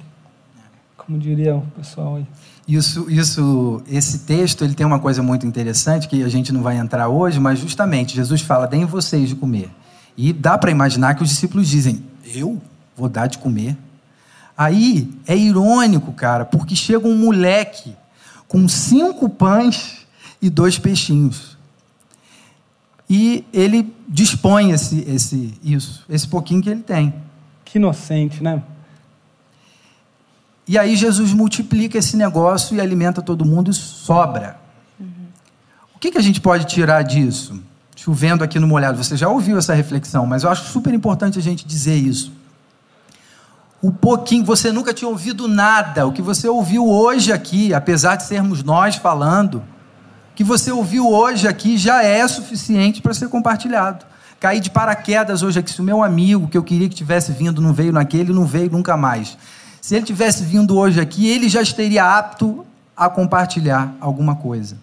Como 0.97 1.17
diria 1.17 1.55
o 1.55 1.61
pessoal 1.77 2.15
aí. 2.15 2.25
Isso, 2.67 3.09
isso, 3.09 3.81
esse 3.87 4.19
texto 4.19 4.65
ele 4.65 4.73
tem 4.73 4.85
uma 4.85 4.99
coisa 4.99 5.23
muito 5.23 5.47
interessante 5.47 6.07
que 6.07 6.21
a 6.21 6.27
gente 6.27 6.51
não 6.51 6.61
vai 6.61 6.77
entrar 6.77 7.07
hoje, 7.07 7.39
mas 7.39 7.59
justamente 7.59 8.13
Jesus 8.13 8.41
fala: 8.41 8.67
deem 8.67 8.83
vocês 8.83 9.29
de 9.29 9.35
comer. 9.35 9.71
E 10.17 10.33
dá 10.33 10.57
para 10.57 10.69
imaginar 10.69 11.15
que 11.15 11.23
os 11.23 11.29
discípulos 11.29 11.67
dizem: 11.67 12.03
eu 12.25 12.61
vou 12.95 13.07
dar 13.07 13.27
de 13.27 13.37
comer. 13.37 13.77
Aí 14.57 15.09
é 15.25 15.37
irônico, 15.37 16.11
cara, 16.11 16.43
porque 16.43 16.75
chega 16.75 17.07
um 17.07 17.15
moleque 17.15 17.95
com 18.47 18.67
cinco 18.67 19.29
pães 19.29 20.05
e 20.41 20.49
dois 20.49 20.77
peixinhos. 20.77 21.55
E 23.09 23.45
ele 23.53 23.93
dispõe 24.09 24.71
esse, 24.71 24.99
esse, 25.07 25.53
isso, 25.63 26.03
esse 26.09 26.27
pouquinho 26.27 26.61
que 26.61 26.69
ele 26.69 26.81
tem. 26.81 27.13
Que 27.63 27.77
inocente, 27.77 28.43
né? 28.43 28.61
E 30.67 30.77
aí 30.77 30.95
Jesus 30.95 31.31
multiplica 31.33 31.97
esse 31.97 32.17
negócio 32.17 32.75
e 32.75 32.81
alimenta 32.81 33.21
todo 33.21 33.45
mundo 33.45 33.71
e 33.71 33.73
sobra. 33.73 34.59
O 35.95 35.99
que, 35.99 36.11
que 36.11 36.17
a 36.17 36.21
gente 36.21 36.41
pode 36.41 36.65
tirar 36.65 37.01
disso? 37.01 37.59
Chovendo 37.95 38.43
aqui 38.43 38.59
no 38.59 38.67
molhado. 38.67 39.01
Você 39.01 39.15
já 39.15 39.29
ouviu 39.29 39.57
essa 39.57 39.73
reflexão, 39.73 40.25
mas 40.25 40.43
eu 40.43 40.49
acho 40.49 40.65
super 40.65 40.93
importante 40.93 41.39
a 41.39 41.41
gente 41.41 41.65
dizer 41.65 41.95
isso. 41.95 42.31
O 43.81 43.91
pouquinho, 43.91 44.43
você 44.43 44.71
nunca 44.71 44.93
tinha 44.93 45.07
ouvido 45.07 45.47
nada. 45.47 46.05
O 46.05 46.11
que 46.11 46.21
você 46.21 46.47
ouviu 46.47 46.87
hoje 46.87 47.31
aqui, 47.31 47.73
apesar 47.73 48.15
de 48.15 48.23
sermos 48.23 48.61
nós 48.61 48.95
falando, 48.95 49.55
o 50.31 50.35
que 50.35 50.43
você 50.43 50.71
ouviu 50.71 51.09
hoje 51.09 51.47
aqui 51.47 51.77
já 51.77 52.03
é 52.03 52.27
suficiente 52.27 53.01
para 53.01 53.13
ser 53.13 53.29
compartilhado. 53.29 54.05
Caí 54.39 54.59
de 54.59 54.69
paraquedas 54.69 55.41
hoje 55.41 55.59
aqui. 55.59 55.71
Se 55.71 55.81
o 55.81 55.83
meu 55.83 56.03
amigo 56.03 56.47
que 56.47 56.57
eu 56.57 56.63
queria 56.63 56.89
que 56.89 56.95
tivesse 56.95 57.31
vindo 57.31 57.61
não 57.61 57.73
veio 57.73 57.93
naquele, 57.93 58.33
não 58.33 58.45
veio 58.45 58.69
nunca 58.69 58.97
mais. 58.97 59.37
Se 59.81 59.95
ele 59.95 60.05
tivesse 60.05 60.43
vindo 60.43 60.77
hoje 60.77 60.99
aqui, 60.99 61.27
ele 61.27 61.47
já 61.49 61.61
estaria 61.61 62.03
apto 62.03 62.65
a 62.95 63.09
compartilhar 63.09 63.93
alguma 63.99 64.35
coisa. 64.35 64.77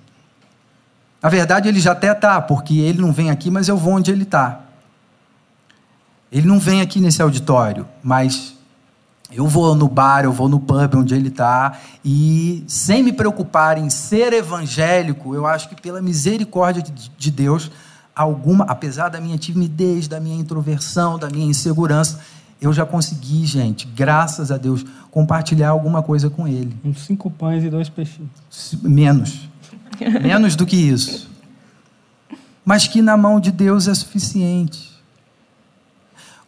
Na 1.20 1.28
verdade, 1.28 1.68
ele 1.68 1.80
já 1.80 1.92
até 1.92 2.12
está, 2.12 2.40
porque 2.40 2.78
ele 2.78 3.00
não 3.00 3.12
vem 3.12 3.30
aqui, 3.30 3.50
mas 3.50 3.68
eu 3.68 3.76
vou 3.76 3.94
onde 3.94 4.10
ele 4.10 4.24
está. 4.24 4.60
Ele 6.30 6.46
não 6.46 6.58
vem 6.58 6.80
aqui 6.80 7.00
nesse 7.00 7.22
auditório, 7.22 7.86
mas 8.02 8.54
eu 9.32 9.46
vou 9.46 9.74
no 9.74 9.88
bar, 9.88 10.24
eu 10.24 10.32
vou 10.32 10.48
no 10.48 10.60
pub 10.60 10.96
onde 10.96 11.14
ele 11.14 11.28
está, 11.28 11.78
e 12.04 12.62
sem 12.68 13.02
me 13.02 13.12
preocupar 13.12 13.78
em 13.78 13.88
ser 13.90 14.32
evangélico, 14.32 15.34
eu 15.34 15.46
acho 15.46 15.68
que 15.68 15.80
pela 15.80 16.00
misericórdia 16.02 16.82
de 16.82 17.30
Deus, 17.30 17.70
alguma, 18.14 18.64
apesar 18.66 19.08
da 19.08 19.20
minha 19.20 19.38
timidez, 19.38 20.06
da 20.06 20.20
minha 20.20 20.36
introversão, 20.36 21.18
da 21.18 21.28
minha 21.28 21.46
insegurança, 21.46 22.20
eu 22.66 22.72
já 22.72 22.86
consegui, 22.86 23.44
gente, 23.44 23.86
graças 23.86 24.50
a 24.50 24.56
Deus, 24.56 24.84
compartilhar 25.10 25.70
alguma 25.70 26.02
coisa 26.02 26.30
com 26.30 26.48
ele. 26.48 26.74
Uns 26.84 27.00
cinco 27.00 27.30
pães 27.30 27.62
e 27.62 27.70
dois 27.70 27.88
peixinhos. 27.88 28.30
Menos. 28.82 29.48
Menos 30.22 30.56
do 30.56 30.64
que 30.64 30.76
isso. 30.76 31.30
Mas 32.64 32.86
que 32.86 33.02
na 33.02 33.16
mão 33.16 33.38
de 33.38 33.52
Deus 33.52 33.86
é 33.86 33.94
suficiente. 33.94 34.94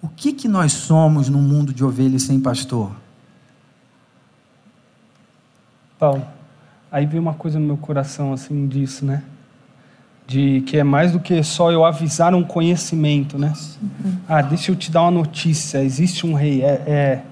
O 0.01 0.09
que, 0.09 0.33
que 0.33 0.49
nós 0.49 0.73
somos 0.73 1.29
num 1.29 1.43
mundo 1.43 1.73
de 1.73 1.85
ovelhas 1.85 2.23
sem 2.23 2.41
pastor? 2.41 2.93
Paulo, 5.99 6.27
aí 6.91 7.05
veio 7.07 7.23
uma 7.23 7.35
coisa 7.35 7.59
no 7.59 7.67
meu 7.67 7.77
coração 7.77 8.33
assim 8.33 8.67
disso, 8.67 9.05
né? 9.05 9.23
De 10.27 10.61
que 10.62 10.77
é 10.77 10.85
mais 10.85 11.12
do 11.12 11.20
que 11.20 11.43
só 11.43 11.70
eu 11.70 11.85
avisar 11.85 12.35
um 12.35 12.43
conhecimento, 12.43 13.39
né? 13.39 13.53
Ah, 14.29 14.43
deixa 14.43 14.72
eu 14.72 14.77
te 14.77 14.91
dar 14.91 15.03
uma 15.03 15.11
notícia. 15.12 15.83
Existe 15.83 16.27
um 16.27 16.35
rei. 16.35 16.62
É, 16.62 16.83
é 16.87 17.22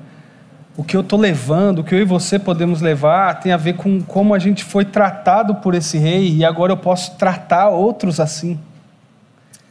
o 0.77 0.83
que 0.83 0.97
eu 0.97 1.03
estou 1.03 1.19
levando, 1.19 1.81
o 1.81 1.85
que 1.85 1.95
eu 1.95 2.01
e 2.01 2.05
você 2.05 2.39
podemos 2.39 2.81
levar, 2.81 3.41
tem 3.41 3.53
a 3.53 3.57
ver 3.57 3.75
com 3.75 4.03
como 4.03 4.35
a 4.35 4.39
gente 4.39 4.65
foi 4.65 4.85
tratado 4.85 5.57
por 5.57 5.75
esse 5.75 5.99
rei 5.99 6.35
e 6.35 6.45
agora 6.45 6.73
eu 6.73 6.77
posso 6.77 7.17
tratar 7.17 7.69
outros 7.69 8.19
assim. 8.19 8.59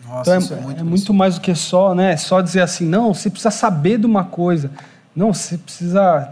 Nossa, 0.07 0.37
então 0.37 0.57
é, 0.57 0.59
é, 0.59 0.63
muito, 0.63 0.79
é 0.79 0.83
muito, 0.83 1.13
mais 1.13 1.35
do 1.35 1.41
que 1.41 1.53
só, 1.55 1.93
né? 1.93 2.15
Só 2.15 2.39
dizer 2.39 2.61
assim, 2.61 2.85
não, 2.85 3.13
você 3.13 3.29
precisa 3.29 3.51
saber 3.51 3.97
de 3.97 4.05
uma 4.05 4.23
coisa. 4.23 4.71
Não, 5.15 5.33
você 5.33 5.57
precisa. 5.57 6.29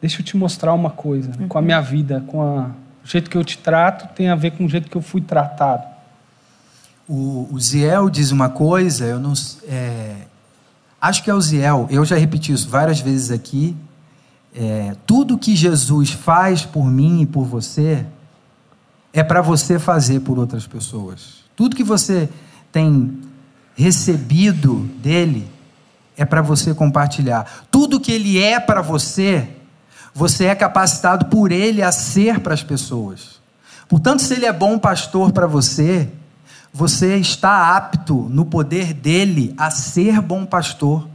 Deixa 0.00 0.20
eu 0.20 0.24
te 0.24 0.36
mostrar 0.36 0.72
uma 0.72 0.90
coisa. 0.90 1.30
Uhum. 1.38 1.48
Com 1.48 1.58
a 1.58 1.62
minha 1.62 1.80
vida, 1.80 2.22
com 2.26 2.40
a, 2.40 2.70
o 3.04 3.06
jeito 3.06 3.28
que 3.28 3.36
eu 3.36 3.44
te 3.44 3.58
trato, 3.58 4.14
tem 4.14 4.28
a 4.28 4.34
ver 4.34 4.52
com 4.52 4.64
o 4.64 4.68
jeito 4.68 4.88
que 4.88 4.96
eu 4.96 5.02
fui 5.02 5.20
tratado. 5.20 5.89
O, 7.12 7.48
o 7.50 7.58
Ziel 7.58 8.08
diz 8.08 8.30
uma 8.30 8.48
coisa, 8.48 9.04
eu 9.04 9.18
não. 9.18 9.32
É, 9.66 10.14
acho 11.00 11.24
que 11.24 11.28
é 11.28 11.34
o 11.34 11.40
Ziel, 11.40 11.88
eu 11.90 12.04
já 12.04 12.14
repeti 12.14 12.52
isso 12.52 12.68
várias 12.68 13.00
vezes 13.00 13.32
aqui. 13.32 13.76
É, 14.54 14.94
tudo 15.08 15.36
que 15.36 15.56
Jesus 15.56 16.12
faz 16.12 16.64
por 16.64 16.84
mim 16.84 17.22
e 17.22 17.26
por 17.26 17.44
você 17.44 18.06
é 19.12 19.24
para 19.24 19.42
você 19.42 19.76
fazer 19.76 20.20
por 20.20 20.38
outras 20.38 20.68
pessoas. 20.68 21.42
Tudo 21.56 21.74
que 21.74 21.82
você 21.82 22.28
tem 22.70 23.18
recebido 23.74 24.88
dele 25.02 25.50
é 26.16 26.24
para 26.24 26.42
você 26.42 26.72
compartilhar. 26.72 27.66
Tudo 27.72 27.98
que 27.98 28.12
ele 28.12 28.40
é 28.40 28.60
para 28.60 28.82
você, 28.82 29.48
você 30.14 30.44
é 30.44 30.54
capacitado 30.54 31.24
por 31.24 31.50
ele 31.50 31.82
a 31.82 31.90
ser 31.90 32.38
para 32.38 32.54
as 32.54 32.62
pessoas. 32.62 33.40
Portanto, 33.88 34.22
se 34.22 34.32
ele 34.32 34.46
é 34.46 34.52
bom 34.52 34.78
pastor 34.78 35.32
para 35.32 35.48
você, 35.48 36.08
você 36.72 37.16
está 37.16 37.76
apto 37.76 38.28
no 38.30 38.44
poder 38.44 38.92
dele 38.92 39.54
a 39.56 39.70
ser 39.70 40.20
bom 40.20 40.46
pastor 40.46 41.08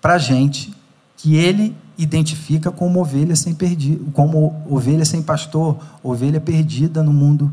para 0.00 0.18
gente 0.18 0.72
que 1.16 1.36
ele 1.36 1.76
identifica 1.98 2.70
como 2.70 3.00
ovelha 3.00 3.36
sem 3.36 3.54
perdido, 3.54 4.10
como 4.12 4.64
ovelha 4.68 5.04
sem 5.04 5.22
pastor, 5.22 5.78
ovelha 6.02 6.40
perdida 6.40 7.02
no 7.02 7.12
mundo 7.12 7.52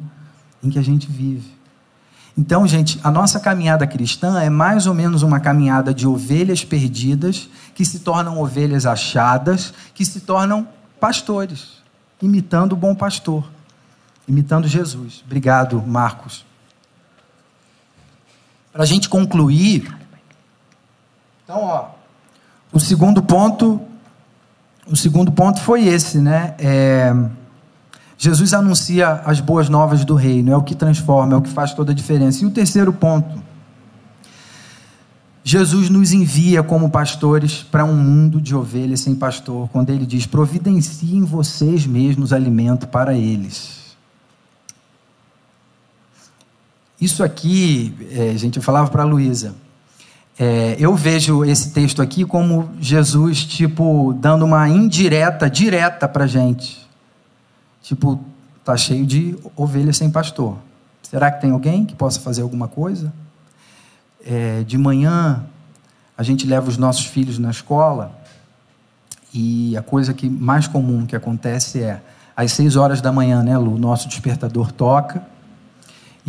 em 0.64 0.70
que 0.70 0.80
a 0.80 0.82
gente 0.82 1.08
vive. 1.08 1.60
Então, 2.38 2.66
gente, 2.66 3.00
a 3.04 3.12
nossa 3.12 3.40
caminhada 3.40 3.86
cristã 3.86 4.40
é 4.40 4.50
mais 4.50 4.88
ou 4.88 4.94
menos 4.94 5.24
uma 5.24 5.40
caminhada 5.40 5.94
de 5.94 6.08
ovelhas 6.08 6.64
perdidas 6.64 7.50
que 7.76 7.84
se 7.84 8.00
tornam 8.00 8.40
ovelhas 8.40 8.86
achadas, 8.86 9.74
que 9.94 10.06
se 10.06 10.22
tornam 10.22 10.68
pastores, 11.00 11.80
imitando 12.22 12.74
o 12.74 12.78
bom 12.78 12.96
pastor, 12.96 13.44
imitando 14.28 14.68
Jesus. 14.68 15.22
Obrigado, 15.26 15.82
Marcos. 15.86 16.49
Para 18.80 18.86
a 18.86 18.88
gente 18.88 19.10
concluir, 19.10 19.94
então, 21.44 21.64
ó, 21.64 21.88
o 22.72 22.80
segundo 22.80 23.22
ponto, 23.22 23.82
o 24.88 24.96
segundo 24.96 25.34
ponto 25.34 25.60
foi 25.60 25.86
esse, 25.86 26.18
né? 26.20 26.56
É, 26.58 27.14
Jesus 28.18 28.54
anuncia 28.54 29.22
as 29.26 29.42
boas 29.42 29.68
novas 29.68 30.06
do 30.06 30.16
reino, 30.16 30.54
é 30.54 30.56
o 30.56 30.64
que 30.64 30.74
transforma, 30.74 31.34
é 31.34 31.36
o 31.36 31.42
que 31.42 31.50
faz 31.50 31.74
toda 31.74 31.92
a 31.92 31.94
diferença. 31.94 32.42
E 32.46 32.48
o 32.48 32.52
terceiro 32.52 32.94
ponto, 32.94 33.44
Jesus 35.44 35.90
nos 35.90 36.14
envia 36.14 36.64
como 36.64 36.90
pastores 36.90 37.62
para 37.62 37.84
um 37.84 37.98
mundo 37.98 38.40
de 38.40 38.56
ovelhas 38.56 39.02
sem 39.02 39.14
pastor, 39.14 39.68
quando 39.74 39.90
ele 39.90 40.06
diz: 40.06 40.26
providenciem 40.26 41.26
vocês 41.26 41.86
mesmos 41.86 42.32
alimento 42.32 42.88
para 42.88 43.14
eles. 43.14 43.79
Isso 47.00 47.24
aqui, 47.24 47.96
é, 48.12 48.38
gente, 48.38 48.58
eu 48.58 48.64
falava 48.64 48.90
para 48.90 49.04
a 49.04 49.06
Luísa, 49.06 49.56
é, 50.38 50.76
eu 50.80 50.96
vejo 50.96 51.44
esse 51.46 51.72
texto 51.72 52.02
aqui 52.02 52.26
como 52.26 52.70
Jesus, 52.80 53.46
tipo, 53.46 54.14
dando 54.14 54.46
uma 54.46 54.68
indireta, 54.70 55.50
direta 55.50 56.08
para 56.08 56.28
gente. 56.28 56.88
Tipo, 57.82 58.20
tá 58.64 58.76
cheio 58.78 59.06
de 59.06 59.38
ovelhas 59.56 59.98
sem 59.98 60.10
pastor. 60.10 60.58
Será 61.04 61.32
que 61.32 61.42
tem 61.42 61.52
alguém 61.52 61.86
que 61.86 61.96
possa 61.96 62.20
fazer 62.20 62.42
alguma 62.42 62.68
coisa? 62.68 63.12
É, 64.26 64.64
de 64.64 64.78
manhã, 64.78 65.44
a 66.18 66.24
gente 66.24 66.46
leva 66.46 66.70
os 66.70 66.78
nossos 66.78 67.06
filhos 67.06 67.40
na 67.40 67.50
escola 67.50 68.12
e 69.34 69.76
a 69.76 69.82
coisa 69.82 70.14
que 70.14 70.30
mais 70.30 70.68
comum 70.68 71.06
que 71.06 71.16
acontece 71.16 71.82
é 71.82 72.02
às 72.36 72.52
seis 72.52 72.76
horas 72.76 73.02
da 73.02 73.12
manhã, 73.12 73.42
né, 73.42 73.58
Lu? 73.58 73.78
Nosso 73.78 74.08
despertador 74.08 74.72
toca 74.72 75.22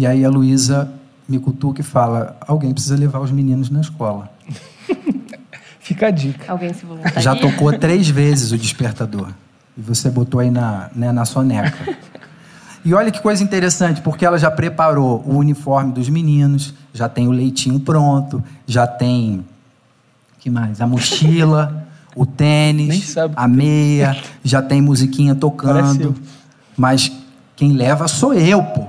e 0.01 0.07
aí 0.07 0.24
a 0.24 0.30
Luísa 0.30 0.90
me 1.28 1.38
cutuca 1.38 1.82
e 1.82 1.84
fala: 1.84 2.34
alguém 2.48 2.72
precisa 2.72 2.96
levar 2.96 3.20
os 3.20 3.30
meninos 3.30 3.68
na 3.68 3.82
escola. 3.82 4.30
Fica 5.78 6.07
a 6.07 6.11
dica. 6.11 6.51
Alguém 6.51 6.72
se 6.72 6.86
voluntaria? 6.86 7.20
Já 7.20 7.36
tocou 7.36 7.70
três 7.78 8.09
vezes 8.09 8.51
o 8.51 8.57
despertador. 8.57 9.28
E 9.76 9.80
você 9.82 10.09
botou 10.09 10.40
aí 10.40 10.51
na, 10.51 10.88
né, 10.96 11.12
na 11.12 11.26
soneca. 11.26 11.96
E 12.82 12.94
olha 12.94 13.11
que 13.11 13.20
coisa 13.20 13.44
interessante, 13.44 14.01
porque 14.01 14.24
ela 14.24 14.38
já 14.38 14.51
preparou 14.51 15.22
o 15.26 15.36
uniforme 15.36 15.92
dos 15.92 16.09
meninos, 16.09 16.72
já 16.94 17.11
tem 17.11 17.28
o 17.28 17.30
leitinho 17.30 17.78
pronto, 17.78 18.42
já 18.66 18.86
tem. 18.86 19.44
que 20.38 20.48
mais? 20.48 20.80
A 20.80 20.86
mochila, 20.86 21.86
o 22.16 22.24
tênis, 22.24 23.14
a 23.36 23.46
meia, 23.46 24.16
já 24.42 24.62
tem 24.62 24.80
musiquinha 24.80 25.34
tocando. 25.34 26.14
Mas 26.74 27.12
quem 27.55 27.74
leva 27.74 28.09
sou 28.09 28.32
eu, 28.32 28.62
pô. 28.62 28.86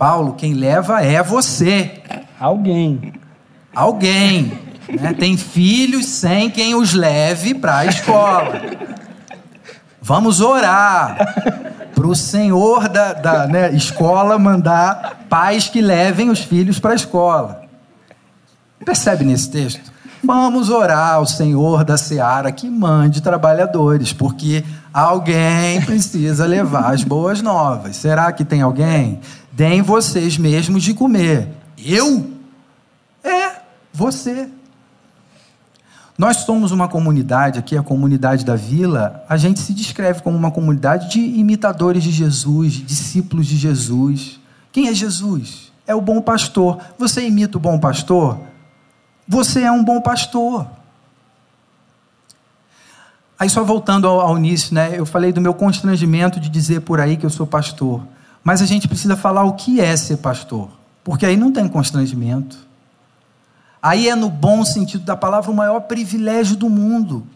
Paulo, 0.00 0.32
quem 0.32 0.54
leva 0.54 1.02
é 1.02 1.22
você. 1.22 2.00
Alguém. 2.40 3.12
Alguém. 3.76 4.58
Né? 4.88 5.12
Tem 5.12 5.36
filhos 5.36 6.06
sem 6.06 6.48
quem 6.48 6.74
os 6.74 6.94
leve 6.94 7.52
para 7.52 7.80
a 7.80 7.84
escola. 7.84 8.62
Vamos 10.00 10.40
orar 10.40 11.18
para 11.94 12.06
o 12.06 12.16
senhor 12.16 12.88
da, 12.88 13.12
da 13.12 13.46
né, 13.46 13.74
escola 13.74 14.38
mandar 14.38 15.26
pais 15.28 15.68
que 15.68 15.82
levem 15.82 16.30
os 16.30 16.38
filhos 16.38 16.78
para 16.78 16.92
a 16.92 16.96
escola. 16.96 17.64
Percebe 18.82 19.22
nesse 19.22 19.50
texto? 19.50 19.92
Vamos 20.22 20.68
orar 20.68 21.14
ao 21.14 21.26
Senhor 21.26 21.82
da 21.82 21.96
seara 21.96 22.52
que 22.52 22.68
mande 22.68 23.22
trabalhadores, 23.22 24.12
porque 24.12 24.62
alguém 24.92 25.80
precisa 25.82 26.44
levar 26.46 26.92
as 26.92 27.02
boas 27.02 27.40
novas. 27.40 27.96
Será 27.96 28.30
que 28.30 28.44
tem 28.44 28.60
alguém? 28.60 29.20
Deem 29.60 29.82
vocês 29.82 30.38
mesmos 30.38 30.82
de 30.82 30.94
comer. 30.94 31.46
Eu? 31.76 32.32
É, 33.22 33.56
você. 33.92 34.48
Nós 36.16 36.38
somos 36.38 36.72
uma 36.72 36.88
comunidade, 36.88 37.58
aqui 37.58 37.76
a 37.76 37.82
comunidade 37.82 38.42
da 38.42 38.56
vila, 38.56 39.22
a 39.28 39.36
gente 39.36 39.60
se 39.60 39.74
descreve 39.74 40.22
como 40.22 40.34
uma 40.34 40.50
comunidade 40.50 41.10
de 41.10 41.20
imitadores 41.20 42.02
de 42.02 42.10
Jesus, 42.10 42.72
discípulos 42.72 43.46
de 43.46 43.58
Jesus. 43.58 44.40
Quem 44.72 44.88
é 44.88 44.94
Jesus? 44.94 45.70
É 45.86 45.94
o 45.94 46.00
bom 46.00 46.22
pastor. 46.22 46.78
Você 46.98 47.26
imita 47.26 47.58
o 47.58 47.60
bom 47.60 47.78
pastor? 47.78 48.40
Você 49.28 49.60
é 49.60 49.70
um 49.70 49.84
bom 49.84 50.00
pastor. 50.00 50.66
Aí 53.38 53.50
só 53.50 53.62
voltando 53.62 54.08
ao, 54.08 54.22
ao 54.22 54.38
início, 54.38 54.74
né? 54.74 54.98
Eu 54.98 55.04
falei 55.04 55.32
do 55.32 55.40
meu 55.42 55.52
constrangimento 55.52 56.40
de 56.40 56.48
dizer 56.48 56.80
por 56.80 56.98
aí 56.98 57.18
que 57.18 57.26
eu 57.26 57.30
sou 57.30 57.46
pastor. 57.46 58.02
Mas 58.42 58.62
a 58.62 58.66
gente 58.66 58.88
precisa 58.88 59.16
falar 59.16 59.44
o 59.44 59.54
que 59.54 59.80
é 59.80 59.96
ser 59.96 60.18
pastor. 60.18 60.70
Porque 61.04 61.26
aí 61.26 61.36
não 61.36 61.52
tem 61.52 61.68
constrangimento. 61.68 62.58
Aí 63.82 64.08
é, 64.08 64.14
no 64.14 64.28
bom 64.28 64.64
sentido 64.64 65.04
da 65.04 65.16
palavra, 65.16 65.50
o 65.50 65.54
maior 65.54 65.80
privilégio 65.80 66.56
do 66.56 66.68
mundo. 66.68 67.26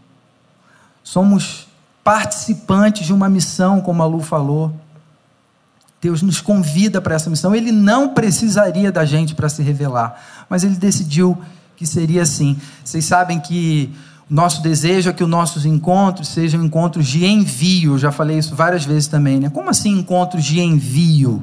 Somos 1.02 1.66
participantes 2.02 3.06
de 3.06 3.12
uma 3.12 3.28
missão, 3.28 3.80
como 3.80 4.02
a 4.02 4.06
Lu 4.06 4.20
falou. 4.20 4.74
Deus 6.00 6.20
nos 6.20 6.40
convida 6.40 7.00
para 7.00 7.14
essa 7.14 7.30
missão. 7.30 7.54
Ele 7.54 7.72
não 7.72 8.10
precisaria 8.10 8.92
da 8.92 9.06
gente 9.06 9.34
para 9.34 9.48
se 9.48 9.62
revelar, 9.62 10.46
mas 10.50 10.62
ele 10.62 10.76
decidiu 10.76 11.36
que 11.76 11.86
seria 11.86 12.22
assim. 12.22 12.58
Vocês 12.84 13.06
sabem 13.06 13.40
que 13.40 13.94
nosso 14.28 14.62
desejo 14.62 15.10
é 15.10 15.12
que 15.12 15.22
os 15.22 15.28
nossos 15.28 15.66
encontros 15.66 16.28
sejam 16.28 16.64
encontros 16.64 17.06
de 17.06 17.24
envio. 17.26 17.94
Eu 17.94 17.98
já 17.98 18.10
falei 18.10 18.38
isso 18.38 18.54
várias 18.54 18.84
vezes 18.84 19.06
também, 19.06 19.38
né? 19.38 19.50
Como 19.50 19.68
assim 19.68 19.90
encontros 19.90 20.44
de 20.44 20.60
envio? 20.60 21.42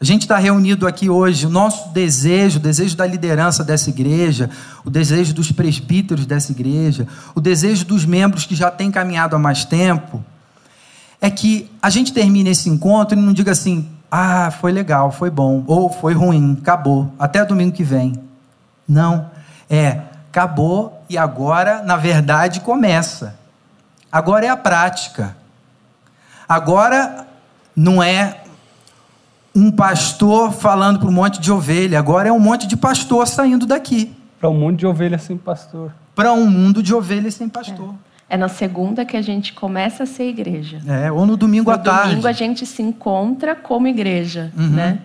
A 0.00 0.04
gente 0.04 0.22
está 0.22 0.38
reunido 0.38 0.86
aqui 0.86 1.10
hoje, 1.10 1.44
o 1.44 1.50
nosso 1.50 1.88
desejo, 1.88 2.60
o 2.60 2.62
desejo 2.62 2.96
da 2.96 3.04
liderança 3.04 3.64
dessa 3.64 3.90
igreja, 3.90 4.48
o 4.84 4.90
desejo 4.90 5.34
dos 5.34 5.50
presbíteros 5.50 6.24
dessa 6.24 6.52
igreja, 6.52 7.08
o 7.34 7.40
desejo 7.40 7.84
dos 7.84 8.04
membros 8.04 8.46
que 8.46 8.54
já 8.54 8.70
têm 8.70 8.92
caminhado 8.92 9.34
há 9.34 9.40
mais 9.40 9.64
tempo, 9.64 10.24
é 11.20 11.28
que 11.28 11.68
a 11.82 11.90
gente 11.90 12.12
termine 12.12 12.50
esse 12.50 12.68
encontro 12.68 13.18
e 13.18 13.20
não 13.20 13.32
diga 13.32 13.50
assim, 13.50 13.88
ah, 14.08 14.52
foi 14.52 14.70
legal, 14.70 15.10
foi 15.10 15.30
bom, 15.30 15.64
ou 15.66 15.90
foi 15.90 16.14
ruim, 16.14 16.56
acabou, 16.60 17.12
até 17.18 17.44
domingo 17.44 17.72
que 17.72 17.82
vem. 17.82 18.14
Não, 18.88 19.28
é, 19.68 20.00
acabou 20.30 21.02
e 21.08 21.16
agora, 21.16 21.82
na 21.82 21.96
verdade, 21.96 22.60
começa. 22.60 23.38
Agora 24.10 24.46
é 24.46 24.48
a 24.48 24.56
prática. 24.56 25.36
Agora 26.48 27.26
não 27.74 28.02
é 28.02 28.42
um 29.54 29.70
pastor 29.70 30.52
falando 30.52 31.00
para 31.00 31.08
um 31.08 31.12
monte 31.12 31.40
de 31.40 31.50
ovelha, 31.50 31.98
agora 31.98 32.28
é 32.28 32.32
um 32.32 32.38
monte 32.38 32.66
de 32.66 32.76
pastor 32.76 33.26
saindo 33.26 33.66
daqui. 33.66 34.14
Para 34.38 34.48
um 34.48 34.58
monte 34.58 34.78
de 34.78 34.86
ovelha 34.86 35.18
sem 35.18 35.36
pastor. 35.36 35.92
Para 36.14 36.32
um 36.32 36.48
mundo 36.48 36.82
de 36.82 36.94
ovelhas 36.94 37.34
sem 37.34 37.48
pastor. 37.48 37.94
É. 38.28 38.34
é. 38.34 38.36
na 38.36 38.48
segunda 38.48 39.04
que 39.04 39.16
a 39.16 39.22
gente 39.22 39.52
começa 39.52 40.04
a 40.04 40.06
ser 40.06 40.28
igreja. 40.28 40.80
É, 40.86 41.10
ou 41.10 41.26
no 41.26 41.36
domingo 41.36 41.70
no 41.70 41.76
à 41.76 41.78
tarde. 41.78 42.00
No 42.02 42.08
domingo 42.10 42.28
a 42.28 42.32
gente 42.32 42.64
se 42.64 42.82
encontra 42.82 43.56
como 43.56 43.88
igreja, 43.88 44.52
uhum. 44.56 44.68
né? 44.68 45.00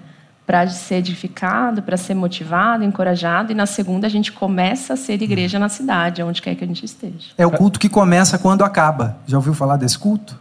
Para 0.46 0.68
ser 0.68 0.96
edificado, 0.96 1.82
para 1.82 1.96
ser 1.96 2.14
motivado, 2.14 2.84
encorajado. 2.84 3.52
E 3.52 3.56
na 3.56 3.66
segunda 3.66 4.08
a 4.08 4.10
gente 4.10 4.32
começa 4.32 4.94
a 4.94 4.98
ser 4.98 5.22
igreja 5.22 5.58
na 5.58 5.70
cidade, 5.70 6.22
onde 6.22 6.42
quer 6.42 6.56
que 6.56 6.64
a 6.64 6.68
gente 6.68 6.84
esteja. 6.86 7.32
É 7.38 7.46
o 7.46 7.52
culto 7.52 7.80
que 7.80 7.88
começa 7.88 8.38
quando 8.38 8.64
acaba. 8.64 9.18
Já 9.26 9.38
ouviu 9.38 9.54
falar 9.54 9.78
desse 9.78 9.98
culto? 9.98 10.38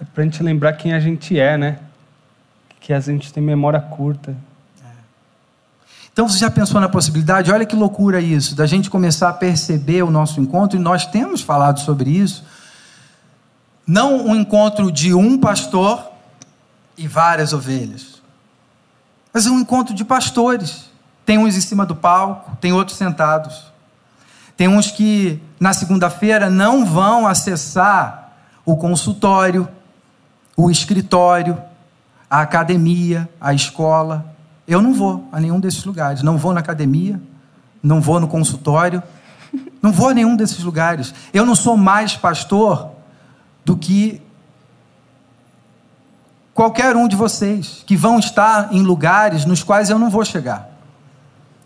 É 0.00 0.04
para 0.04 0.22
a 0.22 0.24
gente 0.24 0.42
lembrar 0.42 0.74
quem 0.74 0.92
a 0.92 1.00
gente 1.00 1.38
é, 1.38 1.58
né? 1.58 1.78
que 2.82 2.92
a 2.92 3.00
gente 3.00 3.32
tem 3.32 3.42
memória 3.42 3.80
curta. 3.80 4.36
Então 6.12 6.28
você 6.28 6.38
já 6.38 6.50
pensou 6.50 6.80
na 6.80 6.88
possibilidade? 6.88 7.50
Olha 7.50 7.64
que 7.64 7.76
loucura 7.76 8.20
isso, 8.20 8.54
da 8.54 8.66
gente 8.66 8.90
começar 8.90 9.30
a 9.30 9.32
perceber 9.32 10.02
o 10.02 10.10
nosso 10.10 10.40
encontro, 10.40 10.78
e 10.78 10.82
nós 10.82 11.06
temos 11.06 11.40
falado 11.40 11.80
sobre 11.80 12.10
isso. 12.10 12.44
Não 13.86 14.26
um 14.26 14.36
encontro 14.36 14.92
de 14.92 15.14
um 15.14 15.38
pastor 15.38 16.10
e 16.98 17.08
várias 17.08 17.52
ovelhas, 17.52 18.11
mas 19.32 19.46
um 19.46 19.60
encontro 19.60 19.94
de 19.94 20.04
pastores. 20.04 20.90
Tem 21.24 21.38
uns 21.38 21.56
em 21.56 21.60
cima 21.60 21.86
do 21.86 21.96
palco, 21.96 22.56
tem 22.60 22.72
outros 22.72 22.96
sentados. 22.96 23.72
Tem 24.56 24.68
uns 24.68 24.90
que 24.90 25.40
na 25.58 25.72
segunda-feira 25.72 26.50
não 26.50 26.84
vão 26.84 27.26
acessar 27.26 28.32
o 28.64 28.76
consultório, 28.76 29.68
o 30.56 30.70
escritório, 30.70 31.58
a 32.28 32.40
academia, 32.40 33.28
a 33.40 33.54
escola. 33.54 34.34
Eu 34.66 34.82
não 34.82 34.92
vou 34.92 35.28
a 35.32 35.40
nenhum 35.40 35.58
desses 35.58 35.84
lugares. 35.84 36.22
Não 36.22 36.36
vou 36.36 36.52
na 36.52 36.60
academia, 36.60 37.20
não 37.82 38.00
vou 38.00 38.20
no 38.20 38.28
consultório, 38.28 39.02
não 39.80 39.92
vou 39.92 40.10
a 40.10 40.14
nenhum 40.14 40.36
desses 40.36 40.62
lugares. 40.62 41.14
Eu 41.32 41.46
não 41.46 41.54
sou 41.54 41.76
mais 41.76 42.16
pastor 42.16 42.90
do 43.64 43.76
que 43.76 44.20
qualquer 46.62 46.94
um 46.94 47.08
de 47.08 47.16
vocês 47.16 47.82
que 47.84 47.96
vão 47.96 48.20
estar 48.20 48.72
em 48.72 48.82
lugares 48.82 49.44
nos 49.44 49.64
quais 49.64 49.90
eu 49.90 49.98
não 49.98 50.08
vou 50.08 50.24
chegar. 50.24 50.70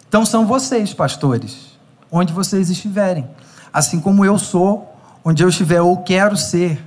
Então 0.09 0.24
são 0.24 0.47
vocês, 0.47 0.94
pastores, 0.94 1.78
onde 2.11 2.32
vocês 2.32 2.70
estiverem. 2.70 3.28
Assim 3.70 4.01
como 4.01 4.24
eu 4.24 4.38
sou, 4.38 4.90
onde 5.22 5.42
eu 5.44 5.51
estiver 5.51 5.82
ou 5.82 5.99
quero 5.99 6.34
ser. 6.34 6.82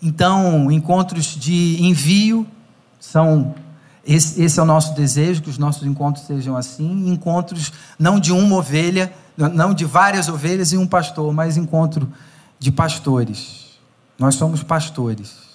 Então, 0.00 0.72
encontros 0.72 1.26
de 1.26 1.76
envio 1.82 2.46
são 2.98 3.54
esse, 4.02 4.40
esse, 4.40 4.58
é 4.58 4.62
o 4.62 4.64
nosso 4.64 4.94
desejo, 4.94 5.42
que 5.42 5.50
os 5.50 5.58
nossos 5.58 5.86
encontros 5.86 6.24
sejam 6.24 6.56
assim. 6.56 7.10
Encontros 7.10 7.74
não 7.98 8.18
de 8.18 8.32
uma 8.32 8.56
ovelha, 8.56 9.12
não 9.36 9.74
de 9.74 9.84
várias 9.84 10.30
ovelhas 10.30 10.72
e 10.72 10.78
um 10.78 10.86
pastor, 10.86 11.30
mas 11.34 11.58
encontro 11.58 12.10
de 12.58 12.72
pastores. 12.72 13.78
Nós 14.18 14.36
somos 14.36 14.62
pastores. 14.62 15.49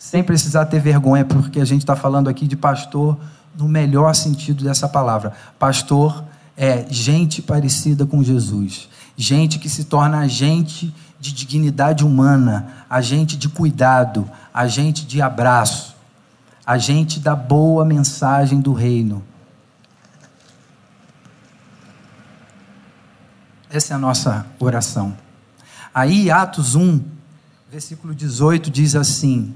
Sem 0.00 0.24
precisar 0.24 0.64
ter 0.64 0.80
vergonha, 0.80 1.26
porque 1.26 1.60
a 1.60 1.64
gente 1.66 1.82
está 1.82 1.94
falando 1.94 2.30
aqui 2.30 2.46
de 2.46 2.56
pastor 2.56 3.18
no 3.54 3.68
melhor 3.68 4.14
sentido 4.14 4.64
dessa 4.64 4.88
palavra. 4.88 5.34
Pastor 5.58 6.24
é 6.56 6.86
gente 6.88 7.42
parecida 7.42 8.06
com 8.06 8.24
Jesus. 8.24 8.88
Gente 9.14 9.58
que 9.58 9.68
se 9.68 9.84
torna 9.84 10.20
agente 10.20 10.94
de 11.20 11.34
dignidade 11.34 12.02
humana, 12.02 12.86
agente 12.88 13.36
de 13.36 13.46
cuidado, 13.50 14.26
agente 14.54 15.04
de 15.04 15.20
abraço, 15.20 15.94
agente 16.64 17.20
da 17.20 17.36
boa 17.36 17.84
mensagem 17.84 18.58
do 18.58 18.72
reino. 18.72 19.22
Essa 23.68 23.92
é 23.92 23.96
a 23.96 23.98
nossa 23.98 24.46
oração. 24.58 25.14
Aí, 25.92 26.30
Atos 26.30 26.74
1, 26.74 27.02
versículo 27.70 28.14
18, 28.14 28.70
diz 28.70 28.96
assim: 28.96 29.54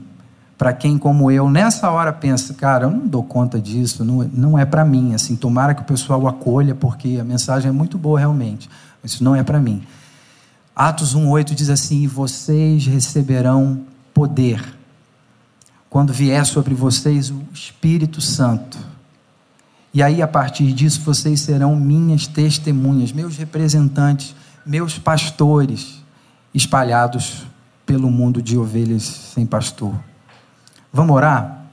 para 0.56 0.72
quem 0.72 0.96
como 0.96 1.30
eu, 1.30 1.50
nessa 1.50 1.90
hora 1.90 2.12
pensa, 2.12 2.54
cara, 2.54 2.86
eu 2.86 2.90
não 2.90 3.06
dou 3.06 3.22
conta 3.22 3.60
disso, 3.60 4.04
não, 4.04 4.18
não 4.32 4.58
é 4.58 4.64
para 4.64 4.84
mim. 4.84 5.14
Assim, 5.14 5.34
tomara 5.34 5.74
que 5.74 5.82
o 5.82 5.84
pessoal 5.84 6.26
acolha, 6.28 6.74
porque 6.74 7.18
a 7.20 7.24
mensagem 7.24 7.68
é 7.68 7.72
muito 7.72 7.98
boa 7.98 8.18
realmente, 8.18 8.70
mas 9.02 9.12
isso 9.12 9.24
não 9.24 9.34
é 9.34 9.42
para 9.42 9.58
mim. 9.58 9.82
Atos 10.74 11.14
1,8 11.14 11.54
diz 11.54 11.70
assim: 11.70 12.06
Vocês 12.06 12.86
receberão 12.86 13.80
poder 14.12 14.62
quando 15.90 16.12
vier 16.12 16.44
sobre 16.44 16.74
vocês 16.74 17.30
o 17.30 17.40
Espírito 17.52 18.20
Santo. 18.20 18.78
E 19.92 20.02
aí, 20.02 20.20
a 20.20 20.26
partir 20.26 20.72
disso, 20.72 21.00
vocês 21.02 21.40
serão 21.40 21.76
minhas 21.76 22.26
testemunhas, 22.26 23.12
meus 23.12 23.36
representantes, 23.36 24.34
meus 24.66 24.98
pastores, 24.98 26.02
espalhados 26.52 27.44
pelo 27.86 28.10
mundo 28.10 28.42
de 28.42 28.58
ovelhas 28.58 29.04
sem 29.04 29.46
pastor. 29.46 29.94
Vamos 30.94 31.16
orar? 31.16 31.66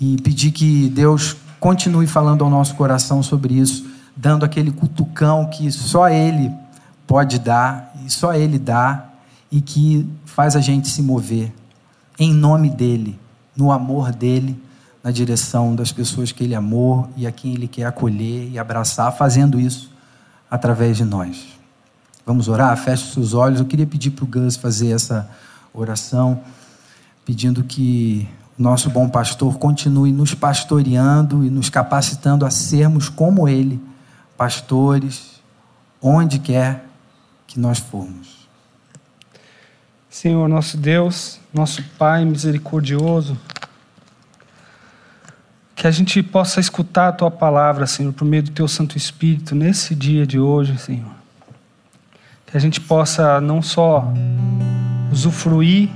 E 0.00 0.16
pedir 0.22 0.52
que 0.52 0.88
Deus 0.88 1.36
continue 1.58 2.06
falando 2.06 2.44
ao 2.44 2.48
nosso 2.48 2.76
coração 2.76 3.24
sobre 3.24 3.54
isso, 3.54 3.90
dando 4.16 4.44
aquele 4.44 4.70
cutucão 4.70 5.50
que 5.50 5.70
só 5.72 6.08
Ele 6.08 6.52
pode 7.08 7.40
dar, 7.40 7.92
e 8.06 8.10
só 8.10 8.32
Ele 8.32 8.56
dá, 8.56 9.04
e 9.50 9.60
que 9.60 10.08
faz 10.24 10.54
a 10.54 10.60
gente 10.60 10.86
se 10.86 11.02
mover 11.02 11.52
em 12.20 12.32
nome 12.32 12.70
dEle, 12.70 13.18
no 13.56 13.72
amor 13.72 14.12
dEle, 14.12 14.62
na 15.02 15.10
direção 15.10 15.74
das 15.74 15.90
pessoas 15.90 16.30
que 16.30 16.44
Ele 16.44 16.54
amou 16.54 17.10
e 17.16 17.26
a 17.26 17.32
quem 17.32 17.54
Ele 17.54 17.66
quer 17.66 17.84
acolher 17.84 18.48
e 18.48 18.60
abraçar, 18.60 19.10
fazendo 19.16 19.58
isso 19.58 19.90
através 20.48 20.96
de 20.96 21.04
nós. 21.04 21.48
Vamos 22.24 22.46
orar? 22.46 22.76
Feche 22.76 23.12
seus 23.12 23.34
olhos. 23.34 23.58
Eu 23.58 23.66
queria 23.66 23.86
pedir 23.86 24.10
para 24.10 24.24
o 24.24 24.28
Gus 24.28 24.54
fazer 24.54 24.92
essa 24.92 25.28
oração, 25.74 26.40
pedindo 27.30 27.62
que 27.62 28.28
o 28.58 28.62
nosso 28.62 28.90
bom 28.90 29.08
pastor 29.08 29.56
continue 29.56 30.10
nos 30.10 30.34
pastoreando 30.34 31.44
e 31.44 31.48
nos 31.48 31.70
capacitando 31.70 32.44
a 32.44 32.50
sermos 32.50 33.08
como 33.08 33.48
ele, 33.48 33.80
pastores, 34.36 35.40
onde 36.02 36.40
quer 36.40 36.84
que 37.46 37.60
nós 37.60 37.78
formos. 37.78 38.48
Senhor, 40.08 40.48
nosso 40.48 40.76
Deus, 40.76 41.38
nosso 41.54 41.84
Pai 41.96 42.24
misericordioso, 42.24 43.38
que 45.76 45.86
a 45.86 45.90
gente 45.92 46.20
possa 46.20 46.58
escutar 46.58 47.10
a 47.10 47.12
tua 47.12 47.30
palavra, 47.30 47.86
Senhor, 47.86 48.12
por 48.12 48.24
meio 48.24 48.42
do 48.42 48.50
teu 48.50 48.66
Santo 48.66 48.98
Espírito 48.98 49.54
nesse 49.54 49.94
dia 49.94 50.26
de 50.26 50.40
hoje, 50.40 50.76
Senhor. 50.78 51.14
Que 52.44 52.56
a 52.56 52.60
gente 52.60 52.80
possa 52.80 53.40
não 53.40 53.62
só 53.62 54.12
usufruir 55.12 55.90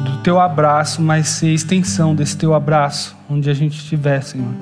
do 0.00 0.18
teu 0.18 0.40
abraço, 0.40 1.02
mas 1.02 1.28
ser 1.28 1.52
extensão 1.52 2.14
desse 2.14 2.36
teu 2.36 2.54
abraço, 2.54 3.16
onde 3.28 3.50
a 3.50 3.54
gente 3.54 3.76
estiver, 3.78 4.22
Senhor. 4.22 4.52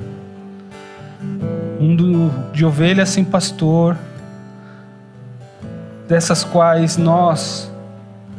Mundo 1.79 2.33
de 2.53 2.65
ovelhas 2.65 3.11
sem 3.11 3.25
pastor, 3.25 3.97
dessas 6.09 6.43
quais 6.43 6.97
nós 6.97 7.71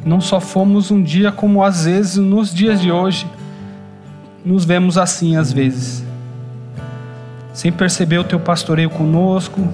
não 0.04 0.20
só 0.20 0.40
fomos 0.40 0.90
um 0.90 1.02
dia, 1.02 1.30
como 1.30 1.62
às 1.62 1.84
vezes 1.84 2.16
nos 2.16 2.52
dias 2.52 2.80
de 2.80 2.90
hoje, 2.90 3.26
nos 4.44 4.64
vemos 4.64 4.96
assim 4.96 5.36
às 5.36 5.52
vezes, 5.52 6.04
sem 7.52 7.70
perceber 7.70 8.18
o 8.18 8.24
teu 8.24 8.40
pastoreio 8.40 8.90
conosco 8.90 9.68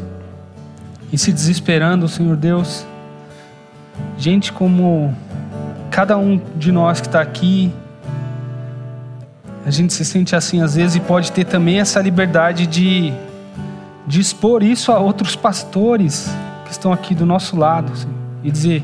e 1.12 1.18
se 1.18 1.32
desesperando, 1.32 2.08
Senhor 2.08 2.36
Deus. 2.36 2.84
Gente 4.18 4.52
como 4.52 5.14
cada 5.94 6.18
um 6.18 6.40
de 6.56 6.72
nós 6.72 7.00
que 7.00 7.06
está 7.06 7.20
aqui, 7.20 7.72
a 9.64 9.70
gente 9.70 9.92
se 9.92 10.04
sente 10.04 10.34
assim 10.34 10.60
às 10.60 10.74
vezes 10.74 10.96
e 10.96 11.00
pode 11.00 11.30
ter 11.30 11.44
também 11.44 11.78
essa 11.78 12.00
liberdade 12.00 12.66
de, 12.66 13.12
de 14.04 14.20
expor 14.20 14.64
isso 14.64 14.90
a 14.90 14.98
outros 14.98 15.36
pastores 15.36 16.28
que 16.64 16.72
estão 16.72 16.92
aqui 16.92 17.14
do 17.14 17.24
nosso 17.24 17.56
lado 17.56 17.96
Senhor, 17.96 18.12
e 18.42 18.50
dizer 18.50 18.82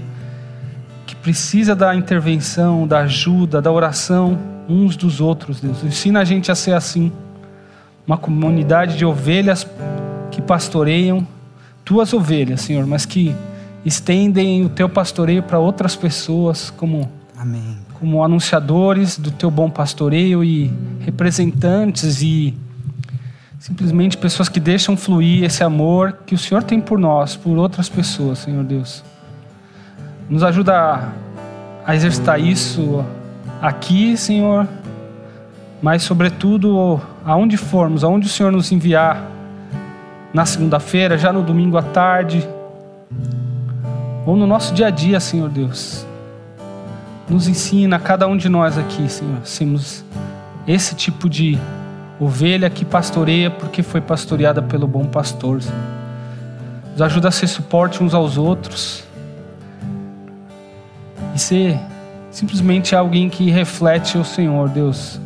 que 1.04 1.16
precisa 1.16 1.74
da 1.74 1.96
intervenção, 1.96 2.86
da 2.86 3.00
ajuda, 3.00 3.61
da 3.61 3.72
oração 3.72 4.38
uns 4.68 4.96
dos 4.96 5.20
outros, 5.20 5.61
Deus. 5.61 5.82
Ensina 5.82 6.20
a 6.20 6.24
gente 6.24 6.52
a 6.52 6.54
ser 6.54 6.74
assim, 6.74 7.11
uma 8.06 8.16
comunidade 8.16 8.96
de 8.96 9.04
ovelhas 9.04 9.66
que 10.30 10.40
pastoreiam 10.40 11.26
tuas 11.84 12.12
ovelhas, 12.12 12.61
Senhor, 12.61 12.86
mas 12.86 13.04
que 13.04 13.34
estendem 13.84 14.64
o 14.64 14.68
teu 14.68 14.88
pastoreio 14.88 15.42
para 15.42 15.58
outras 15.58 15.96
pessoas, 15.96 16.70
como, 16.70 17.10
Amém. 17.36 17.78
como 17.98 18.22
anunciadores 18.22 19.18
do 19.18 19.30
teu 19.30 19.50
bom 19.50 19.70
pastoreio 19.70 20.44
e 20.44 20.72
representantes 21.00 22.22
e 22.22 22.54
simplesmente 23.58 24.16
pessoas 24.16 24.48
que 24.48 24.60
deixam 24.60 24.96
fluir 24.96 25.44
esse 25.44 25.62
amor 25.62 26.18
que 26.26 26.34
o 26.34 26.38
Senhor 26.38 26.62
tem 26.62 26.80
por 26.80 26.98
nós, 26.98 27.36
por 27.36 27.56
outras 27.58 27.88
pessoas, 27.88 28.40
Senhor 28.40 28.64
Deus. 28.64 29.04
Nos 30.28 30.42
ajuda 30.42 30.74
a, 30.74 31.12
a 31.84 31.94
exercitar 31.94 32.40
isso 32.40 33.04
aqui, 33.60 34.16
Senhor, 34.16 34.66
mas 35.82 36.02
sobretudo 36.02 37.00
aonde 37.24 37.56
formos, 37.56 38.04
aonde 38.04 38.26
o 38.26 38.30
Senhor 38.30 38.52
nos 38.52 38.70
enviar 38.72 39.28
na 40.32 40.46
segunda-feira, 40.46 41.18
já 41.18 41.32
no 41.32 41.42
domingo 41.42 41.76
à 41.76 41.82
tarde, 41.82 42.46
ou 44.30 44.36
no 44.36 44.46
nosso 44.46 44.72
dia 44.72 44.86
a 44.86 44.90
dia, 44.90 45.18
Senhor 45.18 45.48
Deus. 45.48 46.06
Nos 47.28 47.48
ensina, 47.48 47.98
cada 47.98 48.28
um 48.28 48.36
de 48.36 48.48
nós 48.48 48.78
aqui, 48.78 49.08
Senhor, 49.10 49.44
sermos 49.44 50.04
esse 50.68 50.94
tipo 50.94 51.28
de 51.28 51.58
ovelha 52.20 52.70
que 52.70 52.84
pastoreia 52.84 53.50
porque 53.50 53.82
foi 53.82 54.00
pastoreada 54.00 54.62
pelo 54.62 54.86
bom 54.86 55.04
pastor. 55.04 55.60
Senhor. 55.60 55.76
Nos 56.92 57.02
ajuda 57.02 57.26
a 57.26 57.30
ser 57.32 57.48
suporte 57.48 58.04
uns 58.04 58.14
aos 58.14 58.38
outros 58.38 59.02
e 61.34 61.38
ser 61.40 61.76
simplesmente 62.30 62.94
alguém 62.94 63.28
que 63.28 63.50
reflete 63.50 64.16
o 64.16 64.24
Senhor, 64.24 64.68
Deus. 64.68 65.20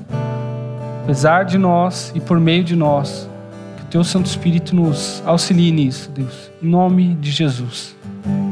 Apesar 1.02 1.44
de 1.44 1.58
nós 1.58 2.10
e 2.14 2.20
por 2.20 2.40
meio 2.40 2.64
de 2.64 2.74
nós, 2.74 3.28
que 3.76 3.82
o 3.82 3.86
Teu 3.86 4.02
Santo 4.02 4.24
Espírito 4.24 4.74
nos 4.74 5.22
auxilie 5.26 5.70
nisso, 5.70 6.10
Deus. 6.10 6.50
Em 6.62 6.66
nome 6.66 7.14
de 7.16 7.30
Jesus. 7.30 7.94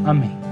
Amém. 0.05 0.52